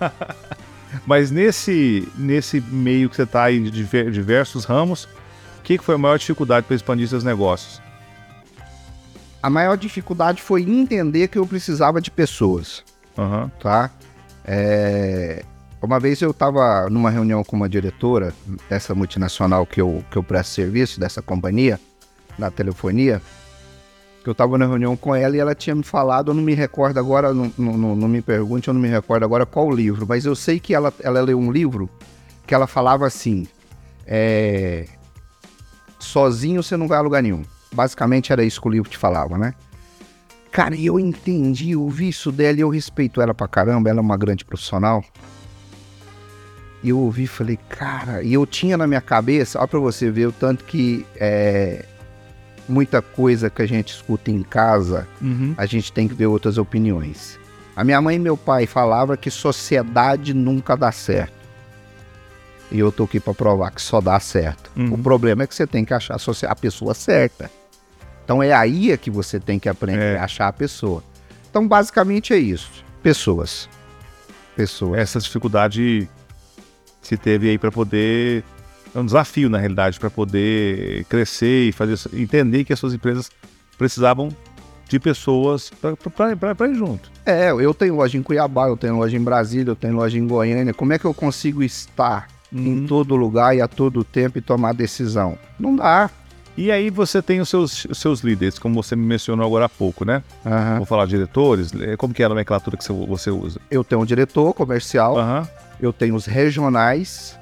Mas 1.05 1.29
nesse, 1.29 2.07
nesse 2.17 2.59
meio 2.61 3.09
que 3.09 3.15
você 3.15 3.23
está 3.23 3.43
aí 3.43 3.59
de 3.61 3.69
diver- 3.69 4.09
diversos 4.09 4.65
ramos, 4.65 5.03
o 5.59 5.61
que, 5.63 5.77
foi 5.77 5.95
a 5.95 5.97
maior 5.99 6.17
dificuldade 6.17 6.65
para 6.65 6.75
expandir 6.75 7.07
seus 7.07 7.23
negócios? 7.23 7.79
a 9.41 9.49
maior 9.49 9.77
dificuldade 9.77 10.41
foi 10.41 10.63
entender 10.63 11.29
que 11.29 11.37
eu 11.37 11.47
precisava 11.47 12.01
de 12.01 12.11
pessoas. 12.11 12.83
Aham. 13.17 13.49
tá? 13.61 13.89
É, 14.43 15.43
Uma 15.81 15.99
vez 15.99 16.21
eu 16.21 16.31
estava 16.31 16.89
numa 16.89 17.09
reunião 17.09 17.43
com 17.43 17.55
uma 17.55 17.69
diretora 17.69 18.33
dessa 18.69 18.93
multinacional 18.93 19.65
que 19.65 19.79
eu, 19.79 20.03
que 20.11 20.17
eu 20.17 20.23
presto 20.23 20.51
serviço, 20.51 20.99
dessa 20.99 21.21
companhia, 21.21 21.79
na 22.37 22.51
telefonia, 22.51 23.21
eu 24.25 24.33
estava 24.33 24.57
na 24.57 24.67
reunião 24.67 24.95
com 24.95 25.15
ela 25.15 25.35
e 25.35 25.39
ela 25.39 25.55
tinha 25.55 25.75
me 25.75 25.81
falado, 25.83 26.29
eu 26.29 26.35
não 26.35 26.43
me 26.43 26.53
recordo 26.53 26.99
agora, 26.99 27.33
não, 27.33 27.51
não, 27.57 27.95
não- 27.95 28.07
me 28.07 28.21
pergunte, 28.21 28.67
eu 28.67 28.73
não 28.73 28.81
me 28.81 28.87
recordo 28.87 29.23
agora 29.23 29.45
qual 29.45 29.71
livro, 29.71 30.05
mas 30.07 30.23
eu 30.25 30.35
sei 30.35 30.59
que 30.59 30.73
ela, 30.75 30.93
ela 30.99 31.21
leu 31.21 31.39
um 31.39 31.51
livro 31.51 31.89
que 32.45 32.53
ela 32.53 32.67
falava 32.67 33.07
assim, 33.07 33.47
é, 34.05 34.85
sozinho 35.97 36.61
você 36.61 36.77
não 36.77 36.87
vai 36.87 36.99
a 36.99 37.01
lugar 37.01 37.23
nenhum. 37.23 37.41
Basicamente 37.73 38.31
era 38.31 38.43
isso 38.43 38.61
que 38.61 38.67
o 38.67 38.71
livro 38.71 38.89
te 38.89 38.97
falava, 38.97 39.37
né? 39.37 39.53
Cara, 40.51 40.75
eu 40.75 40.99
entendi, 40.99 41.71
eu 41.71 41.87
vi 41.87 42.09
isso 42.09 42.31
dela 42.31 42.57
e 42.57 42.61
eu 42.61 42.69
respeito 42.69 43.21
ela 43.21 43.33
pra 43.33 43.47
caramba, 43.47 43.89
ela 43.89 43.99
é 43.99 44.01
uma 44.01 44.17
grande 44.17 44.43
profissional. 44.45 45.03
E 46.83 46.89
eu 46.89 46.99
ouvi 46.99 47.23
e 47.23 47.27
falei, 47.27 47.59
cara, 47.67 48.23
e 48.23 48.33
eu 48.33 48.45
tinha 48.45 48.77
na 48.77 48.87
minha 48.87 49.01
cabeça, 49.01 49.59
ó 49.61 49.67
pra 49.67 49.79
você 49.79 50.09
ver 50.09 50.27
o 50.27 50.31
tanto 50.31 50.63
que 50.63 51.05
é, 51.17 51.83
muita 52.69 53.01
coisa 53.01 53.49
que 53.49 53.61
a 53.61 53.65
gente 53.67 53.93
escuta 53.93 54.31
em 54.31 54.41
casa, 54.43 55.05
Uhum. 55.21 55.53
a 55.57 55.65
gente 55.65 55.91
tem 55.91 56.07
que 56.07 56.13
ver 56.13 56.27
outras 56.27 56.57
opiniões. 56.57 57.37
A 57.75 57.83
minha 57.83 58.01
mãe 58.01 58.15
e 58.15 58.19
meu 58.19 58.37
pai 58.37 58.65
falavam 58.65 59.17
que 59.17 59.29
sociedade 59.29 60.33
nunca 60.33 60.75
dá 60.77 60.91
certo. 60.91 61.33
E 62.71 62.79
eu 62.79 62.91
tô 62.91 63.05
aqui 63.05 63.19
pra 63.19 63.33
provar 63.33 63.71
que 63.71 63.81
só 63.81 63.99
dá 63.99 64.19
certo. 64.19 64.69
Uhum. 64.77 64.93
O 64.93 64.97
problema 64.97 65.43
é 65.43 65.47
que 65.47 65.55
você 65.55 65.65
tem 65.65 65.83
que 65.83 65.93
achar 65.93 66.17
a 66.47 66.55
pessoa 66.55 66.93
certa. 66.93 67.49
Então 68.23 68.43
é 68.43 68.53
aí 68.53 68.91
é 68.91 68.97
que 68.97 69.09
você 69.09 69.39
tem 69.39 69.57
que 69.57 69.67
aprender 69.67 70.15
É. 70.15 70.19
a 70.19 70.25
achar 70.25 70.47
a 70.47 70.53
pessoa. 70.53 71.03
Então 71.49 71.67
basicamente 71.67 72.31
é 72.31 72.37
isso. 72.37 72.69
Pessoas. 73.01 73.67
Pessoas. 74.55 74.99
Essa 74.99 75.19
dificuldade 75.19 76.07
se 77.01 77.17
teve 77.17 77.49
aí 77.49 77.57
para 77.57 77.71
poder. 77.71 78.43
É 78.93 78.99
um 78.99 79.05
desafio, 79.05 79.49
na 79.49 79.57
realidade, 79.59 79.99
para 79.99 80.09
poder 80.09 81.05
crescer 81.05 81.69
e 81.69 81.71
fazer 81.71 81.95
entender 82.13 82.63
que 82.63 82.73
as 82.73 82.79
suas 82.79 82.93
empresas 82.93 83.29
precisavam 83.77 84.29
de 84.87 84.99
pessoas 84.99 85.71
para 86.09 86.67
ir 86.67 86.73
junto. 86.75 87.11
É, 87.23 87.51
eu 87.51 87.73
tenho 87.75 87.95
loja 87.95 88.17
em 88.17 88.23
Cuiabá, 88.23 88.67
eu 88.67 88.75
tenho 88.75 88.97
loja 88.97 89.15
em 89.15 89.21
Brasília, 89.23 89.69
eu 89.71 89.75
tenho 89.75 89.95
loja 89.95 90.17
em 90.17 90.25
Goiânia. 90.25 90.73
Como 90.73 90.91
é 90.91 90.97
que 90.97 91.05
eu 91.05 91.13
consigo 91.13 91.61
estar 91.61 92.27
em 92.51 92.79
Uhum. 92.79 92.87
todo 92.87 93.15
lugar 93.15 93.55
e 93.55 93.61
a 93.61 93.67
todo 93.67 94.03
tempo 94.03 94.39
e 94.39 94.41
tomar 94.41 94.73
decisão? 94.73 95.37
Não 95.59 95.75
dá. 95.75 96.09
E 96.57 96.71
aí 96.71 96.89
você 96.89 97.21
tem 97.21 97.39
os 97.39 97.47
seus, 97.47 97.85
os 97.85 97.99
seus 97.99 98.21
líderes, 98.21 98.57
como 98.57 98.81
você 98.81 98.95
me 98.95 99.05
mencionou 99.05 99.45
agora 99.45 99.65
há 99.65 99.69
pouco, 99.69 100.03
né? 100.03 100.23
Aham. 100.43 100.77
Vou 100.77 100.85
falar 100.87 101.05
diretores, 101.05 101.71
eh, 101.79 101.95
como 101.95 102.11
que 102.13 102.23
é 102.23 102.25
a 102.25 102.29
nomenclatura 102.29 102.75
que 102.75 102.83
você- 102.91 103.29
usa? 103.29 103.61
Eu 103.69 103.83
tenho 103.83 104.01
um 104.01 104.05
diretor 104.05 104.51
comercial, 104.55 105.15
Aham. 105.17 105.47
Eu 105.79 105.91
tenho 105.93 106.15
os 106.15 106.25
regionais 106.25 107.37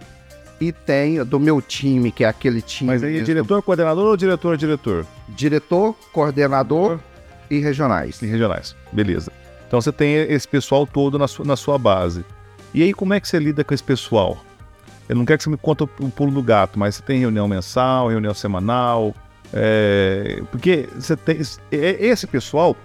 e 0.59 0.71
tenho 0.71 1.23
do 1.23 1.39
meu 1.39 1.61
time, 1.61 2.11
que 2.11 2.23
é 2.23 2.27
aquele 2.27 2.61
time. 2.61 2.89
Mas 2.91 3.03
aí 3.03 3.09
é 3.09 3.13
mesmo. 3.13 3.25
diretor, 3.25 3.61
coordenador 3.61 4.05
ou 4.07 4.17
diretor, 4.17 4.57
diretor? 4.57 5.05
Diretor, 5.29 5.95
coordenador 6.11 6.99
e 7.49 7.59
regionais. 7.59 8.21
Em 8.21 8.27
regionais. 8.27 8.75
Beleza. 8.91 9.31
Então 9.67 9.79
você 9.81 9.91
tem 9.91 10.15
esse 10.15 10.47
pessoal 10.47 10.87
todo 10.87 11.19
na 11.19 11.27
sua, 11.27 11.45
na 11.45 11.55
sua 11.55 11.77
base. 11.77 12.25
E 12.73 12.81
aí 12.83 12.93
como 12.93 13.13
é 13.13 13.19
que 13.19 13.27
você 13.27 13.39
lida 13.39 13.63
com 13.63 13.73
esse 13.73 13.83
pessoal? 13.83 14.37
Eu 15.07 15.15
não 15.15 15.25
quero 15.25 15.37
que 15.37 15.43
você 15.43 15.49
me 15.49 15.57
conte 15.57 15.83
o 15.83 15.87
pulo 15.87 16.31
do 16.31 16.43
gato, 16.43 16.77
mas 16.77 16.95
você 16.95 17.01
tem 17.01 17.19
reunião 17.19 17.47
mensal, 17.47 18.09
reunião 18.09 18.33
semanal, 18.33 19.15
é, 19.53 20.41
porque 20.51 20.89
você 20.93 21.15
tem 21.15 21.39
é- 21.71 22.05
esse 22.05 22.27
pessoal 22.27 22.75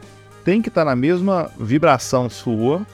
tem 0.44 0.62
que 0.62 0.68
estar 0.68 0.84
na 0.84 0.94
mesma 0.94 1.50
vibração 1.58 2.28
sua, 2.30 2.86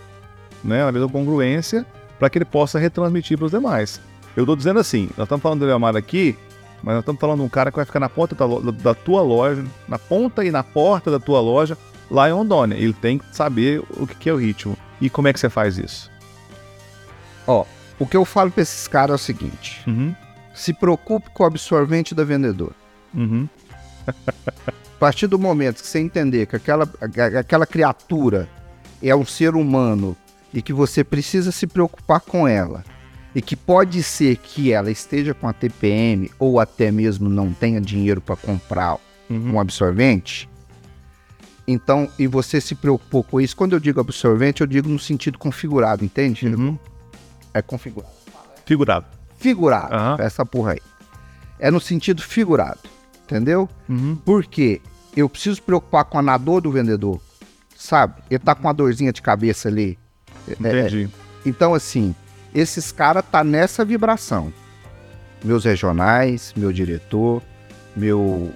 né, 0.65 0.85
na 0.85 0.93
mesma 0.93 1.09
congruência, 1.09 1.85
para 2.19 2.29
que 2.29 2.39
ele 2.39 2.45
possa 2.45 2.79
retransmitir 2.79 3.37
para 3.37 3.47
os 3.47 3.53
demais. 3.53 4.01
Eu 4.37 4.45
estou 4.45 4.57
dizendo 4.57 4.79
assim, 4.79 5.09
nós 5.17 5.25
estamos 5.27 5.43
falando 5.43 5.61
do 5.61 5.67
Leomar 5.67 5.97
aqui, 5.97 6.37
mas 6.83 6.95
nós 6.95 7.03
estamos 7.03 7.21
falando 7.21 7.41
de 7.41 7.45
um 7.45 7.49
cara 7.49 7.71
que 7.71 7.77
vai 7.77 7.85
ficar 7.85 8.01
na 8.01 8.09
ponta 8.09 8.35
da, 8.35 8.71
da 8.71 8.95
tua 8.95 9.23
loja, 9.23 9.65
na 9.89 9.99
ponta 9.99 10.45
e 10.45 10.51
na 10.51 10.63
porta 10.63 11.11
da 11.11 11.19
tua 11.19 11.41
loja, 11.41 11.77
lá 12.11 12.29
em 12.29 12.33
Rondônia. 12.33 12.77
Ele 12.77 12.93
tem 12.93 13.19
que 13.19 13.37
saber 13.37 13.83
o 13.91 14.07
que 14.07 14.29
é 14.29 14.33
o 14.33 14.37
ritmo. 14.37 14.77
E 15.01 15.11
como 15.11 15.29
é 15.29 15.33
que 15.33 15.41
você 15.41 15.49
faz 15.49 15.79
isso? 15.79 16.11
Ó, 17.47 17.65
o 17.99 18.07
que 18.07 18.17
eu 18.17 18.25
falo 18.25 18.51
pra 18.51 18.63
esses 18.63 18.87
caras 18.87 19.13
é 19.13 19.15
o 19.15 19.19
seguinte: 19.19 19.83
Uhum, 19.87 20.15
se 20.55 20.73
preocupe 20.73 21.31
com 21.31 21.43
o 21.43 21.47
absorvente 21.47 22.15
da 22.15 22.25
vendedora. 22.25 22.75
uhum, 23.15 23.49
A 24.67 24.99
partir 24.99 25.29
do 25.29 25.39
momento 25.39 25.81
que 25.81 25.87
você 25.87 26.01
entender 26.01 26.47
que 26.47 26.57
aquela, 26.57 26.89
aquela 27.39 27.65
criatura 27.65 28.49
é 29.01 29.15
um 29.15 29.25
ser 29.25 29.55
humano 29.55 30.17
e 30.53 30.63
que 30.63 30.73
você 30.73 31.05
precisa 31.05 31.53
se 31.53 31.67
preocupar 31.67 32.21
com 32.21 32.47
ela, 32.49 32.85
e 33.35 33.43
que 33.43 33.55
pode 33.55 34.03
ser 34.03 34.37
que 34.37 34.73
ela 34.73 34.91
esteja 34.91 35.35
com 35.35 35.47
a 35.47 35.53
TPM 35.53 36.31
ou 36.39 36.59
até 36.59 36.91
mesmo 36.91 37.29
não 37.29 37.53
tenha 37.53 37.81
dinheiro 37.81 38.21
para 38.21 38.37
comprar 38.37 38.99
uhum. 39.29 39.55
um 39.55 39.61
absorvente, 39.61 40.49
Então, 41.71 42.09
e 42.19 42.27
você 42.27 42.63
se 42.63 42.75
preocupou 42.75 43.23
com 43.23 43.39
isso. 43.39 43.55
Quando 43.55 43.75
eu 43.75 43.81
digo 43.81 44.01
absorvente, 44.01 44.63
eu 44.63 44.67
digo 44.67 44.89
no 44.89 44.99
sentido 44.99 45.39
configurado, 45.39 46.03
entende? 46.03 46.47
Uhum. 46.47 46.79
É 47.53 47.61
configurado. 47.61 48.15
Figurado. 48.65 49.07
Figurado, 49.37 49.95
Aham. 49.95 50.17
essa 50.19 50.47
porra 50.47 50.73
aí. 50.73 50.81
É 51.59 51.71
no 51.71 51.79
sentido 51.79 52.23
figurado, 52.23 52.81
entendeu? 53.23 53.69
Uhum. 53.87 54.17
Porque 54.25 54.81
eu 55.15 55.29
preciso 55.29 55.63
preocupar 55.63 56.07
com 56.07 56.19
a 56.19 56.39
dor 56.39 56.63
do 56.63 56.73
vendedor, 56.73 57.21
sabe? 57.77 58.23
Ele 58.31 58.39
tá 58.39 58.55
com 58.55 58.63
uma 58.63 58.73
dorzinha 58.73 59.13
de 59.13 59.21
cabeça 59.21 59.69
ali. 59.69 59.99
É, 60.53 60.81
Entendi. 60.81 61.09
Então, 61.45 61.75
assim, 61.75 62.15
esses 62.55 62.93
caras 62.93 63.25
tá 63.31 63.43
nessa 63.45 63.85
vibração. 63.85 64.53
Meus 65.45 65.65
regionais, 65.65 66.53
meu 66.57 66.73
diretor, 66.73 67.43
meu, 67.95 68.53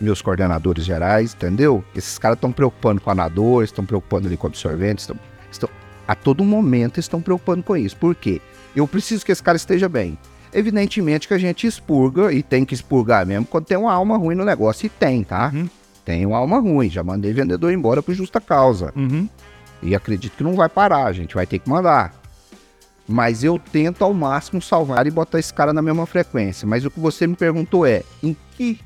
meus 0.00 0.20
coordenadores 0.20 0.84
gerais, 0.84 1.34
entendeu? 1.34 1.84
Esses 1.94 2.18
caras 2.18 2.36
estão 2.36 2.52
preocupando 2.52 3.00
com 3.00 3.10
a 3.10 3.14
nador, 3.14 3.64
estão 3.64 3.84
preocupando 3.84 4.26
ali 4.26 4.36
com 4.36 4.46
absorventes, 4.46 5.04
estão, 5.04 5.16
estão, 5.50 5.68
a 6.06 6.14
todo 6.14 6.44
momento 6.44 7.00
estão 7.00 7.22
preocupando 7.22 7.62
com 7.62 7.76
isso. 7.76 7.96
Por 7.96 8.14
quê? 8.14 8.40
Eu 8.74 8.86
preciso 8.86 9.24
que 9.24 9.32
esse 9.32 9.42
cara 9.42 9.56
esteja 9.56 9.88
bem. 9.88 10.18
Evidentemente 10.52 11.28
que 11.28 11.34
a 11.34 11.38
gente 11.38 11.66
expurga, 11.66 12.32
e 12.32 12.42
tem 12.42 12.64
que 12.64 12.74
expurgar 12.74 13.24
mesmo, 13.24 13.46
quando 13.46 13.66
tem 13.66 13.78
uma 13.78 13.92
alma 13.92 14.16
ruim 14.16 14.34
no 14.34 14.44
negócio. 14.44 14.86
E 14.86 14.88
tem, 14.88 15.22
tá? 15.22 15.50
Uhum. 15.54 15.68
Tem 16.04 16.26
uma 16.26 16.38
alma 16.38 16.58
ruim. 16.58 16.90
Já 16.90 17.04
mandei 17.04 17.32
vendedor 17.32 17.72
embora 17.72 18.02
por 18.02 18.14
justa 18.14 18.40
causa. 18.40 18.92
Uhum. 18.96 19.28
E 19.82 19.94
acredito 19.94 20.36
que 20.36 20.42
não 20.44 20.54
vai 20.54 20.68
parar, 20.68 21.06
a 21.06 21.12
gente 21.12 21.34
vai 21.34 21.46
ter 21.46 21.58
que 21.58 21.68
mandar. 21.68 22.14
Mas 23.08 23.42
eu 23.42 23.58
tento 23.58 24.04
ao 24.04 24.14
máximo 24.14 24.62
salvar 24.62 25.06
e 25.06 25.10
botar 25.10 25.38
esse 25.38 25.52
cara 25.52 25.72
na 25.72 25.82
mesma 25.82 26.06
frequência. 26.06 26.66
Mas 26.66 26.84
o 26.84 26.90
que 26.90 27.00
você 27.00 27.26
me 27.26 27.34
perguntou 27.34 27.84
é, 27.86 28.02
em 28.22 28.36
que. 28.56 28.78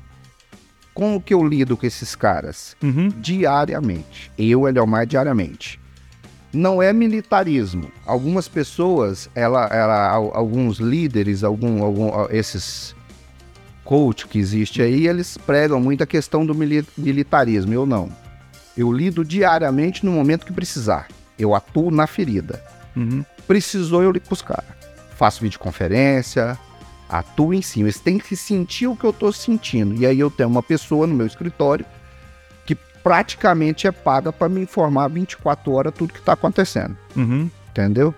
Como 0.93 1.21
que 1.21 1.33
eu 1.33 1.45
lido 1.45 1.75
com 1.75 1.85
esses 1.85 2.15
caras? 2.15 2.75
Uhum. 2.81 3.09
Diariamente. 3.09 4.31
Eu, 4.37 4.65
Eliomar, 4.67 5.05
diariamente. 5.05 5.77
Não 6.53 6.81
é 6.81 6.93
militarismo. 6.93 7.91
Algumas 8.05 8.47
pessoas, 8.47 9.29
ela, 9.35 9.65
ela, 9.67 10.09
al- 10.09 10.31
alguns 10.33 10.77
líderes, 10.77 11.43
algum, 11.43 11.83
algum, 11.83 12.09
esses 12.31 12.95
coach 13.83 14.25
que 14.27 14.39
existe 14.39 14.81
aí, 14.81 15.05
eles 15.07 15.37
pregam 15.37 15.79
muito 15.81 16.01
a 16.01 16.07
questão 16.07 16.45
do 16.45 16.55
mili- 16.55 16.87
militarismo. 16.97 17.73
Eu 17.73 17.85
não. 17.85 18.09
Eu 18.77 18.91
lido 18.91 19.23
diariamente 19.23 20.05
no 20.05 20.11
momento 20.11 20.45
que 20.45 20.53
precisar. 20.53 21.07
Eu 21.37 21.55
atuo 21.55 21.91
na 21.91 22.07
ferida. 22.07 22.63
Uhum. 22.95 23.23
Precisou, 23.47 24.03
eu 24.03 24.11
ligo 24.11 24.27
pros 24.27 24.41
caras. 24.41 24.65
Faço 25.15 25.41
videoconferência, 25.41 26.57
atuo 27.07 27.53
em 27.53 27.61
cima. 27.61 27.85
Eles 27.85 27.99
têm 27.99 28.17
que 28.17 28.35
sentir 28.35 28.87
o 28.87 28.95
que 28.95 29.05
eu 29.05 29.13
tô 29.13 29.31
sentindo. 29.31 29.95
E 29.95 30.05
aí 30.05 30.19
eu 30.19 30.29
tenho 30.29 30.49
uma 30.49 30.63
pessoa 30.63 31.07
no 31.07 31.15
meu 31.15 31.25
escritório 31.25 31.85
que 32.65 32.75
praticamente 32.75 33.87
é 33.87 33.91
paga 33.91 34.31
para 34.33 34.49
me 34.49 34.61
informar 34.61 35.07
24 35.07 35.71
horas 35.71 35.93
tudo 35.93 36.13
que 36.13 36.21
tá 36.21 36.33
acontecendo. 36.33 36.97
Uhum. 37.15 37.49
Entendeu? 37.69 38.13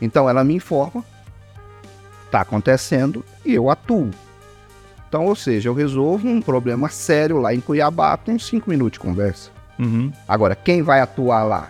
Então 0.00 0.28
ela 0.28 0.44
me 0.44 0.54
informa, 0.54 1.04
tá 2.30 2.42
acontecendo 2.42 3.24
e 3.44 3.54
eu 3.54 3.70
atuo. 3.70 4.10
Então, 5.08 5.24
ou 5.24 5.36
seja, 5.36 5.68
eu 5.68 5.74
resolvo 5.74 6.28
um 6.28 6.42
problema 6.42 6.88
sério 6.88 7.38
lá 7.38 7.54
em 7.54 7.60
Cuiabá 7.60 8.16
com 8.16 8.38
5 8.38 8.68
minutos 8.68 8.94
de 8.94 9.00
conversa. 9.00 9.55
Uhum. 9.78 10.12
Agora, 10.26 10.54
quem 10.54 10.82
vai 10.82 11.00
atuar 11.00 11.44
lá? 11.44 11.68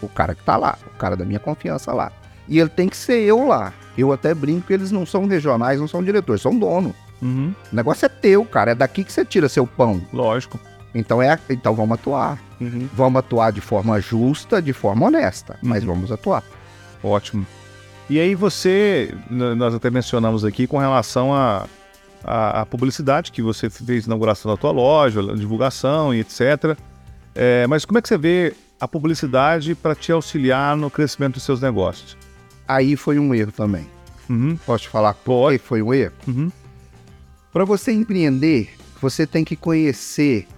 O 0.00 0.08
cara 0.08 0.34
que 0.34 0.44
tá 0.44 0.56
lá, 0.56 0.78
o 0.86 0.98
cara 0.98 1.16
da 1.16 1.24
minha 1.24 1.40
confiança 1.40 1.92
lá. 1.92 2.12
E 2.46 2.58
ele 2.58 2.68
tem 2.68 2.88
que 2.88 2.96
ser 2.96 3.20
eu 3.20 3.46
lá. 3.46 3.72
Eu 3.96 4.12
até 4.12 4.32
brinco 4.32 4.66
que 4.68 4.72
eles 4.72 4.90
não 4.90 5.04
são 5.04 5.26
regionais, 5.26 5.80
não 5.80 5.88
são 5.88 6.02
diretores, 6.02 6.40
são 6.40 6.56
dono. 6.56 6.94
Uhum. 7.20 7.52
O 7.72 7.76
negócio 7.76 8.06
é 8.06 8.08
teu, 8.08 8.44
cara. 8.44 8.70
É 8.70 8.74
daqui 8.74 9.02
que 9.02 9.12
você 9.12 9.24
tira 9.24 9.48
seu 9.48 9.66
pão. 9.66 10.00
Lógico. 10.12 10.58
Então 10.94 11.20
é, 11.20 11.38
então 11.50 11.74
vamos 11.74 11.98
atuar. 11.98 12.38
Uhum. 12.60 12.88
Vamos 12.94 13.18
atuar 13.18 13.52
de 13.52 13.60
forma 13.60 14.00
justa, 14.00 14.62
de 14.62 14.72
forma 14.72 15.06
honesta, 15.06 15.58
mas 15.62 15.82
Uhum. 15.82 15.94
vamos 15.94 16.12
atuar. 16.12 16.42
Ótimo. 17.02 17.46
E 18.08 18.18
aí 18.18 18.34
você, 18.34 19.14
nós 19.28 19.74
até 19.74 19.90
mencionamos 19.90 20.44
aqui 20.44 20.66
com 20.66 20.78
relação 20.78 21.34
à 21.34 21.66
a, 22.24 22.62
a, 22.62 22.66
publicidade 22.66 23.30
que 23.30 23.42
você 23.42 23.68
fez 23.68 24.06
inauguração 24.06 24.50
da 24.50 24.56
tua 24.56 24.70
loja, 24.70 25.20
a 25.20 25.34
divulgação 25.34 26.14
e 26.14 26.20
etc. 26.20 26.76
É, 27.40 27.68
mas 27.68 27.84
como 27.84 27.98
é 27.98 28.02
que 28.02 28.08
você 28.08 28.18
vê 28.18 28.52
a 28.80 28.88
publicidade 28.88 29.72
para 29.76 29.94
te 29.94 30.10
auxiliar 30.10 30.76
no 30.76 30.90
crescimento 30.90 31.34
dos 31.34 31.44
seus 31.44 31.60
negócios? 31.60 32.16
Aí 32.66 32.96
foi 32.96 33.16
um 33.16 33.32
erro 33.32 33.52
também. 33.52 33.86
Uhum. 34.28 34.56
Posso 34.66 34.82
te 34.82 34.88
falar 34.88 35.14
por 35.14 35.52
que 35.52 35.58
foi 35.58 35.80
um 35.80 35.94
erro? 35.94 36.14
Uhum. 36.26 36.50
Para 37.52 37.64
você 37.64 37.92
empreender, 37.92 38.74
você 39.00 39.24
tem 39.24 39.44
que 39.44 39.54
conhecer 39.54 40.48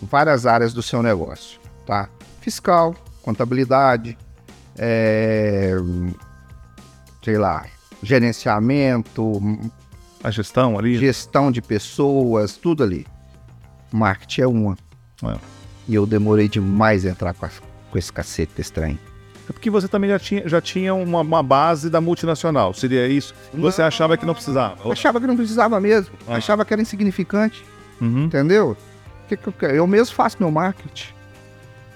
várias 0.00 0.46
áreas 0.46 0.72
do 0.72 0.80
seu 0.80 1.02
negócio, 1.02 1.58
tá? 1.84 2.08
Fiscal, 2.40 2.94
contabilidade, 3.22 4.16
é, 4.78 5.74
sei 7.20 7.36
lá, 7.36 7.66
gerenciamento, 8.00 9.40
A 10.22 10.30
gestão 10.30 10.78
ali? 10.78 10.98
gestão 10.98 11.50
de 11.50 11.60
pessoas, 11.60 12.56
tudo 12.56 12.84
ali. 12.84 13.08
Marketing 13.90 14.40
é 14.42 14.46
uma. 14.46 14.78
É. 15.24 15.61
E 15.88 15.94
eu 15.94 16.06
demorei 16.06 16.48
demais 16.48 17.04
a 17.04 17.10
entrar 17.10 17.34
com, 17.34 17.46
a- 17.46 17.50
com 17.90 17.98
esse 17.98 18.12
cacete 18.12 18.52
desse 18.56 18.72
trem. 18.72 18.98
É 19.48 19.52
porque 19.52 19.68
você 19.68 19.88
também 19.88 20.08
já 20.08 20.18
tinha, 20.18 20.48
já 20.48 20.60
tinha 20.60 20.94
uma, 20.94 21.20
uma 21.20 21.42
base 21.42 21.90
da 21.90 22.00
multinacional, 22.00 22.72
seria 22.72 23.08
isso? 23.08 23.34
Você 23.52 23.82
achava 23.82 24.16
que 24.16 24.24
não 24.24 24.34
precisava? 24.34 24.90
Achava 24.92 25.20
que 25.20 25.26
não 25.26 25.36
precisava 25.36 25.80
mesmo, 25.80 26.14
Ah. 26.28 26.36
achava 26.36 26.64
que 26.64 26.72
era 26.72 26.80
insignificante. 26.80 27.64
Uhum. 28.00 28.24
Entendeu? 28.24 28.76
O 29.24 29.28
que 29.28 29.36
que 29.36 29.46
eu, 29.48 29.52
quero? 29.52 29.74
eu 29.74 29.86
mesmo 29.86 30.14
faço 30.14 30.36
meu 30.38 30.50
marketing. 30.50 31.08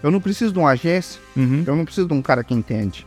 Eu 0.02 0.10
não 0.10 0.20
preciso 0.20 0.52
de 0.52 0.58
uma 0.58 0.70
agência, 0.70 1.20
Uhum. 1.36 1.62
eu 1.66 1.76
não 1.76 1.84
preciso 1.84 2.06
de 2.08 2.14
um 2.14 2.20
cara 2.22 2.42
que 2.44 2.52
entende. 2.54 3.06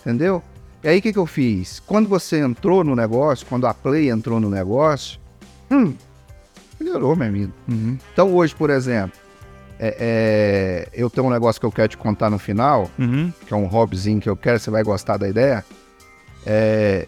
Entendeu? 0.00 0.42
E 0.82 0.88
aí 0.88 0.98
o 0.98 1.02
que, 1.02 1.12
que 1.12 1.18
eu 1.18 1.26
fiz? 1.26 1.80
Quando 1.86 2.08
você 2.08 2.38
entrou 2.40 2.82
no 2.84 2.94
negócio, 2.96 3.46
quando 3.46 3.66
a 3.66 3.74
Play 3.74 4.10
entrou 4.10 4.38
no 4.40 4.48
negócio, 4.50 5.18
hum, 5.70 5.94
melhorou, 6.80 7.14
meu 7.16 7.28
amigo. 7.28 7.52
Uhum. 7.68 7.96
Então 8.12 8.32
hoje, 8.34 8.54
por 8.54 8.70
exemplo, 8.70 9.18
é- 9.78 9.96
é, 10.00 10.88
eu 10.92 11.08
tenho 11.08 11.26
um 11.26 11.30
negócio 11.30 11.60
que 11.60 11.66
eu 11.66 11.72
quero 11.72 11.88
te 11.88 11.96
contar 11.96 12.28
no 12.30 12.38
final, 12.38 12.90
Uhum. 12.98 13.32
que 13.46 13.52
é 13.52 13.56
um 13.56 13.66
hobbyzinho 13.66 14.20
que 14.20 14.28
eu 14.28 14.36
quero, 14.36 14.58
você 14.58 14.70
vai 14.70 14.82
gostar 14.82 15.16
da 15.16 15.28
ideia. 15.28 15.64
É, 16.46 17.06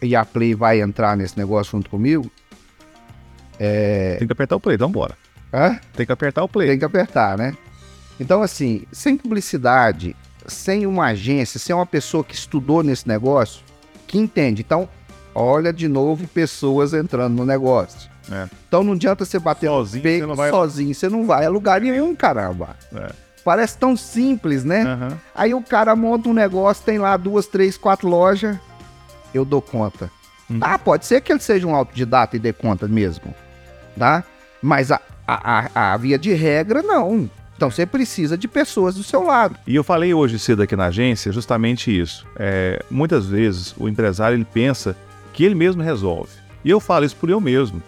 e 0.00 0.16
a 0.16 0.24
Play 0.24 0.54
vai 0.54 0.80
entrar 0.80 1.16
nesse 1.16 1.38
negócio 1.38 1.72
junto 1.72 1.88
comigo. 1.90 2.30
É, 3.58 4.16
Tem 4.18 4.26
que 4.26 4.32
apertar 4.32 4.56
o 4.56 4.60
play, 4.60 4.74
então 4.76 4.90
bora. 4.90 5.16
hã? 5.52 5.78
Tem 5.94 6.04
que 6.06 6.12
apertar 6.12 6.42
o 6.42 6.48
play. 6.48 6.68
Tem 6.68 6.78
que 6.78 6.84
apertar, 6.84 7.36
né? 7.38 7.54
Então, 8.18 8.42
assim, 8.42 8.84
sem 8.90 9.16
publicidade, 9.16 10.16
sem 10.46 10.86
uma 10.86 11.06
agência, 11.06 11.58
sem 11.60 11.74
uma 11.74 11.86
pessoa 11.86 12.24
que 12.24 12.34
estudou 12.34 12.82
nesse 12.82 13.06
negócio, 13.06 13.62
que 14.06 14.18
entende. 14.18 14.62
Então, 14.62 14.88
olha 15.34 15.72
de 15.72 15.86
novo 15.88 16.26
pessoas 16.28 16.92
entrando 16.92 17.34
no 17.36 17.44
negócio. 17.44 18.10
É. 18.30 18.46
Então 18.68 18.82
não 18.84 18.92
adianta 18.92 19.24
você 19.24 19.38
bater 19.38 19.68
Sozinho 19.68 20.02
peito, 20.02 20.20
você 20.22 20.26
não 20.26 20.36
vai- 20.36 20.50
sozinho, 20.50 20.94
você 20.94 21.08
não 21.08 21.26
vai 21.26 21.44
a 21.44 21.48
lugar 21.50 21.80
nenhum, 21.80 22.14
caramba. 22.14 22.76
É. 22.94 23.10
Parece 23.44 23.76
tão 23.76 23.96
simples, 23.96 24.62
né? 24.64 24.82
Aham. 24.84 25.18
Aí 25.34 25.52
o 25.54 25.62
cara 25.62 25.96
monta 25.96 26.28
um 26.28 26.32
negócio, 26.32 26.84
tem 26.84 26.98
lá 26.98 27.16
duas, 27.16 27.46
três, 27.46 27.76
quatro 27.76 28.08
lojas, 28.08 28.56
eu 29.34 29.44
dou 29.44 29.60
conta. 29.60 30.08
Hum. 30.50 30.58
Ah, 30.60 30.78
pode 30.78 31.06
ser 31.06 31.20
que 31.20 31.32
ele 31.32 31.40
seja 31.40 31.66
um 31.66 31.74
autodidata 31.74 32.36
e 32.36 32.38
dê 32.38 32.52
conta 32.52 32.86
mesmo, 32.86 33.34
tá? 33.98 34.22
Mas 34.62 34.92
a, 34.92 35.00
a, 35.26 35.68
a, 35.74 35.92
a 35.94 35.96
via 35.96 36.16
de 36.18 36.32
regra, 36.34 36.82
não. 36.82 37.28
Então 37.56 37.70
você 37.70 37.84
precisa 37.86 38.36
de 38.36 38.46
pessoas 38.48 38.94
do 38.94 39.02
seu 39.02 39.22
lado. 39.24 39.56
E 39.66 39.74
eu 39.74 39.82
falei 39.84 40.12
hoje 40.14 40.38
cedo 40.38 40.62
aqui 40.62 40.74
na 40.76 40.86
agência 40.86 41.32
justamente 41.32 41.96
isso. 41.96 42.26
É, 42.36 42.80
muitas 42.90 43.26
vezes 43.26 43.74
o 43.76 43.88
empresário 43.88 44.36
ele 44.36 44.44
pensa 44.44 44.96
que 45.32 45.44
ele 45.44 45.54
mesmo 45.54 45.82
resolve. 45.82 46.30
E 46.64 46.70
eu 46.70 46.78
falo 46.80 47.04
isso 47.04 47.16
por 47.16 47.28
eu 47.30 47.40
mesmo. 47.40 47.82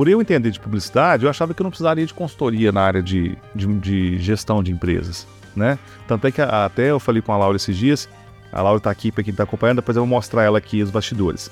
Por 0.00 0.08
eu 0.08 0.18
entender 0.18 0.50
de 0.50 0.58
publicidade, 0.58 1.24
eu 1.24 1.28
achava 1.28 1.52
que 1.52 1.60
eu 1.60 1.64
não 1.64 1.70
precisaria 1.70 2.06
de 2.06 2.14
consultoria 2.14 2.72
na 2.72 2.80
área 2.80 3.02
de, 3.02 3.36
de, 3.54 3.66
de 3.66 4.18
gestão 4.18 4.62
de 4.62 4.72
empresas. 4.72 5.26
Né? 5.54 5.78
Tanto 6.08 6.26
é 6.26 6.32
que 6.32 6.40
até 6.40 6.90
eu 6.90 6.98
falei 6.98 7.20
com 7.20 7.34
a 7.34 7.36
Laura 7.36 7.56
esses 7.56 7.76
dias. 7.76 8.08
A 8.50 8.62
Laura 8.62 8.78
está 8.78 8.90
aqui 8.90 9.12
para 9.12 9.22
quem 9.22 9.30
está 9.30 9.42
acompanhando, 9.42 9.76
depois 9.76 9.94
eu 9.98 10.00
vou 10.02 10.08
mostrar 10.08 10.42
ela 10.42 10.56
aqui 10.56 10.82
os 10.82 10.88
bastidores. 10.90 11.50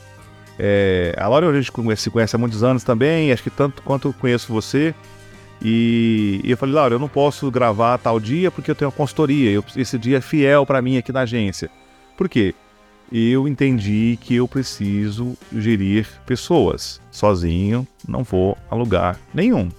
É, 0.58 1.14
a 1.18 1.28
Laura 1.28 1.50
a 1.50 1.60
gente 1.60 1.70
conhece- 1.70 2.04
se 2.04 2.10
conhece 2.10 2.36
há 2.36 2.38
muitos 2.38 2.64
anos 2.64 2.82
também, 2.82 3.30
acho 3.30 3.42
que 3.42 3.50
tanto 3.50 3.82
quanto 3.82 4.14
conheço 4.14 4.50
você. 4.50 4.94
E, 5.60 6.40
e 6.42 6.50
eu 6.50 6.56
falei, 6.56 6.74
Laura, 6.74 6.94
eu 6.94 6.98
não 6.98 7.06
posso 7.06 7.50
gravar 7.50 7.98
tal 7.98 8.18
dia 8.18 8.50
porque 8.50 8.70
eu 8.70 8.74
tenho 8.74 8.88
uma 8.90 8.96
consultoria. 8.96 9.50
eu- 9.50 9.64
esse 9.76 9.98
dia 9.98 10.16
é 10.16 10.20
fiel 10.22 10.64
para 10.64 10.80
mim 10.80 10.96
aqui 10.96 11.12
na 11.12 11.20
agência. 11.20 11.68
Por 12.16 12.30
quê? 12.30 12.54
Eu 13.10 13.48
entendi 13.48 14.18
que 14.20 14.34
eu 14.34 14.46
preciso 14.46 15.34
gerir 15.56 16.06
pessoas. 16.26 17.00
Sozinho, 17.10 17.86
não 18.06 18.22
vou 18.22 18.56
a 18.70 18.74
lugar 18.74 19.18
nenhum. 19.32 19.70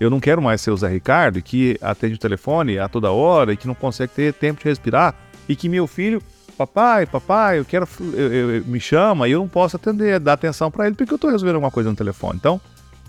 Eu 0.00 0.08
não 0.10 0.18
quero 0.18 0.40
mais 0.42 0.60
ser 0.60 0.70
o 0.70 0.76
Zé 0.76 0.88
Ricardo 0.88 1.40
que 1.42 1.78
atende 1.82 2.14
o 2.14 2.18
telefone 2.18 2.78
a 2.78 2.88
toda 2.88 3.10
hora 3.12 3.52
e 3.52 3.56
que 3.56 3.66
não 3.66 3.74
consegue 3.74 4.12
ter 4.14 4.32
tempo 4.34 4.60
de 4.60 4.68
respirar 4.68 5.14
e 5.48 5.54
que 5.54 5.68
meu 5.68 5.86
filho, 5.86 6.20
papai, 6.56 7.04
papai, 7.06 7.58
eu 7.58 7.64
quero, 7.64 7.86
eu- 8.14 8.32
eu- 8.56 8.64
me 8.64 8.80
chama 8.80 9.28
e 9.28 9.32
eu 9.32 9.38
não 9.40 9.48
posso 9.48 9.76
atender, 9.76 10.18
dar 10.18 10.32
atenção 10.32 10.70
para 10.70 10.86
ele 10.86 10.96
porque 10.96 11.12
eu 11.12 11.16
estou 11.16 11.30
resolvendo 11.30 11.56
alguma 11.56 11.70
coisa 11.70 11.90
no 11.90 11.94
telefone. 11.96 12.36
Então, 12.38 12.60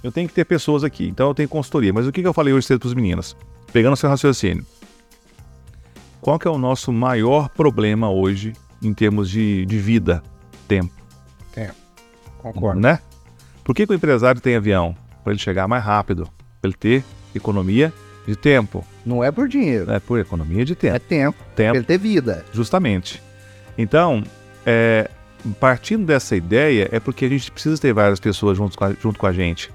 eu 0.03 0.11
tenho 0.11 0.27
que 0.27 0.33
ter 0.35 0.43
pessoas 0.45 0.83
aqui, 0.83 1.07
então 1.07 1.29
eu 1.29 1.33
tenho 1.33 1.47
consultoria. 1.47 1.93
Mas 1.93 2.05
o 2.05 2.11
que, 2.11 2.21
que 2.21 2.27
eu 2.27 2.33
falei 2.33 2.53
hoje 2.53 2.67
cedo 2.67 2.79
para 2.81 2.87
os 2.87 2.93
meninos? 2.93 3.35
Pegando 3.71 3.95
seu 3.95 4.09
raciocínio. 4.09 4.65
Qual 6.21 6.37
que 6.37 6.47
é 6.47 6.51
o 6.51 6.57
nosso 6.57 6.91
maior 6.91 7.49
problema 7.49 8.09
hoje 8.11 8.53
em 8.83 8.93
termos 8.93 9.29
de, 9.29 9.65
de 9.65 9.77
vida? 9.79 10.21
Tempo. 10.67 10.93
Tempo. 11.53 11.75
Concordo. 12.39 12.79
Né? 12.79 12.99
Por 13.63 13.73
que, 13.73 13.87
que 13.87 13.93
o 13.93 13.95
empresário 13.95 14.41
tem 14.41 14.55
avião? 14.55 14.95
Para 15.23 15.33
ele 15.33 15.39
chegar 15.39 15.67
mais 15.67 15.83
rápido, 15.83 16.27
para 16.61 16.69
ele 16.69 16.77
ter 16.77 17.03
economia 17.33 17.93
de 18.27 18.35
tempo. 18.35 18.85
Não 19.05 19.23
é 19.23 19.31
por 19.31 19.47
dinheiro. 19.47 19.91
É 19.91 19.99
por 19.99 20.19
economia 20.19 20.65
de 20.65 20.75
tempo. 20.75 20.95
É 20.95 20.99
tempo. 20.99 21.37
Tempo. 21.55 21.71
Pra 21.71 21.77
ele 21.77 21.85
ter 21.85 21.97
vida. 21.97 22.45
Justamente. 22.53 23.21
Então, 23.77 24.23
é, 24.65 25.09
partindo 25.59 26.05
dessa 26.05 26.35
ideia, 26.35 26.89
é 26.91 26.99
porque 26.99 27.25
a 27.25 27.29
gente 27.29 27.51
precisa 27.51 27.79
ter 27.81 27.93
várias 27.93 28.19
pessoas 28.19 28.57
junto 28.57 28.77
com 28.77 28.85
a, 28.85 28.93
junto 28.93 29.19
com 29.19 29.25
a 29.25 29.33
gente. 29.33 29.71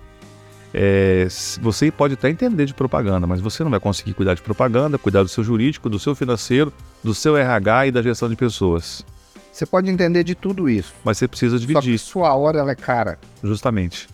É, 0.73 1.27
você 1.61 1.91
pode 1.91 2.15
até 2.15 2.29
entender 2.29 2.67
de 2.67 2.75
propaganda, 2.75 3.27
mas 3.27 3.41
você 3.41 3.65
não 3.65 3.71
vai 3.71 3.81
conseguir 3.81 4.13
cuidar 4.13 4.35
de 4.35 4.43
propaganda, 4.43 4.99
cuidar 4.99 5.23
do 5.23 5.29
seu 5.29 5.43
jurídico, 5.43 5.89
do 5.89 5.99
seu 5.99 6.15
financeiro, 6.15 6.73
do 7.03 7.15
seu 7.15 7.37
RH 7.37 7.87
e 7.87 7.91
da 7.91 8.03
gestão 8.03 8.29
de 8.29 8.37
pessoas. 8.37 9.05
Você 9.51 9.67
pode 9.67 9.91
entender 9.91 10.23
de 10.23 10.35
tudo 10.35 10.69
isso. 10.69 10.95
Mas 11.03 11.19
você 11.19 11.27
precisa 11.27 11.59
Só 11.59 11.61
que 11.61 11.67
dividir, 11.67 11.99
sua 11.99 12.35
hora 12.35 12.61
ela 12.61 12.73
é 12.73 12.77
cara. 12.77 13.19
justamente. 13.43 14.09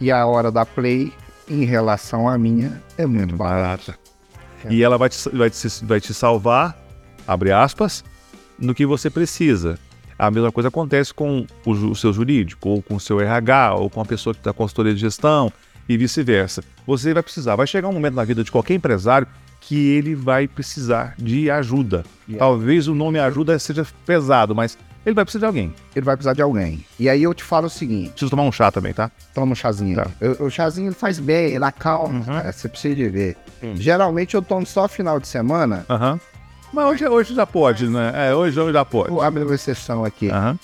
E 0.00 0.10
a 0.10 0.26
hora 0.26 0.50
da 0.50 0.66
play, 0.66 1.12
em 1.48 1.64
relação 1.64 2.28
à 2.28 2.36
minha, 2.36 2.82
é 2.98 3.06
muito 3.06 3.36
barata. 3.36 3.96
E 4.68 4.82
ela 4.82 4.98
vai 4.98 5.08
te, 5.08 5.28
vai, 5.30 5.48
te, 5.48 5.68
vai 5.84 6.00
te 6.00 6.12
salvar, 6.12 6.76
abre 7.26 7.52
aspas, 7.52 8.04
no 8.58 8.74
que 8.74 8.84
você 8.84 9.08
precisa. 9.08 9.78
A 10.18 10.30
mesma 10.30 10.52
coisa 10.52 10.68
acontece 10.68 11.12
com 11.12 11.46
o, 11.64 11.70
o 11.70 11.96
seu 11.96 12.12
jurídico, 12.12 12.68
ou 12.68 12.82
com 12.82 12.96
o 12.96 13.00
seu 13.00 13.20
RH, 13.20 13.74
ou 13.74 13.90
com 13.90 14.00
a 14.00 14.04
pessoa 14.04 14.34
que 14.34 14.40
está 14.40 14.52
consultoria 14.52 14.94
de 14.94 15.00
gestão, 15.00 15.52
e 15.88 15.96
vice-versa. 15.96 16.62
Você 16.86 17.12
vai 17.14 17.22
precisar, 17.22 17.56
vai 17.56 17.66
chegar 17.66 17.88
um 17.88 17.92
momento 17.92 18.14
na 18.14 18.24
vida 18.24 18.42
de 18.44 18.50
qualquer 18.50 18.74
empresário 18.74 19.26
que 19.60 19.88
ele 19.92 20.14
vai 20.14 20.46
precisar 20.46 21.14
de 21.18 21.50
ajuda. 21.50 22.04
Yeah. 22.28 22.38
Talvez 22.44 22.86
o 22.88 22.94
nome 22.94 23.18
ajuda 23.18 23.58
seja 23.58 23.86
pesado, 24.04 24.54
mas 24.54 24.76
ele 25.06 25.14
vai 25.14 25.24
precisar 25.24 25.40
de 25.40 25.46
alguém. 25.46 25.74
Ele 25.96 26.04
vai 26.04 26.16
precisar 26.16 26.34
de 26.34 26.42
alguém. 26.42 26.84
E 26.98 27.08
aí 27.08 27.22
eu 27.22 27.32
te 27.32 27.42
falo 27.42 27.66
o 27.66 27.70
seguinte: 27.70 28.10
Preciso 28.10 28.30
tomar 28.30 28.42
um 28.42 28.52
chá 28.52 28.70
também, 28.70 28.92
tá? 28.92 29.10
toma 29.34 29.52
um 29.52 29.54
chazinho. 29.54 29.96
Tá. 29.96 30.06
Eu- 30.20 30.36
o 30.46 30.50
chazinho 30.50 30.88
ele 30.88 30.94
faz 30.94 31.18
bem, 31.18 31.52
ele 31.54 31.64
acalma. 31.64 32.14
Uhum. 32.18 32.24
cara, 32.24 32.52
você 32.52 32.68
precisa 32.68 32.94
de 32.94 33.08
ver. 33.08 33.36
Hum. 33.62 33.74
Geralmente 33.76 34.34
eu 34.34 34.42
tomo 34.42 34.66
só 34.66 34.86
final 34.88 35.18
de 35.18 35.28
semana. 35.28 35.84
Aham. 35.88 36.20
Mas 36.72 36.86
hoje, 36.86 37.06
hoje 37.08 37.34
já 37.34 37.46
pode, 37.46 37.88
né? 37.88 38.12
É, 38.28 38.34
hoje, 38.34 38.58
hoje 38.58 38.72
já 38.72 38.84
pode. 38.84 39.10
Eu 39.10 39.22
abro 39.22 39.44
uma 39.46 39.54
exceção 39.54 40.04
aqui. 40.04 40.28
Aham. 40.30 40.58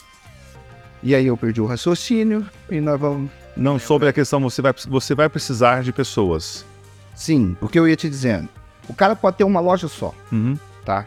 E 1.03 1.15
aí 1.15 1.27
eu 1.27 1.37
perdi 1.37 1.61
o 1.61 1.67
raciocínio 1.67 2.45
e 2.71 2.81
nós 2.81 3.01
vamos. 3.01 3.31
Não 3.57 3.79
sobre 3.79 4.09
a 4.09 4.13
questão, 4.13 4.41
você 4.41 4.63
vai, 4.63 4.73
você 4.89 5.15
vai 5.15 5.29
precisar 5.29 5.83
de 5.83 5.93
pessoas. 5.93 6.65
Sim, 7.15 7.57
o 7.61 7.69
que 7.69 7.79
eu 7.79 7.87
ia 7.89 7.97
te 7.97 8.09
dizendo. 8.09 8.49
O 8.89 8.95
cara 8.95 9.15
pode 9.15 9.37
ter 9.37 9.45
uma 9.45 9.61
loja 9.61 9.89
só, 9.89 10.15
Uhum. 10.33 10.57
tá? 10.85 11.07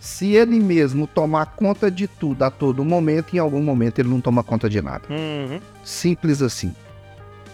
Se 0.00 0.32
ele 0.34 0.60
mesmo 0.60 1.06
tomar 1.06 1.46
conta 1.46 1.90
de 1.90 2.06
tudo 2.06 2.42
a 2.42 2.50
todo 2.50 2.84
momento, 2.84 3.34
em 3.34 3.38
algum 3.38 3.62
momento 3.62 3.98
ele 4.00 4.08
não 4.10 4.20
toma 4.20 4.42
conta 4.42 4.68
de 4.68 4.82
nada. 4.82 5.04
Simples 5.82 6.42
assim. 6.42 6.74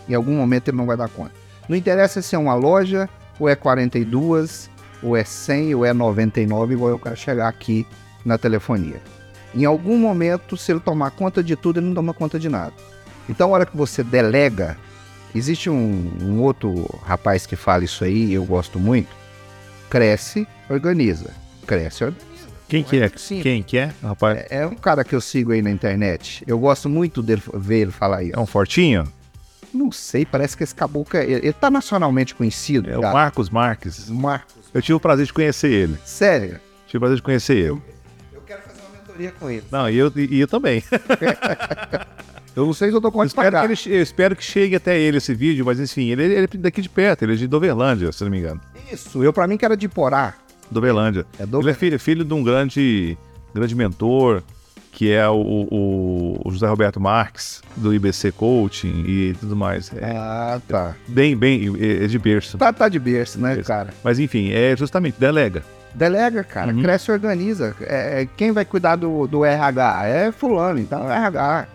Em 0.08 0.14
algum 0.14 0.34
momento 0.36 0.68
ele 0.68 0.76
não 0.76 0.86
vai 0.86 0.96
dar 0.96 1.08
conta. 1.08 1.32
Não 1.68 1.76
interessa 1.76 2.20
se 2.20 2.34
é 2.34 2.38
uma 2.38 2.54
loja, 2.54 3.08
ou 3.38 3.48
é 3.48 3.54
42, 3.54 4.68
ou 5.02 5.16
é 5.16 5.22
100, 5.22 5.74
ou 5.76 5.84
é 5.84 5.92
99, 5.92 6.74
igual 6.74 6.90
eu 6.90 6.98
quero 6.98 7.16
chegar 7.16 7.46
aqui 7.46 7.86
na 8.24 8.36
telefonia. 8.36 9.00
Em 9.54 9.64
algum 9.64 9.96
momento, 9.96 10.56
se 10.56 10.72
ele 10.72 10.80
tomar 10.80 11.10
conta 11.12 11.42
de 11.44 11.54
tudo, 11.54 11.78
ele 11.78 11.86
não 11.86 11.94
toma 11.94 12.12
conta 12.14 12.38
de 12.38 12.48
nada. 12.48 12.72
Então, 13.30 13.50
a 13.50 13.52
hora 13.52 13.66
que 13.66 13.76
você 13.76 14.02
delega, 14.02 14.76
existe 15.34 15.70
um, 15.70 16.12
um 16.20 16.40
outro 16.40 16.84
rapaz 17.04 17.46
que 17.46 17.54
fala 17.54 17.84
isso 17.84 18.02
aí, 18.02 18.32
eu 18.32 18.44
gosto 18.44 18.78
muito. 18.80 19.08
Cresce, 19.88 20.46
organiza. 20.68 21.30
Cresce, 21.64 22.04
organiza. 22.04 22.30
Quem 22.68 22.82
que 22.82 23.00
é? 23.00 23.10
Sim. 23.16 23.40
Quem 23.40 23.62
que 23.62 23.78
é, 23.78 23.92
rapaz? 24.02 24.38
É, 24.50 24.62
é 24.62 24.66
um 24.66 24.74
cara 24.74 25.04
que 25.04 25.14
eu 25.14 25.20
sigo 25.20 25.52
aí 25.52 25.62
na 25.62 25.70
internet. 25.70 26.42
Eu 26.46 26.58
gosto 26.58 26.88
muito 26.88 27.22
dele 27.22 27.42
ver 27.54 27.82
ele 27.82 27.90
falar 27.92 28.24
isso. 28.24 28.36
É 28.36 28.40
um 28.40 28.46
fortinho? 28.46 29.04
Não 29.72 29.92
sei, 29.92 30.26
parece 30.26 30.56
que 30.56 30.64
esse 30.64 30.74
caboclo 30.74 31.16
é, 31.16 31.24
ele, 31.24 31.34
ele 31.34 31.52
tá 31.52 31.70
nacionalmente 31.70 32.34
conhecido. 32.34 32.90
É 32.90 32.98
o 32.98 33.00
cara. 33.00 33.14
Marcos 33.14 33.48
Marques. 33.48 34.08
Marcos. 34.10 34.54
Eu 34.74 34.82
tive 34.82 34.94
o 34.94 35.00
prazer 35.00 35.26
de 35.26 35.32
conhecer 35.32 35.70
ele. 35.70 35.96
Sério. 36.04 36.60
Tive 36.86 36.98
o 36.98 37.00
prazer 37.00 37.16
de 37.16 37.22
conhecer 37.22 37.56
ele. 37.56 37.80
Eu 38.32 38.40
quero 38.44 38.62
fazer 38.62 38.80
uma 38.80 38.98
mentoria 38.98 39.32
com 39.32 39.48
ele. 39.48 39.64
Não, 39.70 39.88
e 39.88 39.96
eu, 39.96 40.12
e 40.16 40.40
eu 40.40 40.48
também. 40.48 40.82
Eu 42.56 42.66
não 42.66 42.72
sei 42.72 42.90
se 42.90 42.96
eu 42.96 43.00
tô 43.00 43.12
com 43.12 43.20
onde 43.20 43.28
espero, 43.28 43.58
que 43.58 43.64
ele, 43.88 43.96
eu 43.98 44.02
espero 44.02 44.34
que 44.36 44.42
chegue 44.44 44.74
até 44.76 44.98
ele 44.98 45.18
esse 45.18 45.32
vídeo, 45.34 45.64
mas 45.64 45.78
enfim, 45.78 46.08
ele, 46.10 46.24
ele 46.24 46.48
é 46.52 46.56
daqui 46.58 46.82
de 46.82 46.88
perto, 46.88 47.22
ele 47.22 47.34
é 47.34 47.36
de 47.36 47.46
Doverlândia, 47.46 48.10
se 48.12 48.22
não 48.24 48.30
me 48.30 48.38
engano. 48.38 48.60
Isso, 48.92 49.22
eu 49.22 49.32
pra 49.32 49.46
mim 49.46 49.56
que 49.56 49.64
era 49.64 49.76
de 49.76 49.88
Porá. 49.88 50.34
Doverlândia. 50.70 51.24
É 51.38 51.46
do... 51.46 51.60
Ele 51.60 51.70
é 51.70 51.74
filho, 51.74 51.98
filho 51.98 52.24
de 52.24 52.34
um 52.34 52.42
grande, 52.42 53.16
grande 53.54 53.74
mentor, 53.74 54.42
que 54.92 55.10
é 55.12 55.28
o, 55.28 55.34
o- 55.70 56.40
o 56.44 56.50
José 56.50 56.66
Roberto 56.66 57.00
Marques, 57.00 57.62
do 57.76 57.94
IBC 57.94 58.32
Coaching 58.32 59.04
e 59.06 59.34
tudo 59.38 59.54
mais. 59.54 59.92
É 59.94 60.10
Ah, 60.16 60.60
tá. 60.66 60.94
bem, 61.06 61.36
bem, 61.36 61.72
é 61.78 62.04
é 62.04 62.06
de 62.08 62.18
berço. 62.18 62.58
Tá, 62.58 62.72
tá 62.72 62.88
de 62.88 62.98
berço, 62.98 63.38
né, 63.40 63.54
Berço. 63.54 63.68
cara? 63.68 63.90
Mas 64.02 64.18
enfim, 64.18 64.50
é 64.50 64.76
justamente, 64.76 65.18
delega. 65.20 65.62
Delega, 65.94 66.42
cara. 66.44 66.72
Uhum. 66.72 66.82
Cresce 66.82 67.10
e 67.10 67.14
organiza. 67.14 67.74
É, 67.80 68.22
é, 68.22 68.28
quem 68.36 68.52
vai 68.52 68.64
cuidar 68.64 68.96
do, 68.96 69.26
do 69.26 69.44
RH? 69.44 70.06
É 70.06 70.32
fulano, 70.32 70.78
então 70.80 71.10
é 71.10 71.16
RH. 71.16 71.66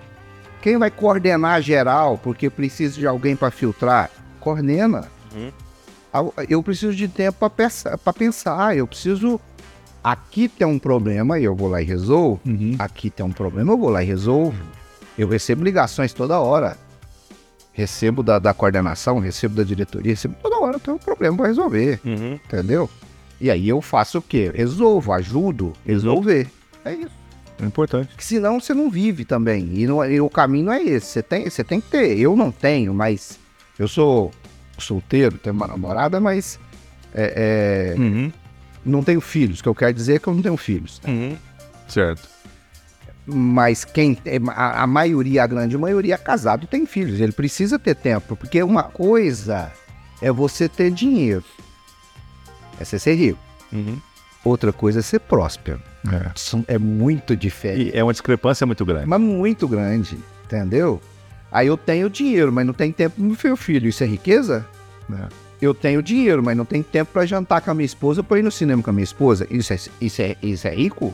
Quem 0.66 0.80
vai 0.80 0.89
coordenar 0.89 1.61
geral, 1.61 2.18
porque 2.18 2.49
precisa 2.49 2.99
de 2.99 3.05
alguém 3.05 3.36
para 3.36 3.51
filtrar? 3.51 4.09
Coordena. 4.39 5.07
Uhum. 5.32 5.51
Eu 6.49 6.63
preciso 6.63 6.95
de 6.95 7.07
tempo 7.07 7.38
para 7.38 7.51
pensar, 7.51 7.95
pra 7.99 8.11
pensar. 8.11 8.76
Eu 8.76 8.88
preciso. 8.88 9.39
Aqui 10.03 10.49
tem 10.49 10.66
um 10.66 10.80
problema 10.80 11.38
e 11.38 11.43
eu 11.43 11.55
vou 11.55 11.68
lá 11.68 11.84
e 11.84 11.86
resolvo. 11.86 12.41
Aqui 12.80 13.11
tem 13.11 13.24
um 13.24 13.32
problema, 13.32 13.74
eu 13.74 13.78
vou 13.78 13.89
lá 13.89 14.01
e 14.01 14.07
resolvo. 14.07 14.57
Eu 15.16 15.28
recebo 15.28 15.63
ligações 15.63 16.13
toda 16.13 16.39
hora. 16.39 16.76
Recebo 17.72 18.24
da, 18.24 18.39
da 18.39 18.51
coordenação, 18.51 19.20
recebo 19.20 19.53
da 19.53 19.63
diretoria, 19.63 20.13
recebo 20.13 20.36
toda 20.41 20.57
hora. 20.57 20.80
Tem 20.80 20.91
um 20.91 20.97
problema 20.97 21.38
para 21.38 21.45
resolver 21.45 21.99
Uhum. 22.03 22.39
entendeu? 22.43 22.89
E 23.39 23.51
aí 23.51 23.70
eu 23.70 23.84
faço 23.84 24.18
o 24.18 24.22
quê? 24.24 24.51
Resolvo, 24.51 25.13
ajudo, 25.13 25.74
resolver. 25.86 26.49
É 26.84 26.91
isso. 26.95 27.24
É 27.61 27.65
importante. 27.65 28.07
Porque 28.09 28.23
senão 28.23 28.59
você 28.59 28.73
não 28.73 28.89
vive 28.89 29.23
também. 29.25 29.69
E, 29.73 29.87
não- 29.87 30.03
e 30.05 30.19
o 30.19 30.29
caminho 30.29 30.65
não 30.65 30.73
é 30.73 30.83
esse. 30.83 31.07
Você 31.07 31.23
tem, 31.23 31.49
você 31.49 31.63
tem 31.63 31.79
que 31.79 31.89
ter. 31.89 32.17
Eu 32.19 32.35
não 32.35 32.51
tenho, 32.51 32.93
mas 32.93 33.39
eu 33.79 33.87
sou 33.87 34.31
solteiro, 34.77 35.37
tenho 35.37 35.55
uma 35.55 35.67
namorada, 35.67 36.19
mas 36.19 36.59
é, 37.13 37.93
é, 37.95 37.99
Uhum. 37.99 38.31
não 38.85 39.01
tenho 39.03 39.21
filhos. 39.21 39.59
O 39.59 39.63
que 39.63 39.69
eu 39.69 39.75
quero 39.75 39.93
dizer 39.93 40.15
é 40.15 40.19
que 40.19 40.27
eu 40.27 40.33
não 40.33 40.41
tenho 40.41 40.57
filhos. 40.57 41.01
Certo. 41.87 42.27
Mas 43.25 43.83
quem 43.85 44.17
é, 44.25 44.37
a, 44.49 44.83
a 44.83 44.87
maioria, 44.87 45.43
a 45.43 45.47
grande 45.47 45.77
maioria 45.77 46.13
é 46.15 46.17
casado 46.17 46.65
e 46.65 46.67
tem 46.67 46.85
filhos. 46.85 47.19
Ele 47.19 47.31
precisa 47.31 47.79
ter 47.79 47.95
tempo, 47.95 48.35
porque 48.35 48.61
uma 48.61 48.83
coisa 48.83 49.71
é 50.21 50.31
você 50.31 50.67
ter 50.69 50.91
dinheiro. 50.91 51.43
É 52.79 52.83
você 52.85 52.99
ser 52.99 53.15
rico. 53.15 53.39
Uhum. 53.71 53.97
Outra 54.45 54.71
coisa 54.71 54.99
é 54.99 55.01
ser 55.01 55.19
próspero. 55.19 55.81
É. 56.13 56.75
É 56.75 56.77
muito 56.77 57.35
diferente. 57.35 57.91
E 57.93 57.97
é 57.97 58.03
uma 58.03 58.13
discrepância 58.13 58.65
muito 58.65 58.85
grande. 58.85 59.07
Mas 59.07 59.19
muito 59.19 59.67
grande, 59.67 60.17
entendeu? 60.45 61.01
Aí 61.51 61.67
eu 61.67 61.75
tenho 61.75 62.09
dinheiro, 62.09 62.51
mas 62.53 62.65
não 62.65 62.73
tenho 62.73 62.93
tempo 62.93 63.15
pro 63.15 63.37
meu 63.47 63.57
filho. 63.57 63.89
Isso 63.89 64.03
é 64.03 64.07
riqueza? 64.07 64.65
É. 65.11 65.27
Eu 65.61 65.73
tenho 65.73 66.03
dinheiro, 66.03 66.43
mas 66.43 66.55
não 66.55 66.65
tenho 66.65 66.83
tempo 66.83 67.11
para 67.11 67.25
jantar 67.25 67.59
com 67.61 67.71
a 67.71 67.73
minha 67.73 67.85
esposa, 67.85 68.21
para 68.21 68.37
ir 68.37 68.43
no 68.43 68.51
cinema 68.51 68.83
com 68.83 68.89
a 68.89 68.93
minha 68.93 69.03
esposa. 69.03 69.47
Isso 69.49 69.73
é, 69.73 69.79
isso 69.99 70.21
é, 70.21 70.35
isso 70.43 70.67
é 70.67 70.75
rico? 70.75 71.13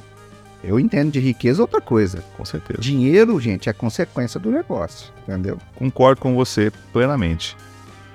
Eu 0.64 0.80
entendo 0.80 1.12
de 1.12 1.20
riqueza 1.20 1.62
outra 1.62 1.80
coisa. 1.80 2.24
Com 2.36 2.44
certeza. 2.44 2.82
Dinheiro, 2.82 3.40
gente, 3.40 3.70
é 3.70 3.74
consequência 3.74 4.40
do 4.40 4.52
negócio, 4.52 5.12
entendeu? 5.28 5.58
Concordo 5.76 6.20
com 6.22 6.36
você 6.36 6.72
plenamente. 6.92 7.56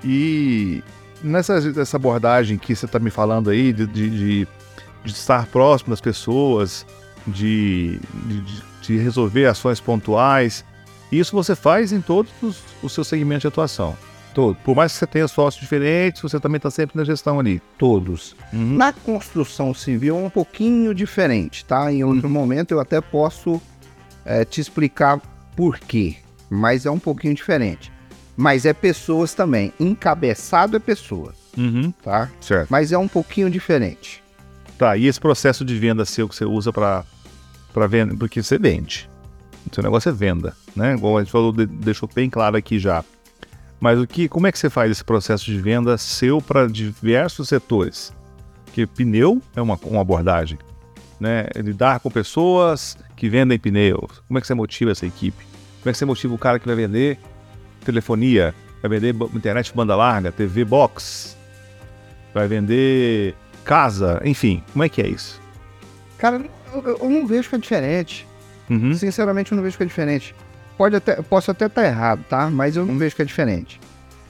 E 0.03 0.83
nessa, 1.23 1.59
nessa 1.59 1.97
abordagem 1.97 2.57
que 2.57 2.75
você 2.75 2.85
está 2.85 2.99
me 2.99 3.09
falando 3.09 3.49
aí, 3.49 3.73
de, 3.73 3.85
de, 3.87 4.09
de- 4.09 4.47
de 5.03 5.11
estar 5.11 5.45
próximo 5.47 5.89
das 5.91 6.01
pessoas, 6.01 6.85
de, 7.25 7.99
de, 8.25 8.43
de 8.81 8.97
resolver 8.97 9.45
ações 9.45 9.79
pontuais, 9.79 10.63
isso 11.11 11.33
você 11.35 11.55
faz 11.55 11.91
em 11.91 12.01
todos 12.01 12.31
os, 12.41 12.61
os 12.81 12.91
seus 12.91 13.07
segmentos 13.07 13.41
de 13.41 13.47
atuação. 13.47 13.95
Todo, 14.33 14.55
Por 14.63 14.75
mais 14.75 14.91
que 14.91 14.99
você 14.99 15.07
tenha 15.07 15.27
sócios 15.27 15.59
diferentes, 15.61 16.21
você 16.21 16.39
também 16.39 16.57
está 16.57 16.69
sempre 16.69 16.95
na 16.97 17.03
gestão 17.03 17.39
ali. 17.39 17.59
todos. 17.77 18.35
Na 18.53 18.93
construção 18.93 19.73
civil 19.73 20.15
é 20.17 20.21
um 20.21 20.29
pouquinho 20.29 20.93
diferente, 20.93 21.65
tá? 21.65 21.91
Em 21.91 22.03
outro 22.03 22.29
momento 22.29 22.71
eu 22.71 22.79
até 22.79 23.01
posso 23.01 23.59
eh, 24.25 24.45
te 24.45 24.61
explicar 24.61 25.19
por 25.55 25.79
quê, 25.79 26.17
mas 26.51 26.85
é 26.85 26.91
um 26.91 26.99
pouquinho 26.99 27.33
diferente. 27.33 27.91
Mas 28.35 28.67
é 28.67 28.73
pessoas 28.73 29.33
também. 29.33 29.73
Encabeçado 29.79 30.77
é 30.77 30.79
pessoa, 30.79 31.33
Uhum. 31.57 31.91
tá? 32.03 32.29
Certo. 32.39 32.67
Mas 32.69 32.91
é 32.91 32.97
um 32.97 33.07
pouquinho 33.07 33.49
diferente. 33.49 34.21
Tá, 34.77 34.95
e 34.95 35.07
esse 35.07 35.19
processo 35.19 35.65
de 35.65 35.77
venda 35.77 36.05
seu 36.05 36.29
que 36.29 36.35
você 36.35 36.45
usa 36.45 36.71
para 36.71 37.03
venda, 37.89 38.15
porque 38.15 38.43
você 38.43 38.57
vende. 38.57 39.09
O 39.69 39.73
seu 39.73 39.83
negócio 39.83 40.09
é 40.09 40.11
venda, 40.11 40.55
né? 40.75 40.93
Igual 40.93 41.17
a 41.17 41.21
gente 41.23 41.31
falou, 41.31 41.51
de- 41.51 41.65
deixou 41.65 42.09
bem 42.13 42.29
claro 42.29 42.55
aqui 42.55 42.77
já. 42.79 43.03
Mas 43.79 43.99
o 43.99 44.07
que, 44.07 44.27
como 44.29 44.47
é 44.47 44.51
que 44.51 44.57
você 44.57 44.69
faz 44.69 44.91
esse 44.91 45.03
processo 45.03 45.45
de 45.45 45.59
venda 45.59 45.97
seu 45.97 46.41
para 46.41 46.67
diversos 46.67 47.49
setores? 47.49 48.13
Porque 48.65 48.85
pneu 48.87 49.41
é 49.55 49.61
uma, 49.61 49.77
uma 49.83 50.01
abordagem, 50.01 50.57
né? 51.19 51.47
Lidar 51.55 51.99
com 51.99 52.09
pessoas 52.09 52.97
que 53.15 53.29
vendem 53.29 53.57
pneus. 53.59 54.21
Como 54.27 54.37
é 54.37 54.41
que 54.41 54.47
você 54.47 54.53
motiva 54.53 54.91
essa 54.91 55.05
equipe? 55.05 55.43
Como 55.81 55.89
é 55.89 55.91
que 55.91 55.97
você 55.97 56.05
motiva 56.05 56.33
o 56.33 56.37
cara 56.37 56.59
que 56.59 56.67
vai 56.67 56.75
vender 56.75 57.19
telefonia, 57.83 58.53
vai 58.81 58.89
vender 58.99 59.15
internet 59.33 59.73
banda 59.73 59.95
larga, 59.95 60.31
TV 60.31 60.65
box, 60.65 61.35
vai 62.33 62.47
vender 62.47 63.35
casa, 63.67 64.21
enfim, 64.23 64.63
como 64.71 64.83
é 64.83 64.89
que 64.89 65.01
é 65.01 65.07
isso? 65.07 65.39
Cara, 66.17 66.41
eu, 66.73 66.97
eu 67.01 67.09
não 67.09 67.27
vejo 67.27 67.49
que 67.49 67.55
é 67.55 67.59
diferente. 67.59 68.25
Uhum. 68.69 68.93
Sinceramente, 68.93 69.51
eu 69.51 69.55
não 69.57 69.63
vejo 69.63 69.77
que 69.77 69.83
é 69.83 69.85
diferente. 69.85 70.33
Pode 70.77 70.95
até, 70.95 71.21
posso 71.21 71.51
até 71.51 71.65
estar 71.65 71.83
errado, 71.85 72.23
tá? 72.29 72.49
Mas 72.49 72.75
eu 72.77 72.85
não 72.85 72.97
vejo 72.97 73.15
que 73.15 73.21
é 73.21 73.25
diferente. 73.25 73.79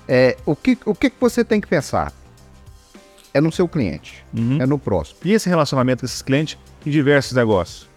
É, 0.07 0.35
o 0.45 0.55
que, 0.55 0.77
o 0.85 0.95
que 0.95 1.11
você 1.19 1.43
tem 1.43 1.61
que 1.61 1.67
pensar? 1.67 2.11
É 3.33 3.39
no 3.41 3.51
seu 3.51 3.67
cliente, 3.67 4.25
Uhum. 4.35 4.57
é 4.61 4.65
no 4.65 4.79
próximo. 4.79 5.19
E 5.23 5.33
esse 5.33 5.47
relacionamento 5.47 5.99
com 6.01 6.05
esses 6.05 6.21
clientes 6.21 6.57
em 6.85 6.89
diversos 6.89 7.33
negócios? 7.33 7.87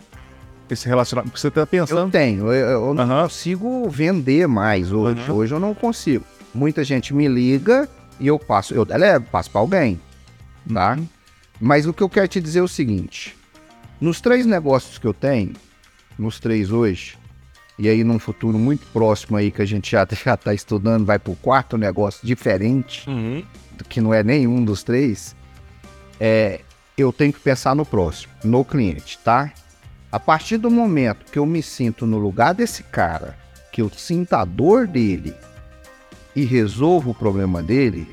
Esse 0.68 0.86
relacionamento, 0.86 1.38
você 1.38 1.49
está 1.49 1.62
Eu 1.62 1.66
pensando... 1.66 2.11
tenho, 2.12 2.53
eu, 2.53 2.68
eu 2.88 2.95
não 2.95 3.03
Aham. 3.05 3.22
consigo 3.22 3.88
vender 3.88 4.47
mais 4.47 4.93
hoje. 4.93 5.30
Uhum. 5.30 5.36
Hoje 5.36 5.55
eu 5.55 5.61
não 5.61 5.74
consigo. 5.74 6.24
Muita 6.55 6.84
gente 6.84 7.14
me 7.14 7.26
liga 7.28 7.88
e 8.18 8.26
eu 8.26 8.38
passo, 8.38 8.74
eu 8.74 8.84
delevo, 8.84 9.24
passo 9.32 9.51
para 9.51 9.61
alguém, 9.61 10.01
tá? 10.72 10.99
Mas 11.61 11.87
o 11.87 11.93
que 11.93 12.03
eu 12.03 12.09
quero 12.09 12.27
te 12.29 12.41
dizer 12.41 12.61
é 12.61 12.63
o 12.63 12.69
seguinte: 12.69 13.37
nos 14.01 14.21
três 14.21 14.47
negócios 14.47 14.99
que 14.99 15.07
eu 15.07 15.13
tenho, 15.15 15.53
nos 16.19 16.41
três 16.41 16.71
hoje, 16.71 17.19
e 17.79 17.89
aí 17.89 18.03
num 18.03 18.19
futuro 18.19 18.59
muito 18.59 18.87
próximo 18.93 19.37
aí 19.37 19.51
que 19.51 19.63
a 19.63 19.67
gente 19.67 19.91
já 19.91 20.07
já 20.25 20.35
está 20.35 20.55
estudando, 20.55 21.05
vai 21.05 21.19
para 21.19 21.33
o 21.33 21.37
quarto 21.37 21.77
negócio 21.77 22.27
diferente, 22.27 23.09
Uhum. 23.09 23.43
que 23.89 24.01
não 24.01 24.13
é 24.15 24.23
nenhum 24.23 24.65
dos 24.65 24.83
três, 24.83 25.35
é, 26.19 26.61
eu 26.97 27.13
tenho 27.13 27.33
que 27.33 27.41
pensar 27.41 27.75
no 27.75 27.85
próximo, 27.85 28.33
no 28.45 28.65
cliente, 28.65 29.19
tá? 29.25 29.53
A 30.13 30.19
partir 30.19 30.57
do 30.57 30.71
momento 30.71 31.31
que 31.31 31.39
eu 31.39 31.47
me 31.47 31.63
sinto 31.63 32.05
no 32.07 32.19
lugar 32.19 32.53
desse 32.53 32.83
cara, 32.83 33.39
que 33.73 33.81
eu 33.81 33.89
sinto 33.91 34.33
a 34.35 34.45
dor 34.45 34.87
dele 34.87 35.33
e 36.35 36.45
resolvo 36.45 37.11
o 37.11 37.15
problema 37.15 37.63
dele, 37.63 38.09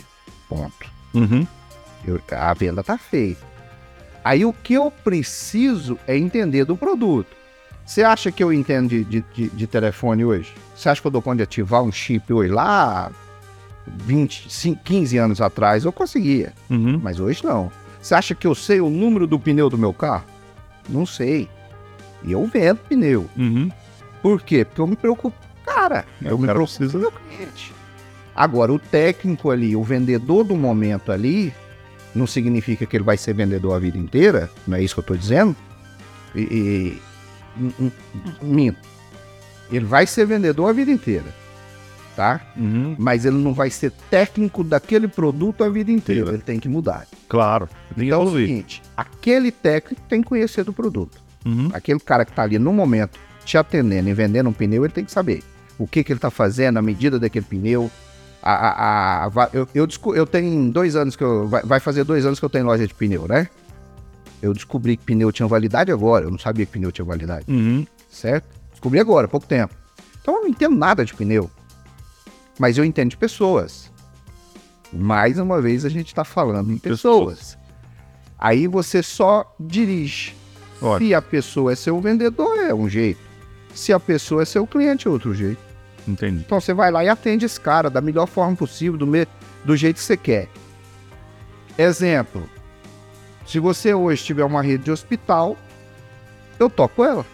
ponto. 0.48 0.92
Uhum. 1.14 1.46
Eu- 2.08 2.22
a 2.32 2.54
venda 2.54 2.82
tá 2.84 2.98
feita. 2.98 3.46
Aí 4.24 4.44
o 4.46 4.54
que 4.54 4.74
eu 4.74 4.90
preciso 4.92 6.00
é 6.08 6.18
entender 6.18 6.66
do 6.66 6.76
produto. 6.76 7.36
Você 7.86 8.04
acha 8.04 8.32
que 8.32 8.44
eu 8.44 8.52
entendo 8.52 8.90
de, 8.90 9.04
de- 9.04 9.26
de- 9.34 9.50
de 9.50 9.68
telefone 9.68 10.26
hoje? 10.26 10.54
Você 10.76 10.90
acha 10.90 11.00
que 11.02 11.08
eu 11.08 11.12
dou 11.12 11.22
conta 11.22 11.38
de 11.38 11.44
ativar 11.44 11.82
um 11.84 11.92
chip 11.92 12.34
hoje? 12.34 12.52
Lá 12.52 13.12
20, 13.88 14.52
5, 14.52 14.82
15 14.84 15.18
anos 15.18 15.40
atrás 15.40 15.86
eu 15.86 15.92
conseguia, 15.94 16.54
Uhum. 16.70 17.00
mas 17.02 17.20
hoje 17.20 17.44
não. 17.46 17.72
Você 18.02 18.14
acha 18.14 18.36
que 18.36 18.46
eu 18.48 18.54
sei 18.56 18.82
o 18.82 18.90
número 18.90 19.26
do 19.26 19.40
pneu 19.40 19.70
do 19.70 19.78
meu 19.78 19.94
carro? 19.94 20.26
Não 20.90 21.06
sei. 21.06 21.48
E 22.24 22.32
eu 22.34 22.46
vendo 22.48 22.78
pneu. 22.80 23.30
Uhum. 23.38 23.72
Por 24.22 24.42
quê? 24.42 24.66
Porque 24.66 24.82
eu 24.82 24.88
me 24.88 24.96
preocupo. 24.96 25.38
Cara, 25.66 26.06
eu 26.22 26.36
o 26.36 26.40
me 26.40 26.48
preocupo 26.48 26.90
com 26.92 26.98
o 26.98 27.02
meu 27.02 27.12
cliente. 27.12 27.74
Agora, 28.36 28.72
o 28.74 28.80
técnico 28.80 29.50
ali, 29.50 29.76
o 29.76 29.84
vendedor 29.84 30.44
do 30.44 30.56
momento 30.56 31.12
ali, 31.12 31.54
não 32.18 32.28
significa 32.28 32.86
que 32.86 32.98
ele 32.98 33.04
vai 33.04 33.18
ser 33.18 33.34
vendedor 33.34 33.74
a 33.74 33.80
vida 33.80 33.98
inteira, 33.98 34.50
não 34.68 34.78
é 34.78 34.82
isso 34.82 34.96
que 34.96 35.00
eu 35.00 35.04
estou 35.04 35.18
dizendo? 35.18 35.56
E, 36.36 36.42
e- 36.42 37.02
minto. 38.42 38.80
Ele 39.72 39.86
vai 39.86 40.06
ser 40.06 40.26
vendedor 40.26 40.70
a 40.70 40.74
vida 40.74 40.92
inteira, 40.92 41.26
tá? 42.16 42.42
Uhum. 42.56 42.96
Mas 42.98 43.26
ele 43.26 43.38
não 43.38 43.54
vai 43.54 43.70
ser 43.70 43.92
técnico 44.10 44.64
daquele 44.64 45.08
produto 45.08 45.64
a 45.64 45.70
vida 45.70 45.92
inteira. 45.92 46.30
Ele 46.30 46.38
tem 46.38 46.60
que 46.60 46.70
mudar. 46.70 47.08
Claro. 47.28 47.68
Então 47.98 48.22
é 48.22 48.26
o 48.26 48.32
seguinte, 48.32 48.82
aquele 48.96 49.52
técnico 49.52 50.02
tem 50.08 50.22
que 50.22 50.28
conhecer 50.28 50.64
do 50.64 50.72
produto. 50.72 51.22
Uhum. 51.46 51.70
Aquele 51.74 52.00
cara 52.00 52.24
que 52.24 52.32
está 52.32 52.44
ali 52.44 52.58
no 52.60 52.72
momento 52.72 53.20
te 53.44 53.58
atendendo 53.58 54.10
e 54.10 54.14
vendendo 54.14 54.50
um 54.50 54.54
pneu, 54.54 54.84
ele 54.84 54.94
tem 54.94 55.06
que 55.06 55.12
saber 55.12 55.44
o 55.78 55.88
que, 55.88 56.04
que 56.04 56.12
ele 56.12 56.18
está 56.18 56.30
fazendo, 56.30 56.78
a 56.78 56.82
medida 56.82 57.20
daquele 57.20 57.46
pneu. 57.46 57.90
A, 58.42 58.52
a- 58.52 59.26
a- 59.28 59.50
eu, 59.54 59.68
eu, 59.74 59.88
eu 60.16 60.26
tenho 60.28 60.72
dois 60.72 60.96
anos 60.96 61.16
que 61.16 61.24
eu. 61.24 61.48
Vai, 61.48 61.64
vai 61.64 61.80
fazer 61.80 62.04
dois 62.04 62.26
anos 62.26 62.40
que 62.40 62.46
eu 62.46 62.50
tenho 62.50 62.66
loja 62.66 62.88
de 62.88 62.94
pneu, 62.94 63.28
né? 63.28 63.50
Eu 64.42 64.54
descobri 64.54 64.96
que 64.96 65.04
pneu 65.04 65.32
tinha 65.32 65.48
validade 65.48 65.92
agora. 65.92 66.26
Eu 66.26 66.32
não 66.32 66.38
sabia 66.38 66.66
que 66.66 66.72
pneu 66.72 66.92
tinha 66.92 67.04
validade, 67.06 67.46
Uhum. 67.50 67.86
certo? 68.10 68.48
Descobri 68.72 69.00
agora, 69.00 69.28
pouco 69.28 69.48
tempo. 69.48 69.74
Então 70.22 70.36
eu 70.36 70.42
não 70.42 70.48
entendo 70.48 70.76
nada 70.76 71.04
de 71.04 71.14
pneu. 71.14 71.50
Mas 72.60 72.78
eu 72.78 72.86
entendo 72.86 73.10
de 73.10 73.18
pessoas. 73.18 73.92
Mais 74.94 75.38
uma 75.38 75.60
vez 75.62 75.84
a 75.86 75.90
gente 75.90 76.08
está 76.08 76.24
falando 76.24 76.72
em 76.72 76.78
pessoas. 76.78 77.58
Aí 78.40 78.68
você 78.68 79.02
só 79.04 79.54
dirige. 79.60 80.36
Ótimo. 80.82 81.08
Se 81.08 81.14
a 81.16 81.22
pessoa 81.22 81.72
é 81.72 81.76
seu 81.76 82.00
vendedor, 82.00 82.58
é 82.60 82.74
um 82.74 82.88
jeito. 82.88 83.20
Se 83.74 83.92
a 83.92 84.00
pessoa 84.00 84.44
é 84.44 84.46
seu 84.46 84.66
cliente, 84.68 85.08
é 85.08 85.12
outro 85.12 85.34
jeito. 85.34 85.60
Entendi. 86.08 86.44
Então 86.46 86.60
você 86.62 86.74
vai 86.74 86.90
lá 86.92 87.04
e 87.04 87.10
atende 87.10 87.46
esse 87.46 87.60
cara 87.60 87.90
da 87.90 88.00
melhor 88.02 88.28
forma 88.28 88.56
possível, 88.56 88.98
do, 88.98 89.06
me- 89.06 89.28
do 89.66 89.76
jeito 89.76 89.98
que 89.98 90.04
você 90.04 90.16
quer. 90.18 90.48
Exemplo: 91.78 92.48
se 93.46 93.60
você 93.60 93.94
hoje 93.94 94.24
tiver 94.24 94.44
uma 94.46 94.62
rede 94.62 94.86
de 94.86 94.92
hospital, 94.92 95.58
eu 96.60 96.70
toco 96.70 97.04
ela. 97.04 97.26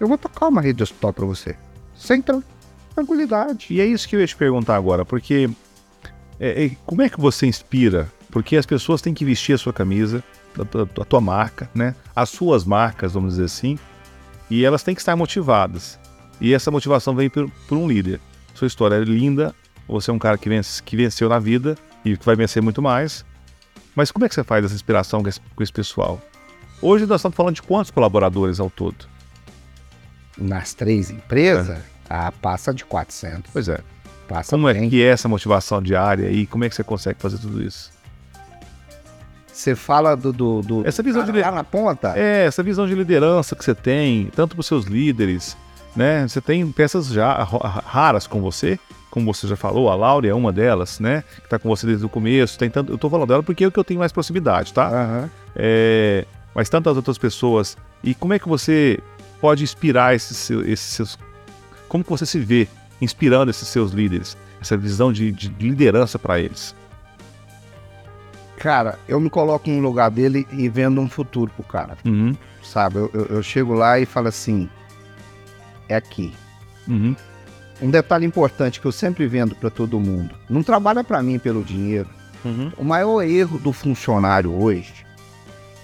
Eu 0.00 0.06
vou 0.08 0.16
tocar 0.18 0.48
uma 0.48 0.60
rede 0.60 0.78
de 0.78 0.82
hospital 0.84 1.12
para 1.12 1.26
você. 1.26 1.56
Sem 1.94 2.22
tran- 2.22 2.42
tranquilidade. 2.94 3.66
E 3.70 3.80
é 3.80 3.86
isso 3.86 4.08
que 4.08 4.16
eu 4.16 4.20
ia 4.20 4.26
te 4.26 4.36
perguntar 4.36 4.76
agora, 4.76 5.04
porque 5.04 5.50
é, 6.38 6.64
é, 6.66 6.70
como 6.86 7.02
é 7.02 7.08
que 7.08 7.20
você 7.20 7.46
inspira? 7.46 8.10
Porque 8.30 8.56
as 8.56 8.66
pessoas 8.66 9.00
têm 9.02 9.12
que 9.14 9.24
vestir 9.24 9.54
a 9.54 9.58
sua 9.58 9.72
camisa, 9.72 10.22
a, 10.58 10.64
tua- 10.64 10.82
a 11.00 11.04
tua 11.04 11.20
marca, 11.20 11.68
né? 11.74 11.94
As 12.14 12.28
suas 12.30 12.64
marcas, 12.64 13.12
vamos 13.12 13.32
dizer 13.34 13.44
assim, 13.46 13.78
e 14.50 14.64
elas 14.64 14.82
têm 14.82 14.94
que 14.94 15.00
estar 15.00 15.16
motivadas. 15.16 15.98
E 16.40 16.54
essa 16.54 16.70
motivação 16.70 17.14
vem 17.14 17.28
por, 17.28 17.50
por 17.68 17.76
um 17.78 17.88
líder. 17.88 18.20
Sua 18.54 18.66
história 18.66 18.96
é 18.96 19.00
linda, 19.00 19.54
você 19.86 20.10
é 20.10 20.14
um 20.14 20.18
cara 20.18 20.36
que, 20.38 20.48
vence, 20.48 20.82
que 20.82 20.96
venceu 20.96 21.28
na 21.28 21.38
vida 21.38 21.76
e 22.04 22.16
que 22.16 22.24
vai 22.24 22.36
vencer 22.36 22.62
muito 22.62 22.80
mais. 22.82 23.24
Mas 23.94 24.10
como 24.10 24.24
é 24.24 24.28
que 24.28 24.34
você 24.34 24.44
faz 24.44 24.64
essa 24.64 24.74
inspiração 24.74 25.22
com 25.22 25.28
esse, 25.28 25.40
com 25.54 25.62
esse 25.62 25.72
pessoal? 25.72 26.20
Hoje 26.80 27.06
nós 27.06 27.20
estamos 27.20 27.36
falando 27.36 27.54
de 27.56 27.62
quantos 27.62 27.90
colaboradores 27.90 28.60
ao 28.60 28.70
todo? 28.70 29.06
Nas 30.36 30.72
três 30.74 31.10
empresas, 31.10 31.80
ah, 32.08 32.30
passa 32.30 32.72
de 32.72 32.84
400. 32.84 33.50
Pois 33.52 33.68
é. 33.68 33.80
Passa 34.28 34.50
Como 34.50 34.68
é 34.68 34.74
bem. 34.74 34.88
que 34.90 35.02
é 35.02 35.06
essa 35.06 35.26
motivação 35.26 35.82
diária 35.82 36.30
e 36.30 36.46
como 36.46 36.62
é 36.64 36.68
que 36.68 36.74
você 36.76 36.84
consegue 36.84 37.18
fazer 37.20 37.38
tudo 37.38 37.62
isso? 37.62 37.90
Você 39.52 39.74
fala 39.74 40.14
do, 40.14 40.32
do, 40.32 40.60
do 40.62 40.86
Essa 40.86 41.02
visão 41.02 41.24
de- 41.24 41.32
lá 41.32 41.50
na 41.50 41.64
ponta. 41.64 42.12
É, 42.16 42.44
essa 42.44 42.62
visão 42.62 42.86
de 42.86 42.94
liderança 42.94 43.56
que 43.56 43.64
você 43.64 43.74
tem, 43.74 44.26
tanto 44.36 44.54
para 44.54 44.60
os 44.60 44.66
seus 44.66 44.84
líderes, 44.84 45.56
né? 45.96 46.26
Você 46.26 46.40
tem 46.40 46.70
peças 46.72 47.06
já 47.08 47.42
raras 47.42 48.26
com 48.26 48.40
você, 48.40 48.78
como 49.10 49.32
você 49.32 49.46
já 49.48 49.56
falou, 49.56 49.88
a 49.90 49.94
Laura 49.94 50.26
é 50.28 50.34
uma 50.34 50.52
delas, 50.52 51.00
né? 51.00 51.24
Que 51.36 51.44
está 51.46 51.58
com 51.58 51.68
você 51.68 51.86
desde 51.86 52.04
o 52.04 52.08
começo. 52.08 52.58
Tem 52.58 52.68
tanto, 52.70 52.92
eu 52.92 52.98
tô 52.98 53.08
falando 53.08 53.28
dela 53.28 53.42
porque 53.42 53.64
é 53.64 53.66
o 53.66 53.72
que 53.72 53.78
eu 53.78 53.84
tenho 53.84 54.00
mais 54.00 54.12
proximidade, 54.12 54.72
tá? 54.72 54.86
Aham. 54.88 55.30
É, 55.56 56.24
mas 56.54 56.68
tantas 56.68 56.96
outras 56.96 57.16
pessoas. 57.18 57.76
E 58.04 58.14
como 58.14 58.32
é 58.34 58.38
que 58.38 58.48
você 58.48 59.00
pode 59.40 59.64
inspirar 59.64 60.14
esses, 60.14 60.50
esses 60.50 60.94
seus. 60.94 61.18
Como 61.88 62.04
que 62.04 62.10
você 62.10 62.26
se 62.26 62.38
vê 62.38 62.68
inspirando 63.00 63.50
esses 63.50 63.66
seus 63.68 63.92
líderes? 63.92 64.36
Essa 64.60 64.76
visão 64.76 65.12
de, 65.12 65.32
de 65.32 65.48
liderança 65.48 66.18
para 66.18 66.38
eles. 66.38 66.74
Cara, 68.56 68.98
eu 69.08 69.20
me 69.20 69.30
coloco 69.30 69.70
no 69.70 69.80
lugar 69.80 70.10
dele 70.10 70.46
e 70.52 70.68
vendo 70.68 71.00
um 71.00 71.08
futuro 71.08 71.50
pro 71.54 71.64
cara. 71.64 71.96
Uhum, 72.04 72.36
Sabe? 72.62 72.96
Eu, 72.96 73.10
eu- 73.14 73.26
eu 73.26 73.42
chego 73.42 73.72
lá 73.72 73.98
e 74.00 74.04
falo 74.06 74.28
assim: 74.28 74.68
é 75.88 75.96
aqui. 75.96 76.32
uhum, 76.86 77.14
Um 77.80 77.90
detalhe 77.90 78.26
importante 78.26 78.80
que 78.80 78.86
eu 78.86 78.92
sempre 78.92 79.26
vendo 79.26 79.54
para 79.54 79.70
todo 79.70 79.98
mundo: 80.00 80.34
não 80.48 80.62
trabalha 80.62 81.02
para 81.04 81.22
mim 81.22 81.38
pelo 81.38 81.62
dinheiro. 81.62 82.08
uhum. 82.44 82.72
O 82.76 82.84
maior 82.84 83.22
erro 83.22 83.58
do 83.58 83.72
funcionário 83.72 84.52
hoje 84.52 84.92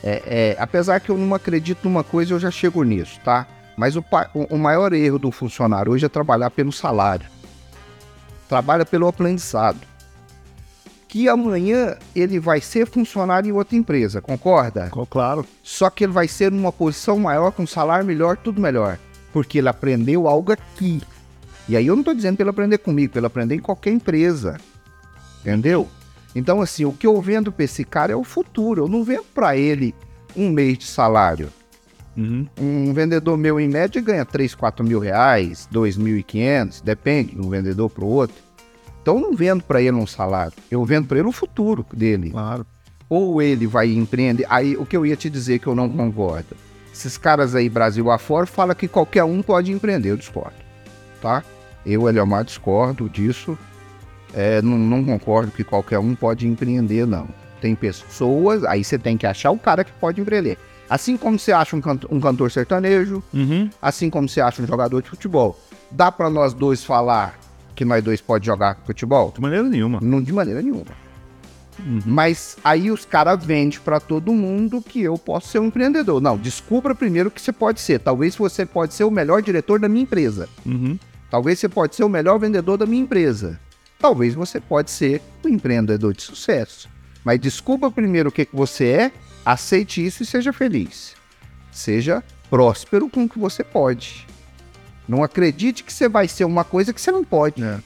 é, 0.02 0.22
é- 0.26 0.56
apesar 0.58 1.00
que 1.00 1.10
eu 1.10 1.16
não 1.16 1.34
acredito 1.34 1.84
numa 1.84 2.04
coisa, 2.04 2.34
eu 2.34 2.38
já 2.38 2.50
chego 2.50 2.82
nisso, 2.82 3.18
tá? 3.24 3.46
Mas 3.76 3.96
o, 3.96 4.04
o- 4.34 4.54
o 4.54 4.58
maior 4.58 4.92
erro 4.92 5.18
do 5.18 5.30
funcionário 5.30 5.90
hoje 5.92 6.04
é 6.04 6.08
trabalhar 6.08 6.50
pelo 6.50 6.70
salário. 6.70 7.26
Trabalha 8.48 8.84
pelo 8.84 9.08
aprendizado. 9.08 9.78
Que 11.08 11.28
amanhã 11.28 11.96
ele 12.14 12.38
vai 12.40 12.60
ser 12.60 12.86
funcionário 12.86 13.48
em 13.48 13.52
outra 13.52 13.76
empresa, 13.76 14.20
concorda? 14.20 14.90
Claro. 15.08 15.46
Só 15.62 15.88
que 15.88 16.04
ele 16.04 16.12
vai 16.12 16.26
ser 16.28 16.50
numa 16.52 16.72
posição 16.72 17.18
maior, 17.18 17.52
com 17.52 17.66
salário 17.66 18.04
melhor, 18.04 18.36
tudo 18.36 18.60
melhor. 18.60 18.98
Porque 19.34 19.58
ele 19.58 19.68
aprendeu 19.68 20.26
algo 20.26 20.52
aqui. 20.52 21.02
E 21.68 21.76
aí 21.76 21.86
eu 21.86 21.94
não 21.94 22.00
estou 22.00 22.14
dizendo 22.14 22.36
para 22.36 22.44
ele 22.44 22.50
aprender 22.50 22.78
comigo, 22.78 23.12
para 23.12 23.18
ele 23.20 23.26
aprender 23.26 23.54
em 23.56 23.60
qualquer 23.60 23.90
empresa. 23.90 24.56
Entendeu? 25.42 25.88
Então, 26.34 26.62
assim, 26.62 26.84
o 26.84 26.92
que 26.92 27.06
eu 27.06 27.20
vendo 27.20 27.52
para 27.52 27.64
esse 27.64 27.84
cara 27.84 28.12
é 28.12 28.16
o 28.16 28.24
futuro. 28.24 28.84
Eu 28.84 28.88
não 28.88 29.04
vendo 29.04 29.24
para 29.34 29.56
ele 29.56 29.94
um 30.36 30.50
mês 30.50 30.78
de 30.78 30.86
salário. 30.86 31.50
Uhum. 32.16 32.46
Um 32.60 32.92
vendedor 32.92 33.36
meu, 33.36 33.58
em 33.58 33.68
média, 33.68 34.00
ganha 34.00 34.24
3, 34.24 34.54
4 34.54 34.86
mil 34.86 35.00
reais, 35.00 35.68
2.500, 35.72 36.82
depende 36.82 37.34
de 37.34 37.40
um 37.40 37.50
vendedor 37.50 37.90
para 37.90 38.04
o 38.04 38.08
outro. 38.08 38.36
Então 39.02 39.16
eu 39.16 39.20
não 39.20 39.34
vendo 39.34 39.62
para 39.62 39.82
ele 39.82 39.96
um 39.96 40.06
salário, 40.06 40.54
eu 40.70 40.82
vendo 40.84 41.06
para 41.06 41.18
ele 41.18 41.28
o 41.28 41.32
futuro 41.32 41.84
dele. 41.92 42.30
Claro. 42.30 42.64
Ou 43.08 43.42
ele 43.42 43.66
vai 43.66 43.92
empreender. 43.92 44.46
Aí 44.48 44.76
o 44.76 44.86
que 44.86 44.96
eu 44.96 45.04
ia 45.04 45.16
te 45.16 45.28
dizer 45.28 45.58
que 45.58 45.66
eu 45.66 45.74
não 45.74 45.88
concordo. 45.88 46.56
Esses 46.94 47.18
caras 47.18 47.56
aí, 47.56 47.68
Brasil 47.68 48.08
afora, 48.08 48.46
falam 48.46 48.74
que 48.74 48.86
qualquer 48.86 49.24
um 49.24 49.42
pode 49.42 49.72
empreender, 49.72 50.10
eu 50.12 50.16
discordo. 50.16 50.54
Tá? 51.20 51.42
Eu, 51.84 52.08
Eliomar, 52.08 52.44
discordo 52.44 53.08
disso. 53.08 53.58
É, 54.32 54.62
não, 54.62 54.78
não 54.78 55.04
concordo 55.04 55.50
que 55.50 55.64
qualquer 55.64 55.98
um 55.98 56.14
pode 56.14 56.46
empreender, 56.46 57.04
não. 57.04 57.28
Tem 57.60 57.74
pessoas, 57.74 58.62
aí 58.64 58.84
você 58.84 58.96
tem 58.96 59.16
que 59.16 59.26
achar 59.26 59.50
o 59.50 59.58
cara 59.58 59.82
que 59.82 59.92
pode 59.92 60.20
empreender. 60.20 60.56
Assim 60.88 61.16
como 61.16 61.36
você 61.38 61.50
acha 61.50 61.74
um, 61.74 61.80
cantor, 61.80 62.12
um 62.12 62.20
cantor 62.20 62.50
sertanejo, 62.50 63.22
Uhum. 63.32 63.68
assim 63.82 64.08
como 64.08 64.28
você 64.28 64.40
acha 64.40 64.62
um 64.62 64.66
jogador 64.66 65.02
de 65.02 65.08
futebol. 65.10 65.58
Dá 65.90 66.12
pra 66.12 66.30
nós 66.30 66.52
dois 66.54 66.84
falar 66.84 67.38
que 67.74 67.84
nós 67.84 68.04
dois 68.04 68.20
pode 68.20 68.46
jogar 68.46 68.76
futebol? 68.86 69.32
De 69.34 69.40
maneira 69.40 69.64
nenhuma. 69.68 69.98
Não 70.00 70.22
de 70.22 70.32
maneira 70.32 70.62
nenhuma. 70.62 70.84
Mas 72.06 72.56
aí 72.62 72.90
os 72.90 73.04
caras 73.04 73.44
vendem 73.44 73.78
pra 73.80 73.98
todo 73.98 74.32
mundo 74.32 74.80
que 74.80 75.02
eu 75.02 75.18
posso 75.18 75.48
ser 75.48 75.58
um 75.58 75.66
empreendedor. 75.66 76.20
Não, 76.20 76.36
descubra 76.36 76.94
primeiro 76.94 77.28
o 77.28 77.32
que 77.32 77.40
você 77.40 77.52
pode 77.52 77.80
ser. 77.80 78.00
Talvez 78.00 78.36
você 78.36 78.64
pode 78.64 78.94
ser 78.94 79.04
o 79.04 79.10
melhor 79.10 79.42
diretor 79.42 79.80
da 79.80 79.88
minha 79.88 80.02
empresa. 80.02 80.48
Uhum. 80.64 80.98
Talvez 81.30 81.58
você 81.58 81.68
pode 81.68 81.96
ser 81.96 82.04
o 82.04 82.08
melhor 82.08 82.38
vendedor 82.38 82.78
da 82.78 82.86
minha 82.86 83.02
empresa. 83.02 83.58
Talvez 83.98 84.34
você 84.34 84.60
pode 84.60 84.90
ser 84.90 85.20
um 85.44 85.48
empreendedor 85.48 86.14
de 86.14 86.22
sucesso. 86.22 86.88
Mas 87.24 87.40
descubra 87.40 87.90
primeiro 87.90 88.28
o 88.28 88.32
que, 88.32 88.44
que 88.44 88.54
você 88.54 88.86
é, 88.86 89.12
aceite 89.44 90.04
isso 90.04 90.22
e 90.22 90.26
seja 90.26 90.52
feliz. 90.52 91.14
Seja 91.72 92.22
próspero 92.48 93.08
com 93.08 93.24
o 93.24 93.28
que 93.28 93.38
você 93.38 93.64
pode. 93.64 94.26
Não 95.08 95.24
acredite 95.24 95.82
que 95.82 95.92
você 95.92 96.08
vai 96.08 96.28
ser 96.28 96.44
uma 96.44 96.64
coisa 96.64 96.92
que 96.92 97.00
você 97.00 97.10
não 97.10 97.24
pode. 97.24 97.62
É. 97.62 97.78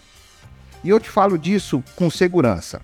E 0.84 0.90
eu 0.90 1.00
te 1.00 1.08
falo 1.08 1.38
disso 1.38 1.82
com 1.96 2.10
segurança. 2.10 2.80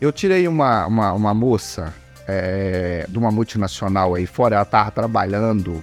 Eu 0.00 0.12
tirei 0.12 0.46
uma, 0.46 0.86
uma, 0.86 1.12
uma 1.12 1.34
moça 1.34 1.92
é, 2.26 3.06
de 3.08 3.18
uma 3.18 3.30
multinacional 3.30 4.14
aí 4.14 4.26
fora, 4.26 4.56
ela 4.56 4.64
tava 4.64 4.90
trabalhando 4.90 5.82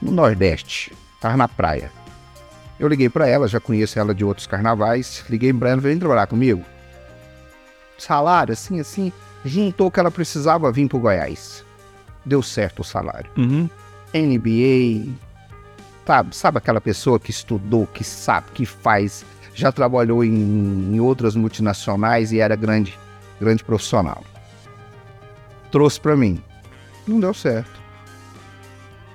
no 0.00 0.10
Nordeste, 0.10 0.92
tava 1.20 1.36
na 1.36 1.48
praia. 1.48 1.90
Eu 2.78 2.88
liguei 2.88 3.08
pra 3.08 3.28
ela, 3.28 3.46
já 3.46 3.60
conheço 3.60 3.98
ela 3.98 4.14
de 4.14 4.24
outros 4.24 4.46
carnavais, 4.46 5.24
liguei 5.30 5.52
pra 5.52 5.70
ela, 5.70 5.80
vem 5.80 5.98
trabalhar 5.98 6.26
comigo. 6.26 6.64
Salário, 7.96 8.52
assim, 8.52 8.80
assim, 8.80 9.12
juntou 9.44 9.90
que 9.90 10.00
ela 10.00 10.10
precisava 10.10 10.72
vir 10.72 10.88
pro 10.88 10.98
Goiás. 10.98 11.64
Deu 12.24 12.42
certo 12.42 12.80
o 12.80 12.84
salário. 12.84 13.30
Uhum. 13.36 13.70
NBA, 14.12 15.12
sabe, 16.04 16.36
sabe 16.36 16.58
aquela 16.58 16.80
pessoa 16.80 17.18
que 17.20 17.30
estudou, 17.30 17.86
que 17.86 18.04
sabe, 18.04 18.48
que 18.52 18.66
faz, 18.66 19.24
já 19.54 19.70
trabalhou 19.70 20.24
em, 20.24 20.94
em 20.94 21.00
outras 21.00 21.36
multinacionais 21.36 22.32
e 22.32 22.40
era 22.40 22.56
grande, 22.56 22.98
grande 23.42 23.64
profissional. 23.64 24.22
Trouxe 25.70 26.00
pra 26.00 26.16
mim. 26.16 26.42
Não 27.06 27.18
deu 27.18 27.34
certo. 27.34 27.80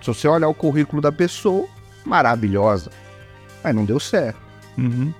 Se 0.01 0.07
você 0.07 0.27
olhar 0.27 0.49
o 0.49 0.53
currículo 0.53 1.01
da 1.01 1.11
pessoa, 1.11 1.67
maravilhosa. 2.05 2.91
Mas 3.63 3.73
não 3.73 3.85
deu 3.85 3.99
certo. 3.99 4.39
Uhum. 4.77 5.13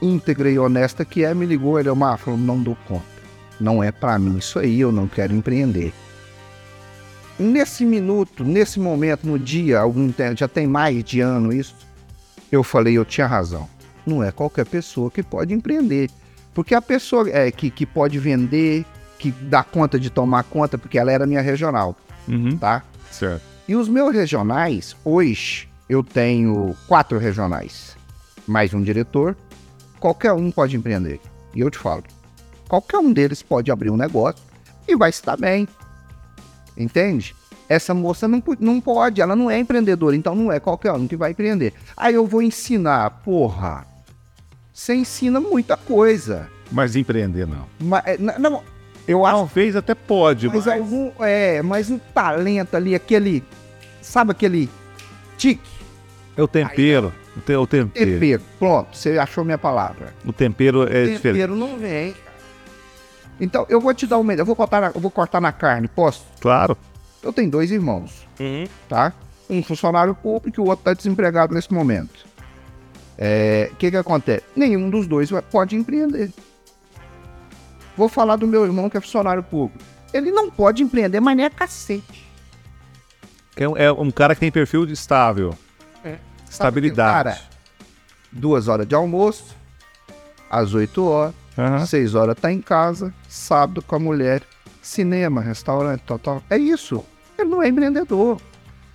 Íntegra 0.00 0.50
e 0.50 0.58
honesta 0.58 1.04
que 1.04 1.24
é, 1.24 1.32
me 1.32 1.46
ligou, 1.46 1.78
ele 1.78 1.88
é 1.88 1.92
uma 1.92 2.16
falou, 2.16 2.38
não 2.38 2.60
dou 2.60 2.76
conta. 2.88 3.04
Não 3.60 3.82
é 3.82 3.92
pra 3.92 4.18
mim 4.18 4.38
isso 4.38 4.58
aí, 4.58 4.80
eu 4.80 4.90
não 4.90 5.06
quero 5.06 5.32
empreender. 5.32 5.92
Nesse 7.38 7.84
minuto, 7.84 8.44
nesse 8.44 8.80
momento, 8.80 9.26
no 9.26 9.38
dia, 9.38 9.78
algum 9.78 10.10
tempo, 10.10 10.38
já 10.38 10.48
tem 10.48 10.66
mais 10.66 11.02
de 11.04 11.20
ano 11.20 11.52
isso, 11.52 11.74
eu 12.50 12.62
falei, 12.62 12.98
eu 12.98 13.04
tinha 13.04 13.26
razão. 13.26 13.68
Não 14.04 14.22
é 14.22 14.32
qualquer 14.32 14.66
pessoa 14.66 15.10
que 15.10 15.22
pode 15.22 15.54
empreender. 15.54 16.10
Porque 16.54 16.74
a 16.74 16.82
pessoa 16.82 17.28
é, 17.30 17.50
que, 17.50 17.70
que 17.70 17.86
pode 17.86 18.18
vender, 18.18 18.84
que 19.18 19.30
dá 19.30 19.62
conta 19.62 19.98
de 19.98 20.10
tomar 20.10 20.42
conta, 20.44 20.76
porque 20.76 20.98
ela 20.98 21.10
era 21.12 21.26
minha 21.26 21.40
regional, 21.40 21.96
Uhum. 22.28 22.56
tá? 22.56 22.82
Certo. 23.10 23.42
E 23.66 23.74
os 23.74 23.88
meus 23.88 24.14
regionais, 24.14 24.94
hoje, 25.04 25.68
eu 25.88 26.02
tenho 26.02 26.76
quatro 26.86 27.18
regionais, 27.18 27.96
mais 28.46 28.74
um 28.74 28.82
diretor. 28.82 29.36
Qualquer 29.98 30.32
um 30.32 30.50
pode 30.50 30.76
empreender. 30.76 31.20
E 31.54 31.60
eu 31.60 31.70
te 31.70 31.78
falo, 31.78 32.02
qualquer 32.68 32.98
um 32.98 33.12
deles 33.12 33.42
pode 33.42 33.70
abrir 33.70 33.90
um 33.90 33.96
negócio 33.96 34.42
e 34.88 34.96
vai 34.96 35.12
se 35.12 35.24
dar 35.24 35.36
bem. 35.36 35.68
Entende? 36.76 37.34
Essa 37.68 37.94
moça 37.94 38.26
não, 38.28 38.42
não 38.60 38.80
pode, 38.80 39.20
ela 39.20 39.36
não 39.36 39.50
é 39.50 39.58
empreendedora, 39.58 40.14
então 40.16 40.34
não 40.34 40.50
é 40.52 40.58
qualquer 40.60 40.92
um 40.92 41.06
que 41.06 41.16
vai 41.16 41.30
empreender. 41.30 41.72
Aí 41.96 42.14
eu 42.14 42.26
vou 42.26 42.42
ensinar, 42.42 43.08
porra. 43.24 43.86
Você 44.72 44.94
ensina 44.94 45.40
muita 45.40 45.76
coisa. 45.76 46.48
Mas 46.70 46.96
empreender 46.96 47.46
não. 47.46 47.66
Mas, 47.78 48.02
é, 48.06 48.16
não, 48.18 48.62
eu 49.06 49.26
acho 49.26 49.36
Talvez 49.36 49.76
até 49.76 49.94
pode, 49.94 50.48
mas 50.48 50.66
mas... 50.66 50.78
algum. 50.80 51.12
É, 51.20 51.60
mas 51.62 51.90
um 51.90 51.98
talento 51.98 52.74
ali, 52.76 52.94
aquele. 52.94 53.44
Sabe 54.00 54.30
aquele 54.32 54.68
tique, 55.36 55.60
É 56.36 56.42
o 56.42 56.48
tempero. 56.48 57.12
O, 57.36 57.40
te- 57.40 57.56
o 57.56 57.66
tempero. 57.66 58.10
tempero. 58.12 58.42
Pronto, 58.58 58.96
você 58.96 59.18
achou 59.18 59.44
minha 59.44 59.58
palavra. 59.58 60.12
O 60.24 60.32
tempero 60.32 60.82
é 60.84 61.04
diferente. 61.04 61.22
tempero 61.22 61.54
não 61.56 61.78
vem. 61.78 62.14
Então, 63.40 63.64
eu 63.68 63.80
vou 63.80 63.92
te 63.94 64.06
dar 64.06 64.18
uma 64.18 64.32
ideia. 64.32 64.42
Eu 64.42 64.46
vou 64.46 64.56
cortar 64.56 64.80
na, 64.80 64.86
eu 64.88 65.00
vou 65.00 65.10
cortar 65.10 65.40
na 65.40 65.52
carne, 65.52 65.88
posso? 65.88 66.24
Claro. 66.40 66.76
Eu 67.22 67.32
tenho 67.32 67.50
dois 67.50 67.70
irmãos, 67.70 68.26
tá? 68.88 69.12
Um 69.48 69.62
funcionário 69.62 70.14
público 70.14 70.60
e 70.60 70.62
o 70.62 70.66
outro 70.66 70.80
está 70.80 70.94
desempregado 70.94 71.54
nesse 71.54 71.72
momento. 71.72 72.26
É, 73.18 73.68
O 73.72 73.76
que 73.76 73.90
que 73.90 73.96
acontece? 73.96 74.44
Nenhum 74.56 74.88
dos 74.90 75.06
dois 75.06 75.30
pode 75.50 75.76
empreender. 75.76 76.32
Vou 77.96 78.08
falar 78.08 78.36
do 78.36 78.46
meu 78.46 78.64
irmão 78.64 78.88
que 78.88 78.96
é 78.96 79.00
funcionário 79.00 79.42
público. 79.42 79.82
Ele 80.12 80.30
não 80.30 80.50
pode 80.50 80.82
empreender, 80.82 81.20
mas 81.20 81.36
nem 81.36 81.46
é 81.46 81.50
cacete. 81.50 82.26
Que 83.54 83.64
é 83.64 83.68
um- 83.68 83.76
É 83.76 83.92
um 83.92 84.10
cara 84.10 84.34
que 84.34 84.40
tem 84.40 84.50
perfil 84.50 84.86
de 84.86 84.92
estável. 84.94 85.54
É. 86.04 86.16
Estabilidade. 86.48 87.12
Cara, 87.30 87.38
duas 88.30 88.66
horas 88.68 88.86
de 88.86 88.94
almoço, 88.94 89.54
às 90.50 90.72
8 90.74 91.04
horas, 91.06 91.34
Aham. 91.56 91.84
seis 91.86 92.14
horas 92.14 92.34
tá 92.40 92.50
em 92.50 92.60
casa, 92.62 93.12
sábado 93.28 93.82
com 93.82 93.94
a 93.94 93.98
mulher, 93.98 94.42
cinema, 94.80 95.40
restaurante, 95.42 96.00
tal, 96.06 96.18
tal. 96.18 96.42
É 96.48 96.56
isso. 96.56 97.04
Ele 97.38 97.48
não 97.50 97.62
é 97.62 97.68
empreendedor. 97.68 98.40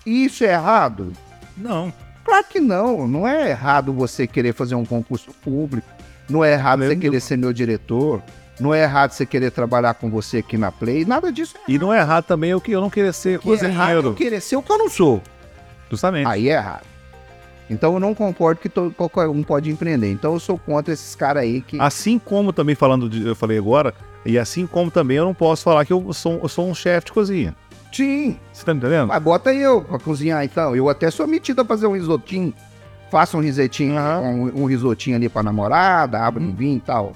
E 0.06 0.26
isso 0.26 0.44
é 0.44 0.54
errado? 0.54 1.14
Não. 1.56 1.94
Claro 2.28 2.46
que 2.50 2.60
não. 2.60 3.08
Não 3.08 3.26
é 3.28 3.50
errado 3.52 3.94
você 3.94 4.28
querer 4.28 4.54
fazer 4.54 4.76
um 4.76 4.86
concurso 4.86 5.32
público. 5.42 5.88
Não 6.30 6.44
é 6.44 6.52
errado 6.54 6.84
você 6.84 6.96
querer 6.98 7.22
ser 7.22 7.38
meu 7.38 7.54
diretor. 7.54 8.22
Não 8.60 8.74
é 8.74 8.84
errado 8.84 9.12
você 9.12 9.26
querer 9.26 9.50
trabalhar 9.52 9.94
com 9.94 10.10
você 10.10 10.40
aqui 10.40 10.58
na 10.58 10.72
Play. 10.72 11.06
Nada 11.06 11.32
disso 11.32 11.56
é 11.58 11.72
E 11.72 11.80
não 11.80 11.94
é 11.94 12.00
errado 12.00 12.26
também 12.26 12.50
eu 12.50 12.60
que 12.60 12.72
eu 12.72 12.82
não 12.82 12.90
querer 12.90 13.14
ser 13.14 13.40
que 13.40 13.48
é 13.50 13.54
errado 13.54 13.64
eu 13.64 13.72
cozinheiro. 13.78 14.14
querer 14.16 14.42
ser 14.42 14.58
o 14.58 14.62
que 14.62 14.72
eu 14.72 14.78
não 14.78 14.90
sou. 14.90 15.22
Justamente. 15.90 16.28
Aí 16.28 16.50
é 16.50 16.54
errado. 16.54 16.86
Então 17.70 17.94
eu 17.94 18.00
não 18.00 18.14
concordo 18.14 18.60
que 18.62 18.68
to- 18.70 18.94
qualquer 18.98 19.28
um 19.28 19.44
pode 19.44 19.70
empreender. 19.70 20.12
Então 20.12 20.34
eu 20.34 20.40
sou 20.40 20.58
contra 20.58 20.94
esses 20.94 21.16
caras 21.16 21.44
aí 21.44 21.62
que. 21.62 21.80
Assim 21.80 22.18
como 22.20 22.52
também 22.52 22.76
falando 22.76 23.10
de, 23.10 23.26
eu 23.26 23.36
falei 23.36 23.58
agora, 23.58 23.94
e 24.26 24.38
assim 24.40 24.66
como 24.68 24.90
também 24.92 25.18
eu 25.18 25.26
não 25.26 25.34
posso 25.34 25.64
falar 25.64 25.86
que 25.86 25.94
eu 25.94 26.12
sou, 26.14 26.40
eu 26.42 26.50
sou 26.50 26.68
um 26.70 26.74
chefe 26.76 27.08
de 27.08 27.12
cozinha. 27.14 27.56
Sim, 27.92 28.38
Você 28.54 28.66
tá 28.66 28.74
me 28.74 28.80
entendendo? 28.80 29.08
mas 29.08 29.22
bota 29.24 29.54
eu 29.54 29.82
pra 29.82 29.98
cozinhar 29.98 30.44
então. 30.44 30.76
Eu 30.76 30.88
até 30.90 31.10
sou 31.10 31.26
metido 31.28 31.62
a 31.62 31.66
fazer 31.66 31.88
um 31.88 31.94
risotinho. 31.94 32.54
Faço 33.10 33.38
um 33.38 33.42
risetinho, 33.42 33.96
um, 34.00 34.64
um 34.64 34.66
risotinho 34.66 35.16
ali 35.16 35.30
pra 35.30 35.42
namorada, 35.42 36.20
abre 36.20 36.44
um 36.44 36.54
vinho 36.54 36.78
e 36.78 36.82
tal. 36.82 37.14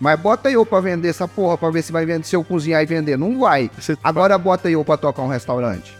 Mas 0.00 0.18
bota 0.20 0.50
eu 0.50 0.66
pra 0.66 0.80
vender 0.80 1.08
essa 1.08 1.26
porra, 1.26 1.56
pra 1.56 1.70
ver 1.70 1.82
se 1.82 1.92
vai 1.92 2.04
vender, 2.04 2.24
se 2.24 2.34
eu 2.36 2.42
cozinhar 2.44 2.82
e 2.82 2.86
vender. 2.86 3.16
Não 3.16 3.38
vai. 3.38 3.70
Você, 3.78 3.96
Agora 4.02 4.36
bota 4.36 4.68
eu 4.68 4.84
pra 4.84 4.96
tocar 4.96 5.22
um 5.22 5.28
restaurante. 5.28 5.96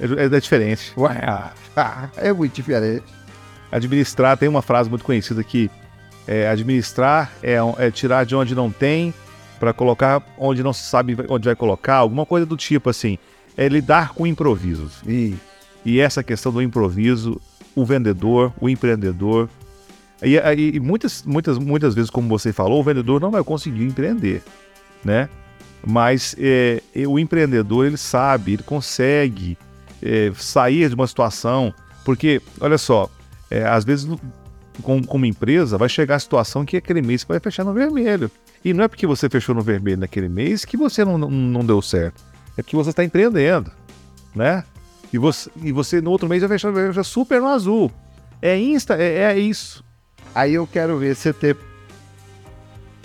é, 0.00 0.24
é 0.24 0.40
diferente. 0.40 0.92
Ué, 0.96 1.18
ah, 1.76 2.08
é 2.16 2.32
muito 2.32 2.52
diferente. 2.54 3.04
Administrar 3.70 4.36
tem 4.36 4.48
uma 4.48 4.62
frase 4.62 4.88
muito 4.90 5.04
conhecida 5.04 5.42
que 5.42 5.70
é, 6.28 6.48
administrar 6.48 7.32
é, 7.42 7.56
é 7.78 7.90
tirar 7.90 8.24
de 8.24 8.36
onde 8.36 8.54
não 8.54 8.70
tem 8.70 9.12
para 9.58 9.72
colocar 9.72 10.22
onde 10.38 10.62
não 10.62 10.72
se 10.72 10.82
sabe 10.82 11.16
onde 11.28 11.46
vai 11.46 11.56
colocar, 11.56 11.96
alguma 11.96 12.26
coisa 12.26 12.44
do 12.44 12.56
tipo 12.56 12.90
assim. 12.90 13.18
É 13.56 13.68
lidar 13.68 14.14
com 14.14 14.26
improvisos. 14.26 15.02
E 15.06 15.34
E 15.84 15.98
essa 15.98 16.22
questão 16.22 16.52
do 16.52 16.62
improviso, 16.62 17.40
o 17.74 17.84
vendedor, 17.84 18.52
o 18.60 18.68
empreendedor. 18.68 19.48
E, 20.22 20.36
e- 20.36 20.76
e 20.76 20.80
muitas, 20.80 21.24
muitas, 21.24 21.58
muitas 21.58 21.92
vezes, 21.94 22.08
como 22.08 22.28
você 22.28 22.52
falou, 22.52 22.80
o 22.80 22.84
vendedor 22.84 23.20
não 23.20 23.32
vai 23.32 23.42
conseguir 23.42 23.82
empreender, 23.84 24.42
né? 25.04 25.28
Mas 25.84 26.36
é, 26.38 26.80
e 26.94 27.04
o 27.04 27.18
empreendedor, 27.18 27.84
ele 27.86 27.96
sabe, 27.96 28.52
ele 28.52 28.62
consegue 28.62 29.58
é, 30.00 30.30
sair 30.36 30.88
de 30.88 30.94
uma 30.94 31.06
situação, 31.08 31.74
porque, 32.04 32.40
olha 32.60 32.78
só, 32.78 33.10
é, 33.50 33.64
às 33.64 33.84
vezes, 33.84 34.08
com, 34.82 35.02
com 35.02 35.16
uma 35.16 35.26
empresa, 35.26 35.76
vai 35.76 35.88
chegar 35.88 36.14
a 36.14 36.20
situação 36.20 36.64
que 36.64 36.76
aquele 36.76 37.02
mês 37.02 37.24
vai 37.24 37.40
fechar 37.40 37.64
no 37.64 37.72
vermelho. 37.74 38.30
E 38.64 38.72
não 38.72 38.84
é 38.84 38.88
porque 38.88 39.04
você 39.08 39.28
fechou 39.28 39.52
no 39.52 39.62
vermelho 39.62 39.98
naquele 39.98 40.28
mês 40.28 40.64
que 40.64 40.76
você 40.76 41.04
não, 41.04 41.18
não, 41.18 41.28
não 41.28 41.64
deu 41.66 41.82
certo. 41.82 42.22
É 42.56 42.62
porque 42.62 42.76
você 42.76 42.90
está 42.90 43.02
empreendendo, 43.04 43.70
né? 44.34 44.64
E 45.12 45.18
você, 45.18 45.50
e 45.62 45.72
você 45.72 46.00
no 46.00 46.10
outro 46.10 46.28
mês 46.28 46.40
vai 46.42 46.48
fechar, 46.50 46.70
vai 46.70 46.86
fechar 46.88 47.04
super 47.04 47.40
no 47.40 47.48
azul. 47.48 47.90
É 48.40 48.58
insta, 48.58 48.96
é, 48.96 49.32
é 49.32 49.38
isso. 49.38 49.84
aí 50.34 50.54
eu 50.54 50.66
quero 50.66 50.98
ver 50.98 51.14
você 51.14 51.32
ter 51.32 51.56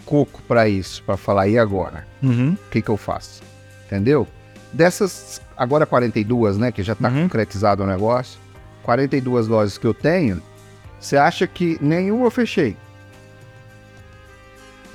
coco 0.06 0.42
para 0.48 0.68
isso, 0.70 1.04
para 1.04 1.18
falar, 1.18 1.48
e 1.48 1.58
agora? 1.60 2.08
Uhum. 2.24 2.54
O 2.54 2.70
que, 2.70 2.82
que 2.82 2.90
eu 2.90 2.98
faço? 2.98 3.42
Entendeu? 3.86 4.28
Dessas, 4.72 5.42
agora 5.56 5.86
42, 5.86 6.58
né? 6.58 6.72
Que 6.72 6.82
já 6.84 6.96
tá 6.96 7.10
Uhum. 7.10 7.24
concretizado 7.24 7.84
o 7.84 7.88
negócio. 7.88 8.40
42 8.84 9.48
lojas 9.48 9.78
que 9.78 9.86
eu 9.86 9.94
tenho, 9.94 10.42
você 11.00 11.18
acha 11.18 11.46
que 11.46 11.78
nenhuma 11.82 12.26
eu 12.26 12.32
fechei? 12.32 12.78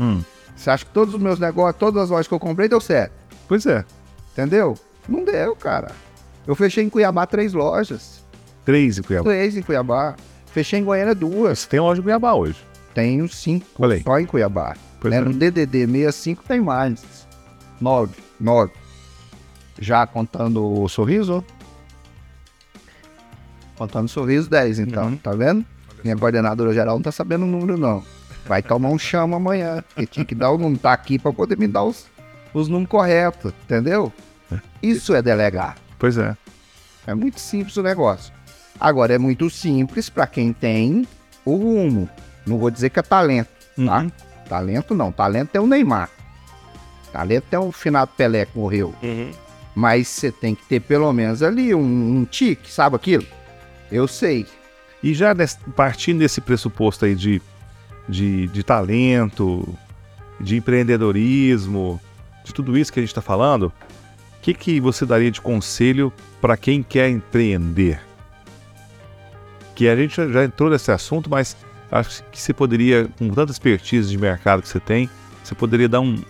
Hum. 0.01 0.23
Você 0.57 0.71
acha 0.71 0.85
que 0.85 0.91
todos 0.93 1.15
os 1.15 1.21
meus 1.21 1.39
negócios, 1.39 1.79
todas 1.79 2.05
as 2.05 2.11
lojas 2.11 2.27
que 2.27 2.33
eu 2.35 2.41
comprei 2.41 2.69
deu 2.69 2.81
certo? 2.81 3.13
Pois 3.47 3.67
é. 3.67 3.85
Entendeu? 4.33 4.77
Não 5.09 5.25
deu, 5.25 5.55
cara. 5.55 5.93
Eu 6.47 6.55
fechei 6.55 6.85
em 6.85 6.89
Cuiabá 6.89 7.27
três 7.27 7.53
lojas. 7.53 8.23
Três 8.65 8.99
em 8.99 9.03
Cuiabá. 9.03 9.31
Três 9.31 9.57
em 9.57 9.63
Cuiabá. 9.63 10.17
Fechei 10.47 10.81
em 10.81 10.85
Goiânia 10.85 11.15
duas. 11.15 11.61
Você 11.61 11.69
tem 11.69 11.81
loja 11.81 12.01
em 12.01 12.05
Cuiabá 12.05 12.35
hoje. 12.35 12.57
Tenho 12.95 13.29
cinco 13.29 13.85
aí. 13.87 14.03
só 14.03 14.19
em 14.19 14.27
Cuiabá. 14.27 14.77
Pois 15.01 15.13
né? 15.13 15.19
é. 15.19 15.21
No 15.21 15.33
DDD 15.33 15.87
65 15.87 16.45
tem 16.47 16.61
mais. 16.61 17.27
Nove. 17.81 18.15
Nove. 18.39 18.73
Já 19.79 20.07
contando 20.07 20.83
o 20.83 20.89
sorriso? 20.89 21.45
Contando 23.77 24.07
o 24.07 24.09
sorriso, 24.09 24.49
10 24.49 24.79
então. 24.79 25.07
Uhum. 25.07 25.17
Tá 25.17 25.33
vendo? 25.33 25.65
Minha 26.05 26.17
coordenadora 26.17 26.73
geral 26.73 26.97
não 26.97 27.03
tá 27.03 27.11
sabendo 27.11 27.45
o 27.45 27.49
número, 27.49 27.79
não. 27.79 28.03
Vai 28.47 28.63
tomar 28.63 28.91
um 28.91 28.99
chama 28.99 29.37
amanhã. 29.37 29.83
Que 29.97 30.07
tinha 30.07 30.25
que 30.25 30.35
dar 30.35 30.51
o 30.51 30.59
número. 30.59 30.81
Tá 30.81 30.93
aqui 30.93 31.19
pra 31.19 31.33
poder 31.33 31.57
me 31.57 31.67
dar 31.67 31.85
os, 31.85 32.07
os 32.55 32.69
números 32.69 32.91
corretos. 32.91 33.53
Entendeu? 33.65 34.13
Isso 34.83 35.15
é 35.15 35.23
delegar. 35.23 35.77
Pois 35.99 36.19
é. 36.19 36.37
É 37.07 37.15
muito 37.15 37.41
simples 37.41 37.77
o 37.77 37.83
negócio. 37.83 38.33
Agora, 38.81 39.15
é 39.15 39.19
muito 39.19 39.49
simples 39.51 40.09
para 40.09 40.27
quem 40.27 40.53
tem 40.53 41.07
o 41.45 41.57
rumo. 41.57 42.09
Não 42.47 42.59
vou 42.59 42.71
dizer 42.71 42.91
que 42.91 42.99
é 42.99 43.03
talento, 43.03 43.49
tá? 43.77 44.01
Uhum. 44.01 44.11
Talento 44.49 44.95
não. 44.95 45.13
Talento 45.13 45.55
é 45.55 45.61
o 45.61 45.67
Neymar. 45.67 46.11
Talento 47.13 47.47
é 47.53 47.59
o 47.59 47.71
finado 47.71 48.11
Pelé 48.17 48.45
que 48.47 48.59
morreu. 48.59 48.95
Mas 49.75 50.09
você 50.09 50.31
tem 50.33 50.55
que 50.55 50.65
ter 50.65 50.81
pelo 50.81 51.13
menos 51.13 51.43
ali 51.43 51.75
um, 51.75 51.81
um 52.19 52.25
tique, 52.25 52.71
sabe 52.71 52.97
aquilo? 52.97 53.27
Eu 53.91 54.07
sei. 54.09 54.47
E 55.03 55.15
já 55.15 55.33
des- 55.33 55.59
partindo 55.77 56.19
desse 56.19 56.41
pressuposto 56.41 57.05
aí 57.05 57.15
de, 57.15 57.41
de, 58.09 58.49
de 58.49 58.63
talento, 58.63 59.67
de 60.41 60.57
empreendedorismo, 60.57 62.01
de 62.45 62.53
tudo 62.53 62.77
isso 62.77 62.93
que 62.93 62.99
a 63.01 63.03
gente 63.03 63.11
está 63.11 63.23
falando, 63.23 63.65
o 63.67 63.73
que, 64.43 64.53
que 64.55 64.81
você 64.81 65.07
daria 65.07 65.31
de 65.31 65.41
conselho 65.41 66.13
para 66.41 66.57
quem 66.57 66.83
quer 66.83 67.09
empreender? 67.09 68.01
Que 69.75 69.89
a 69.89 69.97
gente 69.97 70.15
já- 70.33 70.45
entrou 70.45 70.69
nesse 70.71 70.91
assunto, 70.91 71.31
mas 71.31 71.57
acho 71.91 72.23
que 72.31 72.41
você 72.41 72.53
poderia, 72.53 73.09
com 73.19 73.29
tanta 73.31 73.53
expertise 73.53 74.11
de 74.11 74.19
mercado 74.19 74.63
que 74.63 74.69
você 74.69 74.81
tem, 74.81 75.09
você 75.43 75.55
poderia 75.55 75.89
dar 75.89 76.01
um, 76.01 76.21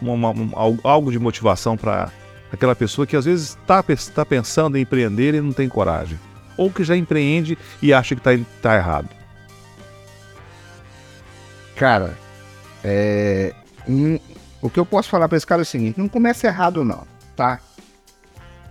uma- 0.00 0.30
um- 0.30 0.50
algo- 0.82 1.10
de 1.10 1.18
motivação 1.18 1.76
para 1.76 2.10
aquela 2.52 2.74
pessoa 2.76 3.06
que 3.06 3.16
às 3.16 3.24
vezes 3.24 3.56
está 3.60 4.24
pensando 4.24 4.76
em 4.76 4.82
empreender 4.82 5.34
e 5.34 5.40
não 5.40 5.52
tem 5.52 5.68
coragem 5.68 6.18
ou 6.56 6.70
que 6.70 6.82
já 6.84 6.96
empreende 6.96 7.56
e 7.82 7.92
acha 7.92 8.14
que 8.14 8.20
tá, 8.20 8.30
tá 8.62 8.76
errado. 8.76 9.08
Cara, 11.76 12.16
é, 12.82 13.54
o 14.66 14.70
que 14.70 14.78
eu 14.78 14.86
posso 14.86 15.08
falar 15.08 15.28
para 15.28 15.36
esse 15.36 15.46
cara 15.46 15.62
é 15.62 15.64
o 15.64 15.66
seguinte: 15.66 15.98
não 15.98 16.08
começa 16.08 16.46
errado, 16.46 16.84
não, 16.84 17.06
tá? 17.34 17.60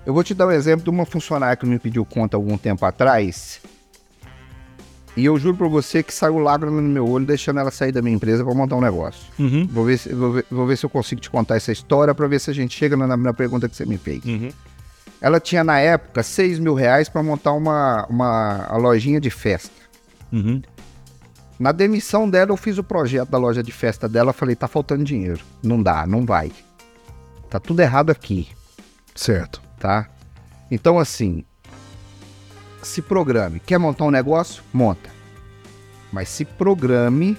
Eu 0.05 0.13
vou 0.13 0.23
te 0.23 0.33
dar 0.33 0.47
um 0.47 0.51
exemplo 0.51 0.83
de 0.83 0.89
uma 0.89 1.05
funcionária 1.05 1.55
que 1.55 1.65
me 1.65 1.79
pediu 1.79 2.05
conta 2.05 2.37
algum 2.37 2.57
tempo 2.57 2.85
atrás. 2.85 3.59
E 5.17 5.23
eu 5.25 5.39
juro 5.39 5.55
pra 5.55 5.67
você 5.67 6.03
que 6.03 6.13
saiu 6.13 6.37
lágrima 6.39 6.81
no 6.81 6.89
meu 6.89 7.09
olho, 7.09 7.25
deixando 7.25 7.59
ela 7.59 7.71
sair 7.71 7.91
da 7.91 8.01
minha 8.01 8.15
empresa 8.15 8.43
para 8.43 8.53
montar 8.53 8.75
um 8.75 8.81
negócio. 8.81 9.23
Uhum. 9.39 9.65
Vou 9.71 9.85
ver, 9.85 9.97
se, 9.97 10.13
vou, 10.13 10.33
ver, 10.33 10.45
vou 10.51 10.67
ver 10.67 10.77
se 10.77 10.85
eu 10.85 10.89
consigo 10.89 11.21
te 11.21 11.29
contar 11.29 11.55
essa 11.55 11.71
história 11.71 12.13
para 12.13 12.27
ver 12.27 12.39
se 12.39 12.51
a 12.51 12.53
gente 12.53 12.77
chega 12.77 12.97
na, 12.97 13.15
na 13.15 13.33
pergunta 13.33 13.69
que 13.69 13.75
você 13.75 13.85
me 13.85 13.97
fez. 13.97 14.23
Uhum. 14.25 14.51
Ela 15.21 15.39
tinha 15.39 15.63
na 15.63 15.79
época 15.79 16.21
6 16.21 16.59
mil 16.59 16.73
reais 16.73 17.07
para 17.07 17.23
montar 17.23 17.53
uma, 17.53 18.05
uma 18.09 18.65
a 18.67 18.75
lojinha 18.75 19.19
de 19.21 19.29
festa. 19.29 19.71
Uhum. 20.33 20.61
Na 21.57 21.71
demissão 21.71 22.29
dela, 22.29 22.51
eu 22.51 22.57
fiz 22.57 22.77
o 22.77 22.83
projeto 22.83 23.29
da 23.29 23.37
loja 23.37 23.63
de 23.63 23.71
festa 23.71 24.09
dela. 24.09 24.33
Falei, 24.33 24.55
tá 24.55 24.67
faltando 24.67 25.03
dinheiro. 25.03 25.39
Não 25.63 25.81
dá, 25.81 26.05
não 26.05 26.25
vai. 26.25 26.51
Tá 27.49 27.59
tudo 27.59 27.79
errado 27.79 28.09
aqui, 28.09 28.49
Certo. 29.15 29.61
tá? 29.79 30.09
Então, 30.69 30.99
assim, 30.99 31.45
se 32.83 33.01
programe. 33.01 33.59
Quer 33.59 33.77
montar 33.77 34.03
um 34.05 34.11
negócio? 34.11 34.61
Monta. 34.73 35.09
Mas 36.11 36.27
se 36.29 36.43
programe, 36.43 37.37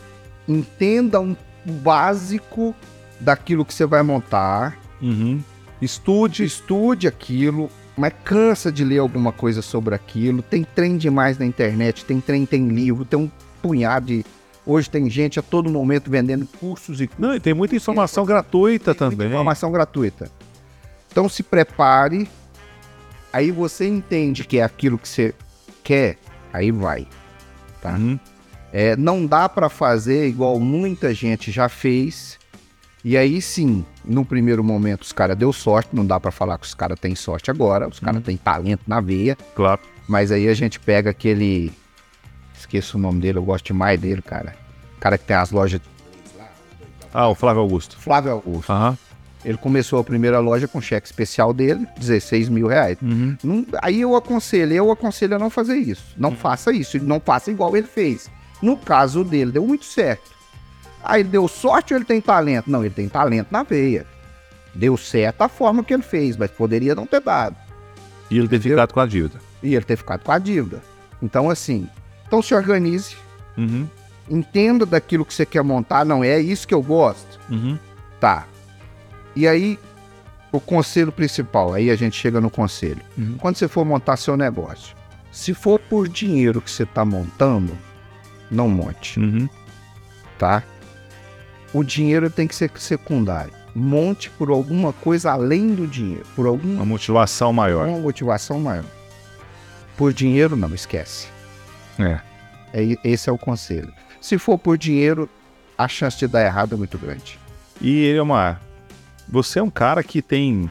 entenda 0.49 1.21
um 1.21 1.37
básico 1.65 2.75
daquilo 3.21 3.65
que 3.65 3.75
você 3.75 3.85
vai 3.85 4.03
montar. 4.03 4.79
Uhum. 5.03 5.43
Estude. 5.83 6.45
Estude 6.45 7.07
aquilo, 7.07 7.69
mas 7.97 8.13
cansa 8.25 8.73
de 8.73 8.85
ler 8.85 8.99
alguma 8.99 9.33
coisa 9.33 9.61
sobre 9.61 9.95
aquilo. 9.95 10.41
Tem 10.41 10.65
trem 10.65 10.97
demais 10.97 11.37
na 11.39 11.45
internet, 11.45 12.05
tem 12.05 12.21
trem, 12.21 12.47
tem 12.47 12.69
livro, 12.69 13.05
tem 13.05 13.19
um 13.19 13.31
punhado 13.67 14.07
de. 14.07 14.25
Hoje 14.65 14.91
tem 14.91 15.09
gente 15.09 15.39
a 15.39 15.43
todo 15.43 15.71
momento 15.71 16.11
vendendo 16.11 16.47
cursos 16.59 17.01
e 17.01 17.09
Não, 17.19 17.35
e 17.35 17.41
tem 17.41 17.55
muita 17.55 17.77
informação 17.77 18.25
gratuita 18.25 18.95
tem 18.95 19.11
também. 19.11 19.29
informação 19.29 19.71
gratuita. 19.71 20.29
Então 21.11 21.29
se 21.29 21.43
prepare, 21.43 22.29
aí 23.33 23.51
você 23.53 23.87
entende 23.87 24.45
que 24.45 24.59
é 24.59 24.65
aquilo 24.65 24.99
que 24.99 25.09
você 25.09 25.35
quer, 25.85 26.17
aí 26.53 26.73
vai. 26.73 27.07
Tá? 27.81 27.93
Uhum. 27.93 28.19
É, 28.73 28.97
não 28.97 29.25
dá 29.25 29.49
para 29.49 29.69
fazer 29.69 30.27
igual 30.27 30.59
muita 30.59 31.15
gente 31.15 31.53
já 31.53 31.69
fez. 31.69 32.37
E 33.05 33.17
aí 33.17 33.41
sim, 33.41 33.85
no 34.05 34.25
primeiro 34.25 34.65
momento 34.65 35.03
os 35.03 35.13
caras 35.13 35.37
deu 35.39 35.53
sorte, 35.53 35.91
não 35.93 36.05
dá 36.05 36.19
para 36.19 36.33
falar 36.33 36.59
que 36.59 36.67
os 36.67 36.75
caras 36.75 36.99
têm 36.99 37.15
sorte 37.15 37.53
agora, 37.53 37.87
os 37.87 38.01
caras 38.01 38.21
têm 38.25 38.37
talento 38.37 38.83
na 38.85 39.01
veia, 39.01 39.39
Claro. 39.55 39.81
mas 40.09 40.33
aí 40.33 40.49
a 40.49 40.55
gente 40.55 40.81
pega 40.81 41.11
aquele 41.11 41.73
esqueço 42.61 42.97
o 42.97 43.01
nome 43.01 43.21
dele, 43.21 43.39
eu 43.39 43.43
gosto 43.45 43.67
demais 43.67 43.99
dele, 44.01 44.23
cara. 44.23 44.55
O 44.97 45.01
cara 45.01 45.17
que 45.19 45.25
tem 45.25 45.37
as 45.37 45.51
lojas 45.51 45.81
Ah, 47.13 47.29
o 47.29 47.35
Flávio 47.35 47.63
Augusto. 47.63 47.97
Flávio 47.99 48.33
Augusto. 48.33 48.71
Aham. 48.73 48.97
Ele 49.45 49.57
começou 49.57 50.01
a 50.01 50.05
primeira 50.05 50.41
loja 50.41 50.67
com 50.67 50.81
cheque 50.81 51.07
especial 51.07 51.53
dele, 51.55 51.87
16 51.99 52.49
mil 52.49 52.67
reais. 52.67 52.99
Uhum. 53.01 53.37
Não- 53.45 53.67
aí 53.81 54.01
eu 54.01 54.17
aconselho, 54.17 54.73
eu 54.73 54.91
aconselho 54.91 55.37
a 55.37 55.39
não 55.39 55.49
fazer 55.49 55.77
isso. 55.77 56.05
Não 56.17 56.33
faça 56.35 56.73
isso, 56.73 56.99
não 57.03 57.21
faça 57.21 57.51
igual 57.51 57.77
ele 57.77 57.87
fez. 57.87 58.29
No 58.61 58.77
caso 58.77 59.23
dele, 59.23 59.53
deu 59.53 59.65
muito 59.67 59.85
certo. 59.85 60.31
Aí 61.05 61.21
ele 61.23 61.29
deu 61.29 61.47
sorte 61.47 61.95
ou 61.95 61.99
ele 61.99 62.05
tem 62.05 62.21
talento? 62.21 62.69
Não, 62.69 62.85
ele 62.85 62.93
tem 62.95 63.09
talento 63.09 63.47
na 63.53 63.63
veia. 63.63 64.05
Deu 64.75 64.97
certo 64.97 65.43
a 65.43 65.49
forma 65.49 65.85
que 65.85 65.95
ele 65.95 66.03
fez, 66.03 66.37
mas 66.37 66.51
poderia 66.51 66.95
não 66.95 67.07
ter 67.07 67.21
dado. 67.21 67.55
E 68.31 68.37
ele 68.39 68.49
ter 68.49 68.59
ficado 68.61 68.93
com 68.93 69.01
a 69.01 69.07
dívida. 69.07 69.39
E 69.63 69.75
ele 69.77 69.85
ter 69.85 69.97
ficado 69.97 70.23
com 70.25 70.33
a 70.33 70.39
dívida. 70.39 70.83
Então, 71.23 71.49
assim, 71.49 71.89
então 72.27 72.43
se 72.43 72.55
organize, 72.55 73.17
Uhum. 73.57 73.87
entenda 74.29 74.85
daquilo 74.85 75.25
que 75.25 75.33
você 75.35 75.47
quer 75.47 75.63
montar. 75.63 76.05
Não, 76.05 76.23
é 76.23 76.39
isso 76.41 76.67
que 76.69 76.75
eu 76.75 76.83
gosto. 76.83 77.39
Uhum. 77.51 77.79
Tá. 78.21 78.47
E 79.35 79.47
aí, 79.47 79.79
o 80.53 80.61
conselho 80.61 81.13
principal, 81.13 81.73
aí 81.75 81.91
a 81.91 81.97
gente 81.97 82.17
chega 82.19 82.41
no 82.41 82.51
conselho. 82.51 83.01
Uhum. 83.17 83.37
Quando 83.39 83.57
você 83.57 83.69
for 83.69 83.85
montar 83.85 84.17
seu 84.17 84.37
negócio, 84.37 84.95
se 85.33 85.53
for 85.55 85.79
por 85.79 86.09
dinheiro 86.09 86.61
que 86.61 86.71
você 86.71 86.83
está 86.85 87.05
montando, 87.05 87.77
não 88.51 88.69
monte, 88.69 89.19
Uhum. 89.21 89.49
tá? 90.39 90.63
O 91.75 91.83
dinheiro 91.85 92.31
tem 92.31 92.47
que 92.47 92.55
ser 92.55 92.71
secundário. 92.77 93.53
Monte 93.75 94.31
por 94.31 94.49
alguma 94.49 94.93
coisa 94.95 95.33
além 95.33 95.75
do 95.75 95.87
dinheiro, 95.87 96.25
por 96.35 96.47
alguma 96.47 96.77
Uma 96.77 96.87
motivação 96.87 97.53
maior. 97.53 97.87
uma 97.89 97.99
motivação 97.99 98.59
maior. 98.59 98.85
Por 99.99 100.13
dinheiro, 100.15 100.57
não 100.57 100.75
esquece. 100.75 101.29
É. 101.99 102.21
É, 102.73 102.97
esse 103.05 103.29
é 103.29 103.33
o 103.33 103.39
conselho. 103.39 103.93
Se 104.21 104.39
for 104.39 104.59
por 104.59 104.77
dinheiro, 104.77 105.29
a 105.77 105.89
chance 105.89 106.19
de 106.19 106.27
dar 106.27 106.45
errado 106.45 106.75
é 106.75 106.79
muito 106.79 106.99
grande. 106.99 107.39
E 107.81 108.05
ele 108.05 108.19
é 108.19 108.23
uma. 108.23 108.61
Você 109.29 109.59
é 109.59 109.63
um 109.63 109.71
cara 109.71 110.03
que 110.03 110.23
tem 110.23 110.71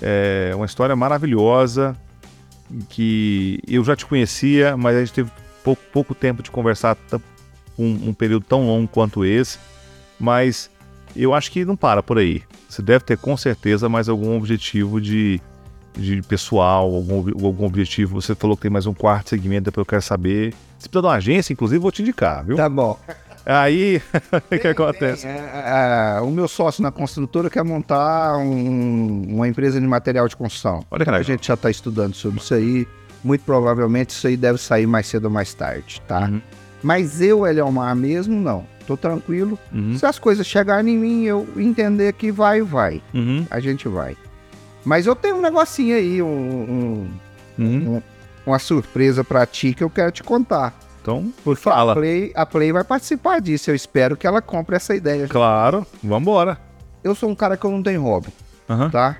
é, 0.00 0.52
uma 0.54 0.66
história 0.66 0.94
maravilhosa, 0.96 1.96
que 2.88 3.60
eu 3.66 3.84
já 3.84 3.94
te 3.94 4.06
conhecia, 4.06 4.76
mas 4.76 4.96
a 4.96 5.00
gente 5.00 5.12
teve 5.12 5.30
pouco, 5.62 5.82
pouco 5.92 6.14
tempo 6.14 6.42
de 6.42 6.50
conversar 6.50 6.96
um, 7.78 8.08
um 8.08 8.14
período 8.14 8.44
tão 8.44 8.66
longo 8.66 8.88
quanto 8.88 9.24
esse. 9.24 9.58
Mas 10.18 10.70
eu 11.14 11.34
acho 11.34 11.50
que 11.50 11.64
não 11.64 11.76
para 11.76 12.02
por 12.02 12.18
aí. 12.18 12.42
Você 12.68 12.82
deve 12.82 13.04
ter 13.04 13.18
com 13.18 13.36
certeza 13.36 13.88
mais 13.88 14.08
algum 14.08 14.36
objetivo 14.36 15.00
de, 15.00 15.40
de 15.96 16.22
pessoal, 16.22 16.92
algum, 16.94 17.18
algum 17.46 17.64
objetivo. 17.66 18.20
Você 18.20 18.34
falou 18.34 18.56
que 18.56 18.62
tem 18.62 18.70
mais 18.70 18.86
um 18.86 18.94
quarto 18.94 19.30
segmento, 19.30 19.64
depois 19.64 19.82
eu 19.82 19.88
quero 19.88 20.02
saber. 20.02 20.54
Se 20.78 20.88
precisa 20.88 21.02
de 21.02 21.06
uma 21.06 21.14
agência, 21.14 21.52
inclusive, 21.52 21.78
vou 21.78 21.92
te 21.92 22.02
indicar, 22.02 22.44
viu? 22.44 22.56
Tá 22.56 22.68
bom. 22.68 22.98
Aí, 23.44 24.00
o 24.52 24.58
que 24.58 24.68
acontece? 24.68 25.26
É, 25.26 26.16
é, 26.16 26.20
o 26.20 26.30
meu 26.30 26.46
sócio 26.48 26.82
na 26.82 26.90
construtora 26.92 27.50
quer 27.50 27.64
montar 27.64 28.36
um- 28.38 29.24
uma 29.34 29.48
empresa 29.48 29.80
de 29.80 29.86
material 29.86 30.26
de 30.28 30.36
construção. 30.36 30.84
Olha 30.90 31.04
que 31.04 31.10
A 31.10 31.12
legal. 31.12 31.24
gente 31.24 31.46
já 31.46 31.54
está 31.54 31.70
estudando 31.70 32.14
sobre 32.14 32.40
isso 32.40 32.54
aí. 32.54 32.86
Muito 33.24 33.44
provavelmente 33.44 34.10
isso 34.10 34.26
aí 34.26 34.36
deve 34.36 34.58
sair 34.58 34.86
mais 34.86 35.06
cedo 35.06 35.26
ou 35.26 35.30
mais 35.30 35.54
tarde, 35.54 36.00
tá? 36.08 36.22
Uhum. 36.28 36.40
Mas 36.82 37.20
eu, 37.20 37.46
Eliomar, 37.46 37.94
mesmo 37.94 38.40
não. 38.40 38.64
tô 38.86 38.96
tranquilo. 38.96 39.56
Uhum. 39.72 39.96
Se 39.96 40.04
as 40.04 40.18
coisas 40.18 40.44
chegarem 40.44 40.94
em 40.94 40.98
mim, 40.98 41.22
eu 41.22 41.46
entender 41.56 42.12
que 42.14 42.32
vai, 42.32 42.60
vai. 42.62 43.00
Uhum. 43.14 43.46
A 43.48 43.60
gente 43.60 43.86
vai. 43.88 44.16
Mas 44.84 45.06
eu 45.06 45.14
tenho 45.14 45.36
um 45.36 45.40
negocinho 45.40 45.96
aí, 45.96 46.22
um, 46.22 46.26
um- 46.28 47.10
Uhum. 47.58 48.02
uma 48.46 48.58
surpresa 48.58 49.22
pra 49.22 49.46
ti 49.46 49.72
que 49.74 49.84
eu 49.84 49.90
quero 49.90 50.10
te 50.10 50.22
contar. 50.22 50.74
Então, 51.00 51.32
a 51.46 51.56
fala. 51.56 51.94
Play, 51.94 52.32
a 52.34 52.46
Play 52.46 52.72
vai 52.72 52.84
participar 52.84 53.40
disso. 53.40 53.70
Eu 53.70 53.74
espero 53.74 54.16
que 54.16 54.26
ela 54.26 54.40
compre 54.40 54.76
essa 54.76 54.94
ideia. 54.94 55.26
Claro, 55.28 55.86
vambora. 56.02 56.58
Eu 57.02 57.14
sou 57.14 57.28
um 57.28 57.34
cara 57.34 57.56
que 57.56 57.64
eu 57.64 57.70
não 57.70 57.82
tenho 57.82 58.02
hobby, 58.02 58.28
Aham. 58.70 58.88
tá? 58.90 59.16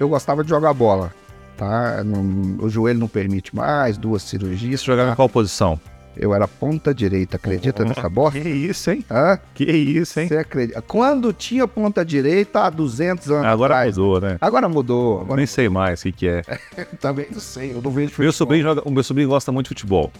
Eu 0.00 0.08
gostava 0.08 0.42
de 0.42 0.50
jogar 0.50 0.72
bola, 0.74 1.12
tá? 1.56 2.02
Não- 2.02 2.56
o 2.64 2.68
joelho 2.68 2.98
não 2.98 3.06
permite 3.06 3.54
mais, 3.54 3.96
duas 3.96 4.22
cirurgias. 4.24 4.74
Isso 4.74 4.84
jogar 4.86 5.12
em 5.12 5.14
qual 5.14 5.28
posição? 5.28 5.78
Eu 6.16 6.34
era 6.34 6.46
ponta 6.46 6.94
direita, 6.94 7.36
acredita 7.36 7.84
nessa 7.84 8.08
bosta? 8.08 8.38
Que 8.38 8.48
isso, 8.48 8.90
hein? 8.90 9.04
Hã? 9.10 9.38
Que 9.54 9.64
isso, 9.64 10.20
hein? 10.20 10.28
Você 10.28 10.36
acredita? 10.36 10.82
Quando 10.82 11.32
tinha 11.32 11.66
ponta 11.66 12.04
direita, 12.04 12.60
há 12.60 12.70
200 12.70 13.30
anos 13.30 13.46
Agora 13.46 13.74
atrás. 13.76 13.96
mudou, 13.96 14.20
né? 14.20 14.36
Agora 14.40 14.68
mudou. 14.68 15.20
Agora 15.22 15.36
nem 15.38 15.46
sei 15.46 15.68
mais 15.70 16.00
o 16.00 16.02
que, 16.04 16.12
que 16.12 16.28
é. 16.28 16.42
também 17.00 17.26
não 17.32 17.40
sei. 17.40 17.70
Eu 17.72 17.80
não 17.80 17.90
vejo 17.90 18.08
Meu 18.08 18.08
futebol. 18.10 18.32
sobrinho 18.32 18.62
joga, 18.62 18.82
o 18.84 18.90
meu 18.90 19.02
sobrinho 19.02 19.28
gosta 19.28 19.50
muito 19.50 19.66
de 19.66 19.68
futebol. 19.70 20.12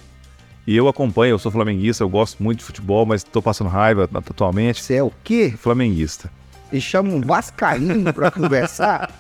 E 0.67 0.77
eu 0.77 0.89
acompanho, 0.89 1.33
eu 1.35 1.39
sou 1.39 1.51
flamenguista, 1.53 2.05
eu 2.05 2.09
gosto 2.09 2.43
muito 2.43 2.61
de 2.61 2.65
futebol, 2.65 3.05
mas 3.05 3.23
tô 3.23 3.43
passando 3.43 3.69
raiva 3.69 4.09
atualmente. 4.15 4.83
Você 4.83 4.95
é 4.95 5.03
o 5.03 5.13
quê? 5.23 5.53
Flamenguista. 5.59 6.31
E 6.73 6.81
chama 6.81 7.11
um 7.11 7.21
vascaíno 7.21 8.15
pra 8.15 8.31
conversar? 8.33 9.13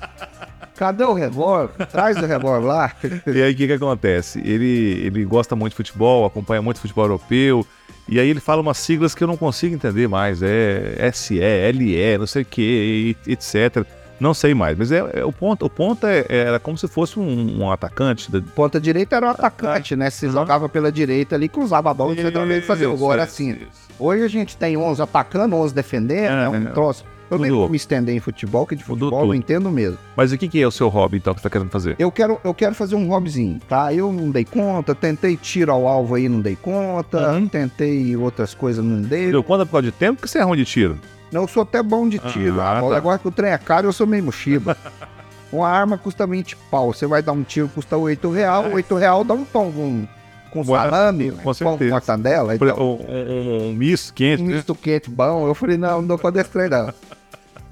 Cadê 0.76 1.04
o 1.04 1.12
revólver? 1.12 1.86
Traz 1.86 2.16
o 2.16 2.26
revólver 2.26 2.66
lá. 2.66 2.92
E 3.26 3.42
aí 3.42 3.52
o 3.52 3.56
que, 3.56 3.66
que 3.66 3.72
acontece? 3.74 4.40
Ele, 4.44 5.02
ele 5.04 5.24
gosta 5.24 5.54
muito 5.54 5.72
de 5.72 5.76
futebol, 5.76 6.24
acompanha 6.24 6.62
muito 6.62 6.80
futebol 6.80 7.04
europeu. 7.04 7.66
E 8.08 8.18
aí 8.18 8.28
ele 8.28 8.40
fala 8.40 8.60
umas 8.60 8.78
siglas 8.78 9.14
que 9.14 9.22
eu 9.22 9.28
não 9.28 9.36
consigo 9.36 9.74
entender 9.74 10.08
mais. 10.08 10.42
É 10.42 11.10
SE, 11.12 11.38
LE, 11.38 12.18
não 12.18 12.26
sei 12.26 12.42
o 12.42 12.44
que, 12.44 13.16
etc. 13.26 13.84
Não 14.18 14.34
sei 14.34 14.54
mais. 14.54 14.76
Mas 14.78 14.90
é, 14.92 14.98
é- 15.14 15.24
o 15.24 15.32
ponto, 15.32 15.64
o 15.66 15.70
ponto 15.70 16.06
é, 16.06 16.24
era 16.28 16.58
como 16.58 16.76
se 16.78 16.86
fosse 16.88 17.18
um, 17.18 17.60
um 17.62 17.70
atacante. 17.70 18.30
da- 18.30 18.40
Ponta 18.54 18.80
direita 18.80 19.16
era 19.16 19.26
o 19.26 19.30
atacante, 19.30 19.94
né? 19.96 20.10
Se 20.10 20.28
jogava 20.30 20.68
pela 20.68 20.90
direita 20.92 21.34
ali, 21.36 21.48
cruzava 21.48 21.90
a 21.90 21.94
bola 21.94 22.14
e 22.14 22.22
centralmente 22.22 22.66
fazia 22.66 22.90
o 22.90 22.96
gol. 22.96 23.12
Era 23.12 23.22
assim. 23.24 23.58
Hoje 23.98 24.24
a 24.24 24.28
gente 24.28 24.56
tem 24.56 24.76
11 24.76 25.00
atacando, 25.02 25.54
11 25.56 25.74
defendendo, 25.74 26.32
É, 26.32 26.44
é, 26.44 26.48
um 26.48 26.68
é. 26.68 26.70
troço. 26.72 27.04
Eu 27.32 27.38
nem 27.38 27.50
vou 27.50 27.68
me 27.68 27.76
estender 27.76 28.14
em 28.14 28.20
futebol, 28.20 28.66
que 28.66 28.76
de 28.76 28.84
futebol 28.84 29.24
eu 29.26 29.34
entendo 29.34 29.70
mesmo. 29.70 29.98
Mas 30.16 30.32
o 30.32 30.38
que, 30.38 30.48
que 30.48 30.60
é 30.60 30.66
o 30.66 30.70
seu 30.70 30.88
hobby, 30.88 31.16
então, 31.16 31.34
que 31.34 31.40
você 31.40 31.44
tá 31.44 31.50
querendo 31.50 31.70
fazer? 31.70 31.96
Eu 31.98 32.12
quero, 32.12 32.38
eu 32.44 32.52
quero 32.54 32.74
fazer 32.74 32.94
um 32.94 33.08
hobbyzinho, 33.08 33.58
tá? 33.68 33.92
Eu 33.92 34.12
não 34.12 34.30
dei 34.30 34.44
conta, 34.44 34.94
tentei 34.94 35.36
tiro 35.36 35.72
ao 35.72 35.88
alvo 35.88 36.14
aí, 36.14 36.28
não 36.28 36.40
dei 36.40 36.54
conta, 36.56 37.32
Uhum. 37.32 37.48
tentei 37.48 38.14
outras 38.16 38.54
coisas, 38.54 38.84
não 38.84 39.00
dei. 39.00 39.30
Deu 39.30 39.42
conta 39.42 39.64
por 39.66 39.72
causa 39.72 39.86
de 39.86 39.92
tempo 39.92 40.20
que 40.22 40.28
você 40.28 40.38
é 40.38 40.42
ruim 40.42 40.58
de 40.58 40.64
tiro. 40.64 40.98
Não, 41.32 41.42
eu 41.42 41.48
sou 41.48 41.62
até 41.62 41.82
bom 41.82 42.06
de 42.08 42.18
tiro. 42.18 42.60
Ah, 42.60 42.80
tá. 42.82 42.90
negócio 42.90 43.20
que 43.20 43.28
o 43.28 43.30
trem 43.32 43.52
é 43.52 43.58
caro, 43.58 43.88
eu 43.88 43.92
sou 43.92 44.06
meio 44.06 44.22
mochiba. 44.24 44.76
Uma 45.50 45.68
arma 45.68 45.98
custa 45.98 46.26
20 46.26 46.56
pau. 46.70 46.92
Você 46.94 47.06
vai 47.06 47.22
dar 47.22 47.32
um 47.32 47.42
tiro, 47.42 47.68
custa 47.68 47.96
8 47.96 48.30
real. 48.30 48.70
8 48.72 48.94
real 48.94 49.22
dá 49.24 49.34
um 49.34 49.44
pão 49.44 49.70
com, 49.72 50.06
com 50.50 50.64
salame, 50.64 51.30
com 51.30 51.42
com 51.42 51.54
certeza. 51.54 51.90
mortadela. 51.90 52.54
Então, 52.54 52.76
Um, 52.78 53.12
um, 53.14 53.68
um 53.68 53.72
misto 53.74 54.14
quente. 54.14 54.42
um 54.42 54.46
misto 54.46 54.74
quente 54.74 55.10
bom. 55.10 55.46
Eu 55.46 55.54
falei, 55.54 55.76
não, 55.76 56.00
não 56.02 56.16
dou 56.16 56.30
desse 56.30 56.50
trem, 56.50 56.68
não. 56.70 56.92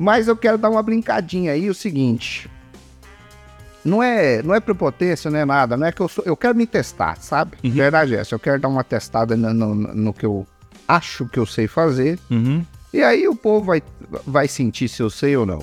Mas 0.02 0.28
eu 0.28 0.34
quero 0.36 0.56
dar 0.56 0.70
uma 0.70 0.82
brincadinha 0.82 1.52
aí, 1.52 1.68
o 1.68 1.74
seguinte. 1.74 2.50
Não 3.84 4.02
é, 4.02 4.42
não 4.42 4.54
é 4.54 4.58
prepotência, 4.60 5.30
não 5.30 5.38
é 5.38 5.44
nada. 5.44 5.76
Não 5.76 5.86
é 5.86 5.92
que 5.92 6.00
eu 6.00 6.08
sou. 6.08 6.24
Eu 6.26 6.34
quero 6.36 6.56
me 6.56 6.66
testar, 6.66 7.18
sabe? 7.20 7.58
Uhum. 7.62 7.70
Verdade 7.70 8.14
é 8.16 8.20
essa. 8.20 8.34
Eu 8.34 8.38
quero 8.38 8.58
dar 8.58 8.68
uma 8.68 8.82
testada 8.82 9.36
no, 9.36 9.52
no- 9.52 9.74
no 9.74 10.12
que 10.14 10.24
eu 10.24 10.46
acho 10.88 11.26
que 11.28 11.38
eu 11.38 11.44
sei 11.44 11.66
fazer. 11.68 12.18
Uhum. 12.30 12.64
E 12.94 13.02
aí 13.02 13.28
o 13.28 13.36
povo 13.36 13.66
vai, 13.66 13.82
vai 14.26 14.48
sentir 14.48 14.88
se 14.88 15.02
eu 15.02 15.10
sei 15.10 15.36
ou 15.36 15.44
não. 15.44 15.62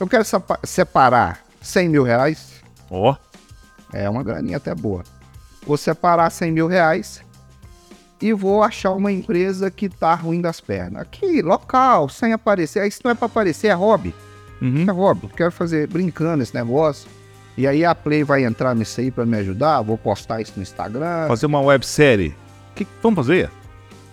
Eu 0.00 0.08
quero 0.08 0.24
separar 0.64 1.44
100 1.62 1.88
mil 1.88 2.02
reais. 2.02 2.60
Ó, 2.90 3.14
É 3.92 4.10
uma 4.10 4.24
graninha 4.24 4.56
até 4.56 4.74
boa. 4.74 5.04
Vou 5.64 5.76
separar 5.76 6.30
100 6.30 6.50
mil 6.52 6.66
reais 6.66 7.22
e 8.20 8.32
vou 8.32 8.62
achar 8.62 8.92
uma 8.92 9.12
empresa 9.12 9.70
que 9.70 9.88
tá 9.88 10.14
ruim 10.14 10.40
das 10.40 10.60
pernas. 10.60 11.02
Aqui, 11.02 11.42
local, 11.42 12.08
sem 12.08 12.32
aparecer. 12.32 12.86
Isso 12.86 13.00
não 13.04 13.10
é 13.10 13.14
pra 13.14 13.26
aparecer, 13.26 13.68
é 13.68 13.72
hobby. 13.74 14.14
uhum. 14.60 14.84
É 14.88 14.92
hobby. 14.92 15.28
Quero 15.36 15.52
fazer 15.52 15.86
brincando 15.88 16.42
esse 16.42 16.54
negócio. 16.54 17.08
E 17.58 17.66
aí 17.66 17.84
a 17.84 17.94
Play 17.94 18.22
vai 18.24 18.44
entrar 18.44 18.74
nisso 18.74 19.00
aí 19.00 19.10
pra 19.10 19.24
me 19.26 19.36
ajudar. 19.38 19.80
Vou 19.82 19.96
postar 19.98 20.40
isso 20.40 20.52
no 20.56 20.62
Instagram. 20.62 21.26
fazer 21.28 21.46
uma 21.46 21.60
websérie. 21.60 22.34
Que, 22.74 22.86
vamos 23.02 23.16
fazer? 23.16 23.50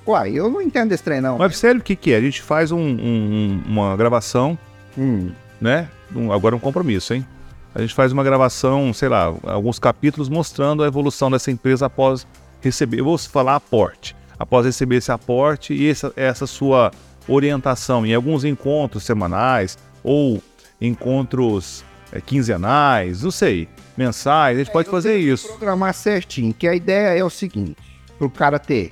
Uai, 0.08 0.32
eu 0.32 0.50
não 0.50 0.62
entendo 0.62 0.92
esse 0.92 1.04
trem, 1.04 1.22
não. 1.22 1.38
Websérie 1.38 1.80
o 1.80 1.84
que, 1.84 1.96
que 1.96 2.12
é? 2.14 2.18
A 2.18 2.22
gente 2.22 2.42
faz 2.42 2.72
um- 2.72 2.78
um- 2.80 3.62
um- 3.68 3.72
uma 3.72 3.96
gravação, 3.98 4.58
Hum, 4.98 5.32
né? 5.62 5.88
Um- 6.16 6.32
agora 6.32 6.56
um 6.56 6.60
compromisso, 6.60 7.14
hein? 7.14 7.26
A 7.74 7.82
gente 7.82 7.94
faz 7.94 8.12
uma 8.12 8.24
gravação, 8.24 8.94
sei 8.94 9.10
lá, 9.10 9.34
alguns 9.44 9.80
capítulos 9.80 10.30
mostrando 10.30 10.84
a 10.84 10.88
evolução 10.88 11.32
dessa 11.32 11.50
empresa 11.52 11.86
após 11.88 12.28
receber. 12.64 13.00
Eu 13.00 13.06
vou 13.06 13.18
falar 13.18 13.56
aporte. 13.56 14.16
Após 14.38 14.66
receber 14.66 14.98
esse 14.98 15.12
aporte 15.12 15.74
e 15.74 15.90
essa, 15.90 16.12
essa 16.16 16.48
sua 16.48 16.92
orientação 17.28 18.06
em 18.06 18.14
alguns 18.14 18.44
encontros 18.44 19.04
semanais 19.04 19.78
ou 20.04 20.42
encontros 20.82 21.84
eh, 22.12 22.20
quinzenais, 22.20 23.24
não 23.24 23.32
sei, 23.32 23.70
mensais, 23.96 24.58
a 24.58 24.64
gente 24.64 24.74
pode 24.74 24.88
eu 24.88 24.92
fazer 24.92 25.18
isso. 25.18 25.48
programar 25.48 25.94
certinho, 25.94 26.54
que 26.54 26.68
a 26.68 26.76
ideia 26.76 27.18
é 27.18 27.24
o 27.24 27.30
seguinte, 27.30 27.78
pro 28.18 28.30
cara 28.30 28.60
ter, 28.60 28.92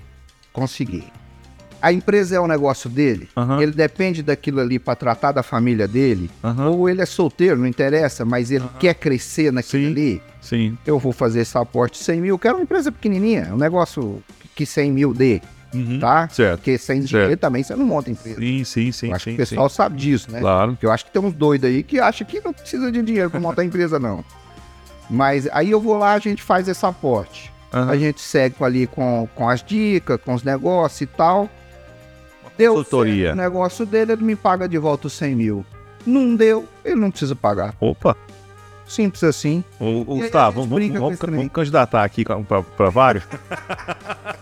conseguir. 0.53 1.11
A 1.82 1.92
empresa 1.92 2.36
é 2.36 2.40
o 2.40 2.48
negócio 2.48 2.90
dele, 2.90 3.28
Aham. 3.36 3.62
ele 3.62 3.72
depende 3.72 4.22
daquilo 4.22 4.60
ali 4.60 4.78
para 4.78 4.96
tratar 4.96 5.32
da 5.32 5.42
família 5.42 5.88
dele, 5.88 6.30
Aham. 6.44 6.70
ou 6.70 6.88
ele 6.90 7.02
é 7.02 7.06
solteiro, 7.06 7.58
não 7.58 7.66
interessa, 7.66 8.24
mas 8.24 8.52
ele 8.52 8.66
quer 8.80 8.94
crescer 8.94 9.52
naquilo 9.52 9.86
Sim. 9.86 9.92
ali, 9.92 10.22
Sim. 10.40 10.78
eu 10.86 11.00
vou 11.00 11.12
fazer 11.12 11.42
esse 11.42 11.58
aporte 11.58 11.98
de 11.98 12.06
100 12.06 12.22
mil, 12.22 12.38
quero 12.38 12.56
uma 12.58 12.64
empresa 12.64 12.92
pequenininha, 12.92 13.50
um 13.52 13.58
negócio 13.58 14.22
que 14.56 14.66
100 14.66 14.92
mil 14.92 15.14
dê, 15.14 15.42
Uhum. 15.74 16.00
tá? 16.00 16.28
Certo. 16.30 16.58
Porque 16.60 16.78
sem 16.78 17.00
dinheiro 17.00 17.38
também 17.38 17.64
você 17.64 17.74
não 17.76 17.86
monta 17.86 18.12
empresa. 18.12 18.40
Sim, 18.40 18.64
sim, 18.66 18.92
sim, 18.92 19.08
eu 19.08 19.16
acho 19.16 19.24
sim, 19.24 19.30
que 19.32 19.42
o 19.42 19.48
pessoal 19.48 19.70
sim. 19.70 19.76
sabe 19.78 19.96
disso, 19.98 20.30
né? 20.30 20.40
Claro. 20.42 20.74
Porque 20.74 20.86
eu 20.86 20.92
acho 20.92 21.06
que 21.06 21.12
tem 21.12 21.22
uns 21.22 21.34
doidos 21.34 21.70
aí 21.70 21.82
que 21.82 21.98
acham 21.98 22.28
que 22.28 22.42
não 22.42 22.52
precisa 22.52 22.92
de 22.92 23.02
dinheiro 23.02 23.30
para 23.32 23.40
montar 23.40 23.64
empresa, 23.64 23.98
não. 23.98 24.22
Mas 25.10 25.48
aí 25.52 25.72
eu 25.72 25.80
vou 25.80 25.98
lá, 25.98 26.14
a 26.14 26.20
gente 26.20 26.44
faz 26.44 26.68
esse 26.68 26.86
aporte. 26.86 27.52
Aham. 27.74 27.90
A 27.90 27.98
gente 27.98 28.20
segue 28.20 28.56
ali 28.60 28.86
com, 28.86 29.28
com 29.34 29.48
as 29.50 29.64
dicas, 29.64 30.20
com 30.24 30.34
os 30.34 30.44
negócios 30.44 31.02
e 31.02 31.06
tal. 31.08 31.50
Deu 32.58 32.76
Consultoria. 32.76 33.28
certo 33.28 33.39
o 33.39 33.41
negócio 33.41 33.86
dele, 33.86 34.14
ele 34.14 34.24
me 34.24 34.36
paga 34.36 34.68
de 34.68 34.78
volta 34.78 35.08
os 35.08 35.14
100 35.14 35.36
mil. 35.36 35.66
Não 36.06 36.36
deu, 36.36 36.68
ele 36.84 36.95
não 36.95 37.10
precisa 37.12 37.36
pagar. 37.36 37.76
Opa, 37.80 38.16
Simples 38.88 39.24
assim. 39.24 39.64
Aí 39.80 40.02
a 40.02 40.04
Gustavo, 40.04 40.66
vamos, 40.66 40.88
vamos, 40.91 41.20
vamos 41.20 41.52
candidatar 41.52 42.04
aqui 42.04 42.24
para 42.26 42.89
vários. 42.89 43.24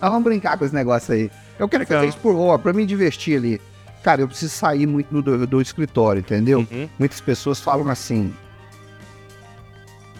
Ah, 0.00 0.10
vamos 0.10 0.24
brincar 0.24 0.58
com 0.58 0.66
esse 0.66 0.74
negócio 0.74 1.14
aí. 1.14 1.30
Eu 1.58 1.66
quero 1.66 1.86
fazer 1.86 2.00
Então. 2.00 2.08
isso 2.10 2.18
por 2.18 2.36
hora, 2.36 2.58
pra 2.58 2.74
me 2.74 2.84
divertir 2.84 3.38
ali. 3.38 3.58
Cara, 4.02 4.20
eu 4.20 4.28
preciso 4.28 4.52
sair 4.54 4.86
muito 4.86 5.22
do, 5.22 5.46
do 5.46 5.62
escritório, 5.62 6.20
entendeu? 6.20 6.58
Uhum. 6.70 6.86
Muitas 6.98 7.22
pessoas 7.22 7.58
falam 7.58 7.88
assim. 7.88 8.34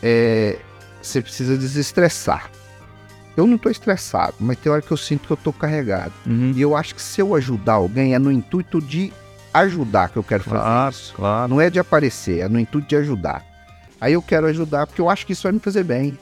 É, 0.02 0.57
você 1.02 1.20
precisa 1.20 1.59
desestressar. 1.59 2.50
Eu 3.37 3.47
não 3.47 3.59
tô 3.59 3.68
estressado, 3.68 4.35
mas 4.39 4.57
tem 4.59 4.70
hora 4.70 4.80
que 4.82 4.91
eu 4.91 4.97
sinto 4.97 5.26
que 5.26 5.32
eu 5.32 5.37
tô 5.37 5.53
carregado. 5.53 6.12
Uhum. 6.26 6.53
E 6.55 6.61
eu 6.62 6.76
acho 6.76 6.95
que 6.95 7.03
se 7.03 7.20
eu 7.20 7.35
ajudar 7.35 7.74
alguém, 7.74 8.14
é 8.14 8.18
no 8.18 8.30
intuito 8.30 8.80
de 8.80 9.12
ajudar 9.53 10.09
que 10.09 10.16
eu 10.16 10.22
quero 10.22 10.45
fazer 10.45 10.57
Claro, 10.62 10.91
isso. 10.95 11.14
claro. 11.14 11.49
Não 11.49 11.61
é 11.61 11.68
de 11.70 11.78
aparecer, 11.78 12.41
é 12.41 12.49
no 12.49 12.59
intuito 12.61 12.89
de 12.89 12.97
ajudar. 12.97 13.45
Aí 14.01 14.12
eu 14.12 14.22
quero 14.22 14.47
ajudar 14.47 14.87
porque 14.87 15.01
eu 15.01 15.09
acho 15.11 15.26
que 15.26 15.32
isso 15.32 15.43
vai 15.45 15.53
me 15.53 15.59
fazer 15.61 15.82
bem. 15.85 16.16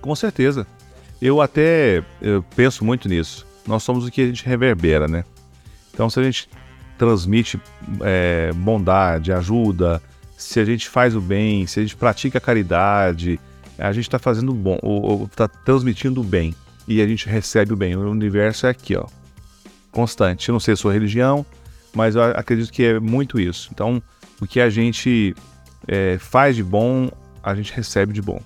Com 0.00 0.14
certeza. 0.14 0.66
Eu 1.20 1.40
até 1.40 2.02
eu 2.20 2.44
penso 2.54 2.84
muito 2.84 3.08
nisso. 3.08 3.46
Nós 3.66 3.82
somos 3.82 4.06
o 4.06 4.10
que 4.10 4.20
a 4.22 4.26
gente 4.26 4.44
reverbera, 4.46 5.06
né? 5.08 5.24
Então, 5.92 6.08
se 6.08 6.18
a 6.20 6.22
gente 6.22 6.48
transmite 6.96 7.60
é, 8.02 8.50
bondade, 8.54 9.32
ajuda, 9.32 10.00
se 10.36 10.58
a 10.60 10.64
gente 10.64 10.88
faz 10.88 11.14
o 11.14 11.20
bem, 11.20 11.66
se 11.66 11.78
a 11.80 11.82
gente 11.82 11.96
pratica 11.96 12.38
a 12.38 12.40
caridade, 12.40 13.38
a 13.78 13.92
gente 13.92 14.04
está 14.08 14.18
fazendo 14.18 14.52
bom, 14.52 14.78
está 15.30 15.46
transmitindo 15.48 16.20
o 16.20 16.24
bem 16.24 16.54
e 16.86 17.00
a 17.00 17.06
gente 17.06 17.28
recebe 17.28 17.72
o 17.72 17.76
bem. 17.76 17.94
O 17.96 18.10
universo 18.10 18.66
é 18.66 18.70
aqui, 18.70 18.96
ó, 18.96 19.06
constante. 19.90 20.48
Eu 20.48 20.52
não 20.52 20.60
sei 20.60 20.74
a 20.74 20.76
sua 20.76 20.92
religião, 20.92 21.44
mas 21.94 22.14
eu 22.14 22.22
acredito 22.22 22.72
que 22.72 22.82
é 22.84 23.00
muito 23.00 23.38
isso. 23.40 23.68
Então, 23.72 24.02
o 24.40 24.46
que 24.46 24.60
a 24.60 24.68
gente 24.70 25.34
é, 25.86 26.16
faz 26.18 26.56
de 26.56 26.62
bom, 26.64 27.10
a 27.42 27.54
gente 27.54 27.72
recebe 27.72 28.12
de 28.12 28.22
bom. 28.22 28.40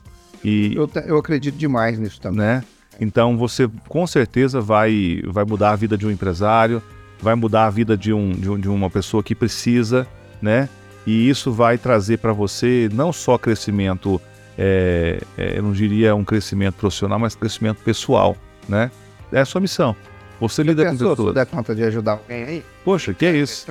E 0.45 0.75
Eu, 0.75 0.91
eu 1.07 1.17
acredito 1.19 1.57
demais 1.57 1.99
nisso 1.99 2.21
também. 2.21 2.39
né? 2.41 2.65
Então 3.01 3.37
você 3.39 3.69
com 3.89 4.07
certeza 4.07 4.61
vai, 4.61 5.23
vai 5.27 5.45
mudar 5.45 5.71
a 5.71 5.77
vida 5.77 5.97
de 5.97 6.07
um 6.07 6.11
empresário, 6.11 6.83
vai 7.21 7.35
mudar 7.35 7.67
a 7.67 7.71
vida 7.71 7.97
de, 7.97 8.13
um, 8.13 8.33
de, 8.33 8.51
um- 8.51 8.59
de 8.59 8.69
uma 8.69 8.91
pessoa 8.91 9.23
que 9.23 9.35
precisa, 9.35 10.07
né? 10.43 10.69
E 11.07 11.29
isso 11.29 11.51
vai 11.51 11.79
trazer 11.79 12.19
para 12.19 12.33
você 12.33 12.89
não 12.93 13.13
só 13.13 13.39
crescimento, 13.39 14.21
é, 14.59 15.21
é, 15.37 15.59
eu 15.59 15.63
não 15.63 15.73
diria 15.73 16.15
um 16.15 16.25
crescimento 16.25 16.75
profissional, 16.75 17.19
mas 17.19 17.35
crescimento 17.35 17.83
pessoal, 17.83 18.37
né? 18.69 18.91
É 19.33 19.41
a 19.41 19.45
sua 19.45 19.61
missão. 19.61 19.97
Você 20.41 20.63
lida 20.63 20.85
com 20.85 20.91
Pensou, 20.91 21.13
isso 21.13 21.29
se 21.29 21.35
der 21.35 21.47
conta 21.47 21.75
de 21.75 21.85
ajudar 21.85 22.13
alguém 22.13 22.45
aí? 22.45 22.65
Poxa, 22.85 23.15
que 23.15 23.25
é 23.25 23.37
isso. 23.37 23.67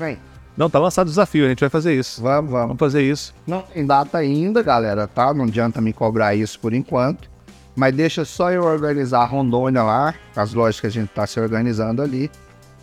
Não, 0.56 0.70
tá 0.70 0.80
lançado 0.80 1.08
o 1.08 1.10
desafio, 1.10 1.46
a 1.46 1.50
gente 1.50 1.60
vai 1.60 1.70
fazer 1.70 1.94
isso. 1.94 2.22
Vamos, 2.22 2.52
vamos. 2.52 2.68
Vamos 2.68 2.80
fazer 2.80 3.02
isso. 3.04 3.34
Não 3.46 3.62
tem 3.62 3.86
data 3.86 4.18
ainda, 4.18 4.62
galera, 4.62 5.08
tá? 5.08 5.34
Não 5.34 5.46
adianta 5.46 5.82
me 5.82 5.94
cobrar 5.94 6.36
isso 6.36 6.60
por 6.60 6.74
enquanto. 6.74 7.30
Mas 7.76 7.96
deixa 7.96 8.26
só 8.26 8.52
eu 8.52 8.64
organizar 8.64 9.22
a 9.22 9.26
Rondônia 9.26 9.84
lá, 9.84 10.14
as 10.36 10.54
lojas 10.54 10.80
que 10.80 10.88
a 10.88 10.90
gente 10.90 11.10
tá 11.10 11.26
se 11.26 11.40
organizando 11.40 12.02
ali. 12.02 12.30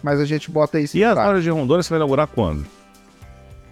Mas 0.02 0.20
a 0.20 0.24
gente 0.24 0.50
bota 0.50 0.78
isso 0.78 0.96
E 0.96 1.02
as 1.02 1.16
lojas 1.16 1.42
de 1.42 1.50
Rondônia 1.50 1.82
você 1.82 1.90
vai 1.90 1.98
inaugurar 1.98 2.26
quando? 2.28 2.64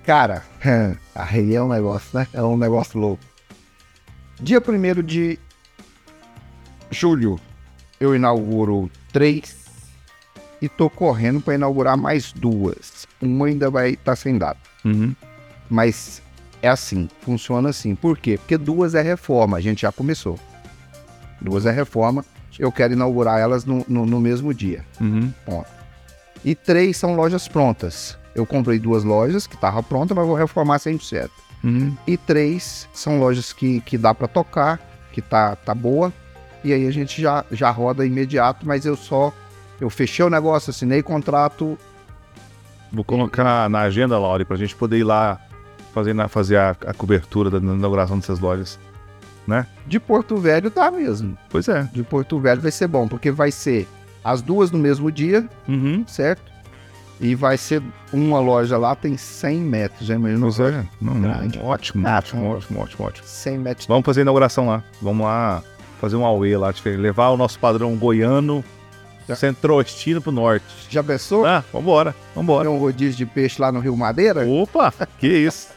Cara, 0.04 0.42
aí 1.14 1.54
é 1.54 1.62
um 1.62 1.68
negócio, 1.68 2.18
né? 2.18 2.26
É 2.32 2.42
um 2.42 2.56
negócio 2.56 2.98
louco. 2.98 3.22
Dia 4.40 4.60
1 4.60 5.02
de 5.02 5.38
julho, 6.90 7.38
eu 7.98 8.14
inauguro 8.14 8.90
três 9.12 9.56
e 10.60 10.68
tô 10.68 10.88
correndo 10.90 11.40
para 11.40 11.54
inaugurar 11.54 11.96
mais 11.96 12.32
duas. 12.32 13.06
Uma 13.20 13.46
ainda 13.46 13.70
vai 13.70 13.90
estar 13.90 14.16
sem 14.16 14.36
data. 14.36 14.60
Uhum. 14.84 15.14
Mas 15.70 16.22
é 16.62 16.68
assim, 16.68 17.08
funciona 17.22 17.70
assim. 17.70 17.94
Por 17.94 18.18
quê? 18.18 18.36
Porque 18.38 18.56
duas 18.56 18.94
é 18.94 19.02
reforma, 19.02 19.56
a 19.56 19.60
gente 19.60 19.82
já 19.82 19.92
começou. 19.92 20.38
Duas 21.40 21.66
é 21.66 21.70
reforma, 21.70 22.24
eu 22.58 22.70
quero 22.70 22.92
inaugurar 22.92 23.38
elas 23.40 23.64
no, 23.64 23.84
no- 23.88 24.06
no 24.06 24.20
mesmo 24.20 24.52
dia. 24.54 24.84
Uhum. 25.00 25.32
E 26.44 26.54
três 26.54 26.96
são 26.96 27.14
lojas 27.16 27.48
prontas. 27.48 28.16
Eu 28.34 28.44
comprei 28.46 28.78
duas 28.78 29.02
lojas 29.02 29.46
que 29.46 29.54
estavam 29.54 29.82
prontas, 29.82 30.14
mas 30.14 30.26
vou 30.26 30.36
reformar 30.36 30.78
100%. 30.78 31.30
Uhum. 31.64 31.96
E 32.06 32.16
três 32.16 32.88
são 32.92 33.18
lojas 33.18 33.52
que, 33.52 33.80
que 33.80 33.96
dá 33.98 34.14
para 34.14 34.28
tocar, 34.28 34.80
que 35.12 35.20
tá, 35.20 35.56
tá 35.56 35.74
boa. 35.74 36.12
E 36.62 36.72
aí 36.72 36.86
a 36.86 36.90
gente 36.90 37.20
já, 37.20 37.44
já 37.50 37.70
roda 37.70 38.04
imediato, 38.06 38.66
mas 38.66 38.84
eu 38.84 38.96
só. 38.96 39.32
Eu 39.80 39.90
fechei 39.90 40.24
o 40.24 40.30
negócio, 40.30 40.70
assinei 40.70 41.02
contrato. 41.02 41.78
Vou 42.92 43.04
colocar 43.04 43.68
na 43.68 43.80
agenda, 43.80 44.18
Lauri, 44.18 44.44
pra 44.44 44.56
gente 44.56 44.74
poder 44.74 44.98
ir 44.98 45.04
lá 45.04 45.40
fazer, 45.92 46.14
na- 46.14 46.28
fazer 46.28 46.56
a, 46.56 46.70
a 46.70 46.94
cobertura 46.94 47.50
da 47.50 47.58
inauguração 47.58 48.18
dessas 48.18 48.38
lojas. 48.40 48.78
De 49.86 50.00
Porto 50.00 50.36
Velho 50.38 50.70
tá 50.70 50.90
mesmo. 50.90 51.36
Pois 51.50 51.68
é. 51.68 51.84
De 51.92 52.02
Porto 52.02 52.38
Velho 52.40 52.60
vai 52.60 52.72
ser 52.72 52.88
bom, 52.88 53.06
porque 53.06 53.30
vai 53.30 53.52
ser 53.52 53.86
as 54.24 54.42
duas 54.42 54.70
no 54.72 54.78
mesmo 54.78 55.10
dia, 55.12 55.48
Uhum. 55.68 56.04
certo? 56.06 56.42
E 57.20 57.34
vai 57.34 57.56
ser 57.56 57.82
uma 58.12 58.38
loja 58.38 58.76
lá, 58.76 58.94
tem 58.94 59.16
100 59.16 59.60
metros, 59.60 60.06
já 60.06 60.14
imaginou? 60.14 60.50
É. 60.68 60.84
Não. 61.00 61.20
Grande. 61.20 61.58
Ótimo, 61.58 62.06
Ah, 62.06 62.18
ótimo, 62.18 62.42
tá. 62.42 62.48
ótimo, 62.56 62.80
ótimo, 62.80 63.04
ótimo. 63.06 63.26
100 63.26 63.58
metros. 63.58 63.86
Vamos 63.86 64.04
fazer 64.04 64.20
a 64.20 64.22
inauguração 64.22 64.66
lá. 64.66 64.82
Vamos 65.00 65.24
lá 65.24 65.62
fazer 66.00 66.16
um 66.16 66.26
auê 66.26 66.56
lá. 66.56 66.74
Levar 66.84 67.30
o 67.30 67.36
nosso 67.38 67.58
padrão 67.58 67.96
goiano, 67.96 68.62
Já. 69.26 69.34
centro-ostino 69.34 70.20
pro 70.20 70.30
norte. 70.30 70.66
Já 70.90 71.02
pensou? 71.02 71.46
Ah, 71.46 71.64
vambora, 71.72 72.14
vambora. 72.34 72.68
Tem 72.68 72.76
um 72.76 72.80
rodízio 72.80 73.16
de 73.16 73.24
peixe 73.26 73.62
lá 73.62 73.72
no 73.72 73.80
Rio 73.80 73.96
Madeira? 73.96 74.46
Opa, 74.46 74.92
que 75.18 75.26
isso. 75.26 75.68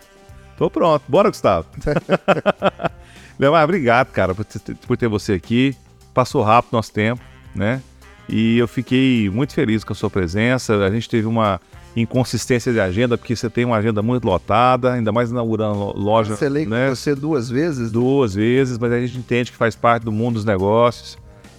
Tô 0.58 0.70
pronto. 0.70 1.04
Bora, 1.08 1.30
Gustavo. 1.30 1.66
Leomar, 3.40 3.64
obrigado, 3.64 4.08
cara, 4.12 4.36
por 4.36 4.44
ter, 4.44 4.76
por 4.76 4.98
ter 4.98 5.08
você 5.08 5.34
aqui. 5.34 5.76
Passou 6.14 6.42
rápido 6.44 6.74
nosso 6.74 6.92
tempo, 6.92 7.22
né? 7.56 7.82
E 8.30 8.58
eu 8.58 8.68
fiquei 8.68 9.30
muito 9.30 9.54
feliz 9.54 9.84
com 9.84 9.92
a 9.94 9.96
sua 9.96 10.10
presença. 10.10 10.78
A 10.86 10.92
gente 10.92 11.10
teve 11.10 11.26
uma 11.28 11.60
inconsistência 11.96 12.72
de 12.72 12.80
agenda, 12.80 13.18
porque 13.18 13.36
você 13.36 13.50
tem 13.50 13.66
uma 13.66 13.76
agenda 13.78 14.02
muito 14.04 14.24
lotada, 14.26 14.94
ainda 14.94 15.12
mais 15.12 15.32
inaugurando 15.32 15.80
lo- 15.80 15.94
loja 15.98 16.34
com 16.66 16.70
né? 16.70 16.90
você 16.90 17.16
duas 17.16 17.50
vezes. 17.50 17.92
duas 17.92 18.36
vezes, 18.36 18.78
mas 18.78 18.92
a 18.92 19.00
gente 19.00 19.18
entende 19.18 19.52
que 19.52 19.58
faz 19.58 19.76
parte 19.76 20.04
do 20.04 20.12
mundo 20.12 20.36
dos 20.36 20.46
negócios. 20.46 21.18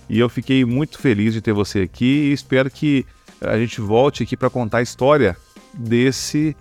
E 0.08 0.18
eu 0.18 0.28
fiquei 0.28 0.64
muito 0.64 0.98
feliz 0.98 1.34
de 1.34 1.40
ter 1.40 1.52
você 1.52 1.80
aqui 1.80 2.28
e 2.30 2.32
espero 2.32 2.70
que 2.70 3.04
a 3.40 3.56
gente 3.58 3.80
volte 3.80 4.22
aqui 4.22 4.36
para 4.36 4.48
contar 4.50 4.78
a 4.78 4.82
história 4.82 5.36
desse 5.74 6.56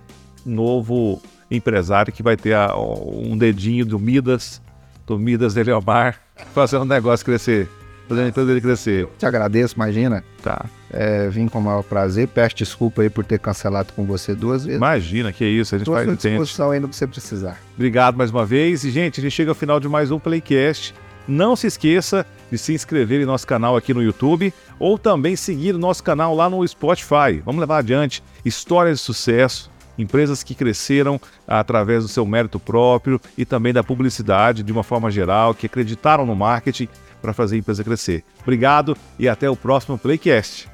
novo 0.45 1.22
empresário 1.51 2.12
que 2.14 2.24
vai 2.24 2.36
ter 2.38 2.53
a- 2.55 2.76
um 2.76 3.38
dedinho 3.38 3.86
do 3.86 3.99
Midas, 3.99 4.62
do 5.05 5.18
Midas 5.20 5.53
de 5.53 5.64
Leomar, 5.64 6.20
fazendo 6.53 6.82
o 6.82 6.86
negócio 6.86 7.26
crescer, 7.26 7.70
fazendo 8.10 8.26
a 8.26 8.30
empresa 8.30 8.47
dele 8.47 8.62
crescer. 8.62 9.07
Te 9.18 9.26
agradeço, 9.26 9.76
imagina. 9.76 10.24
Tá. 10.41 10.66
É, 10.91 11.30
vim 11.30 11.47
com 11.47 11.60
o 11.60 11.62
maior 11.62 11.84
prazer. 11.84 12.28
Peço 12.28 12.55
desculpa 12.55 13.03
aí 13.03 13.10
por 13.10 13.24
ter 13.24 13.39
cancelado 13.39 13.93
com 13.93 14.03
você 14.03 14.34
duas 14.34 14.66
vezes. 14.66 14.78
Imagina, 14.78 15.32
que 15.32 15.45
isso, 15.45 15.76
a 15.76 15.78
gente 15.78 15.89
à 15.89 15.93
faz 15.93 16.07
entende. 16.07 16.38
disposição 16.39 16.80
no 16.80 16.89
que 16.89 16.95
você 16.95 17.05
precisar. 17.05 17.60
Obrigado 17.76 18.18
mais 18.18 18.32
uma 18.32 18.45
vez. 18.45 18.84
E, 18.84 18.89
gente, 18.89 19.20
a 19.20 19.24
gente 19.24 19.32
chega 19.32 19.51
ao 19.51 19.55
final 19.55 19.80
de 19.80 19.88
mais 19.88 20.10
um 20.10 20.18
Playcast. 20.18 20.93
Não 21.28 21.55
se 21.55 21.68
esqueça 21.68 22.26
de 22.51 22.57
se 22.57 22.74
inscrever 22.74 23.22
em 23.22 23.26
nosso 23.26 23.45
canal 23.45 23.78
aqui 23.78 23.93
no 23.93 24.01
YouTube 24.01 24.51
ou 24.80 24.97
também 24.97 25.36
seguir 25.36 25.76
o 25.76 25.78
nosso 25.78 26.03
canal 26.03 26.34
lá 26.34 26.49
no 26.49 26.68
Spotify. 26.68 27.39
Vamos 27.45 27.60
levar 27.60 27.78
adiante 27.78 28.24
histórias 28.43 28.97
de 28.97 29.03
sucesso, 29.03 29.70
empresas 29.95 30.41
que 30.41 30.55
cresceram 30.55 31.22
através 31.47 32.03
do 32.03 32.10
seu 32.10 32.26
mérito 32.26 32.60
próprio 32.60 33.22
e 33.38 33.45
também 33.45 33.72
da 33.72 33.84
publicidade 33.84 34.64
de 34.64 34.72
uma 34.72 34.82
forma 34.82 35.12
geral, 35.12 35.53
que 35.53 35.68
acreditaram 35.68 36.26
no 36.26 36.36
marketing 36.36 36.89
para 37.22 37.34
fazer 37.34 37.55
a 37.55 37.59
empresa 37.59 37.84
crescer. 37.84 38.24
Obrigado 38.41 38.97
e 39.17 39.28
até 39.28 39.49
o 39.49 39.55
próximo 39.55 39.97
Playcast. 39.97 40.70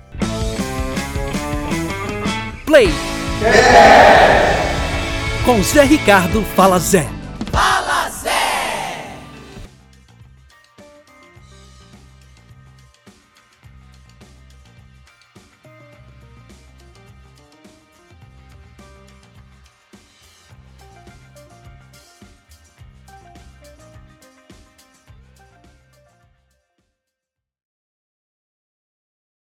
Play. 2.65 2.89
Com 5.45 5.61
Zé 5.61 5.83
Ricardo 5.83 6.41
Fala 6.55 6.79
Zé. 6.79 7.24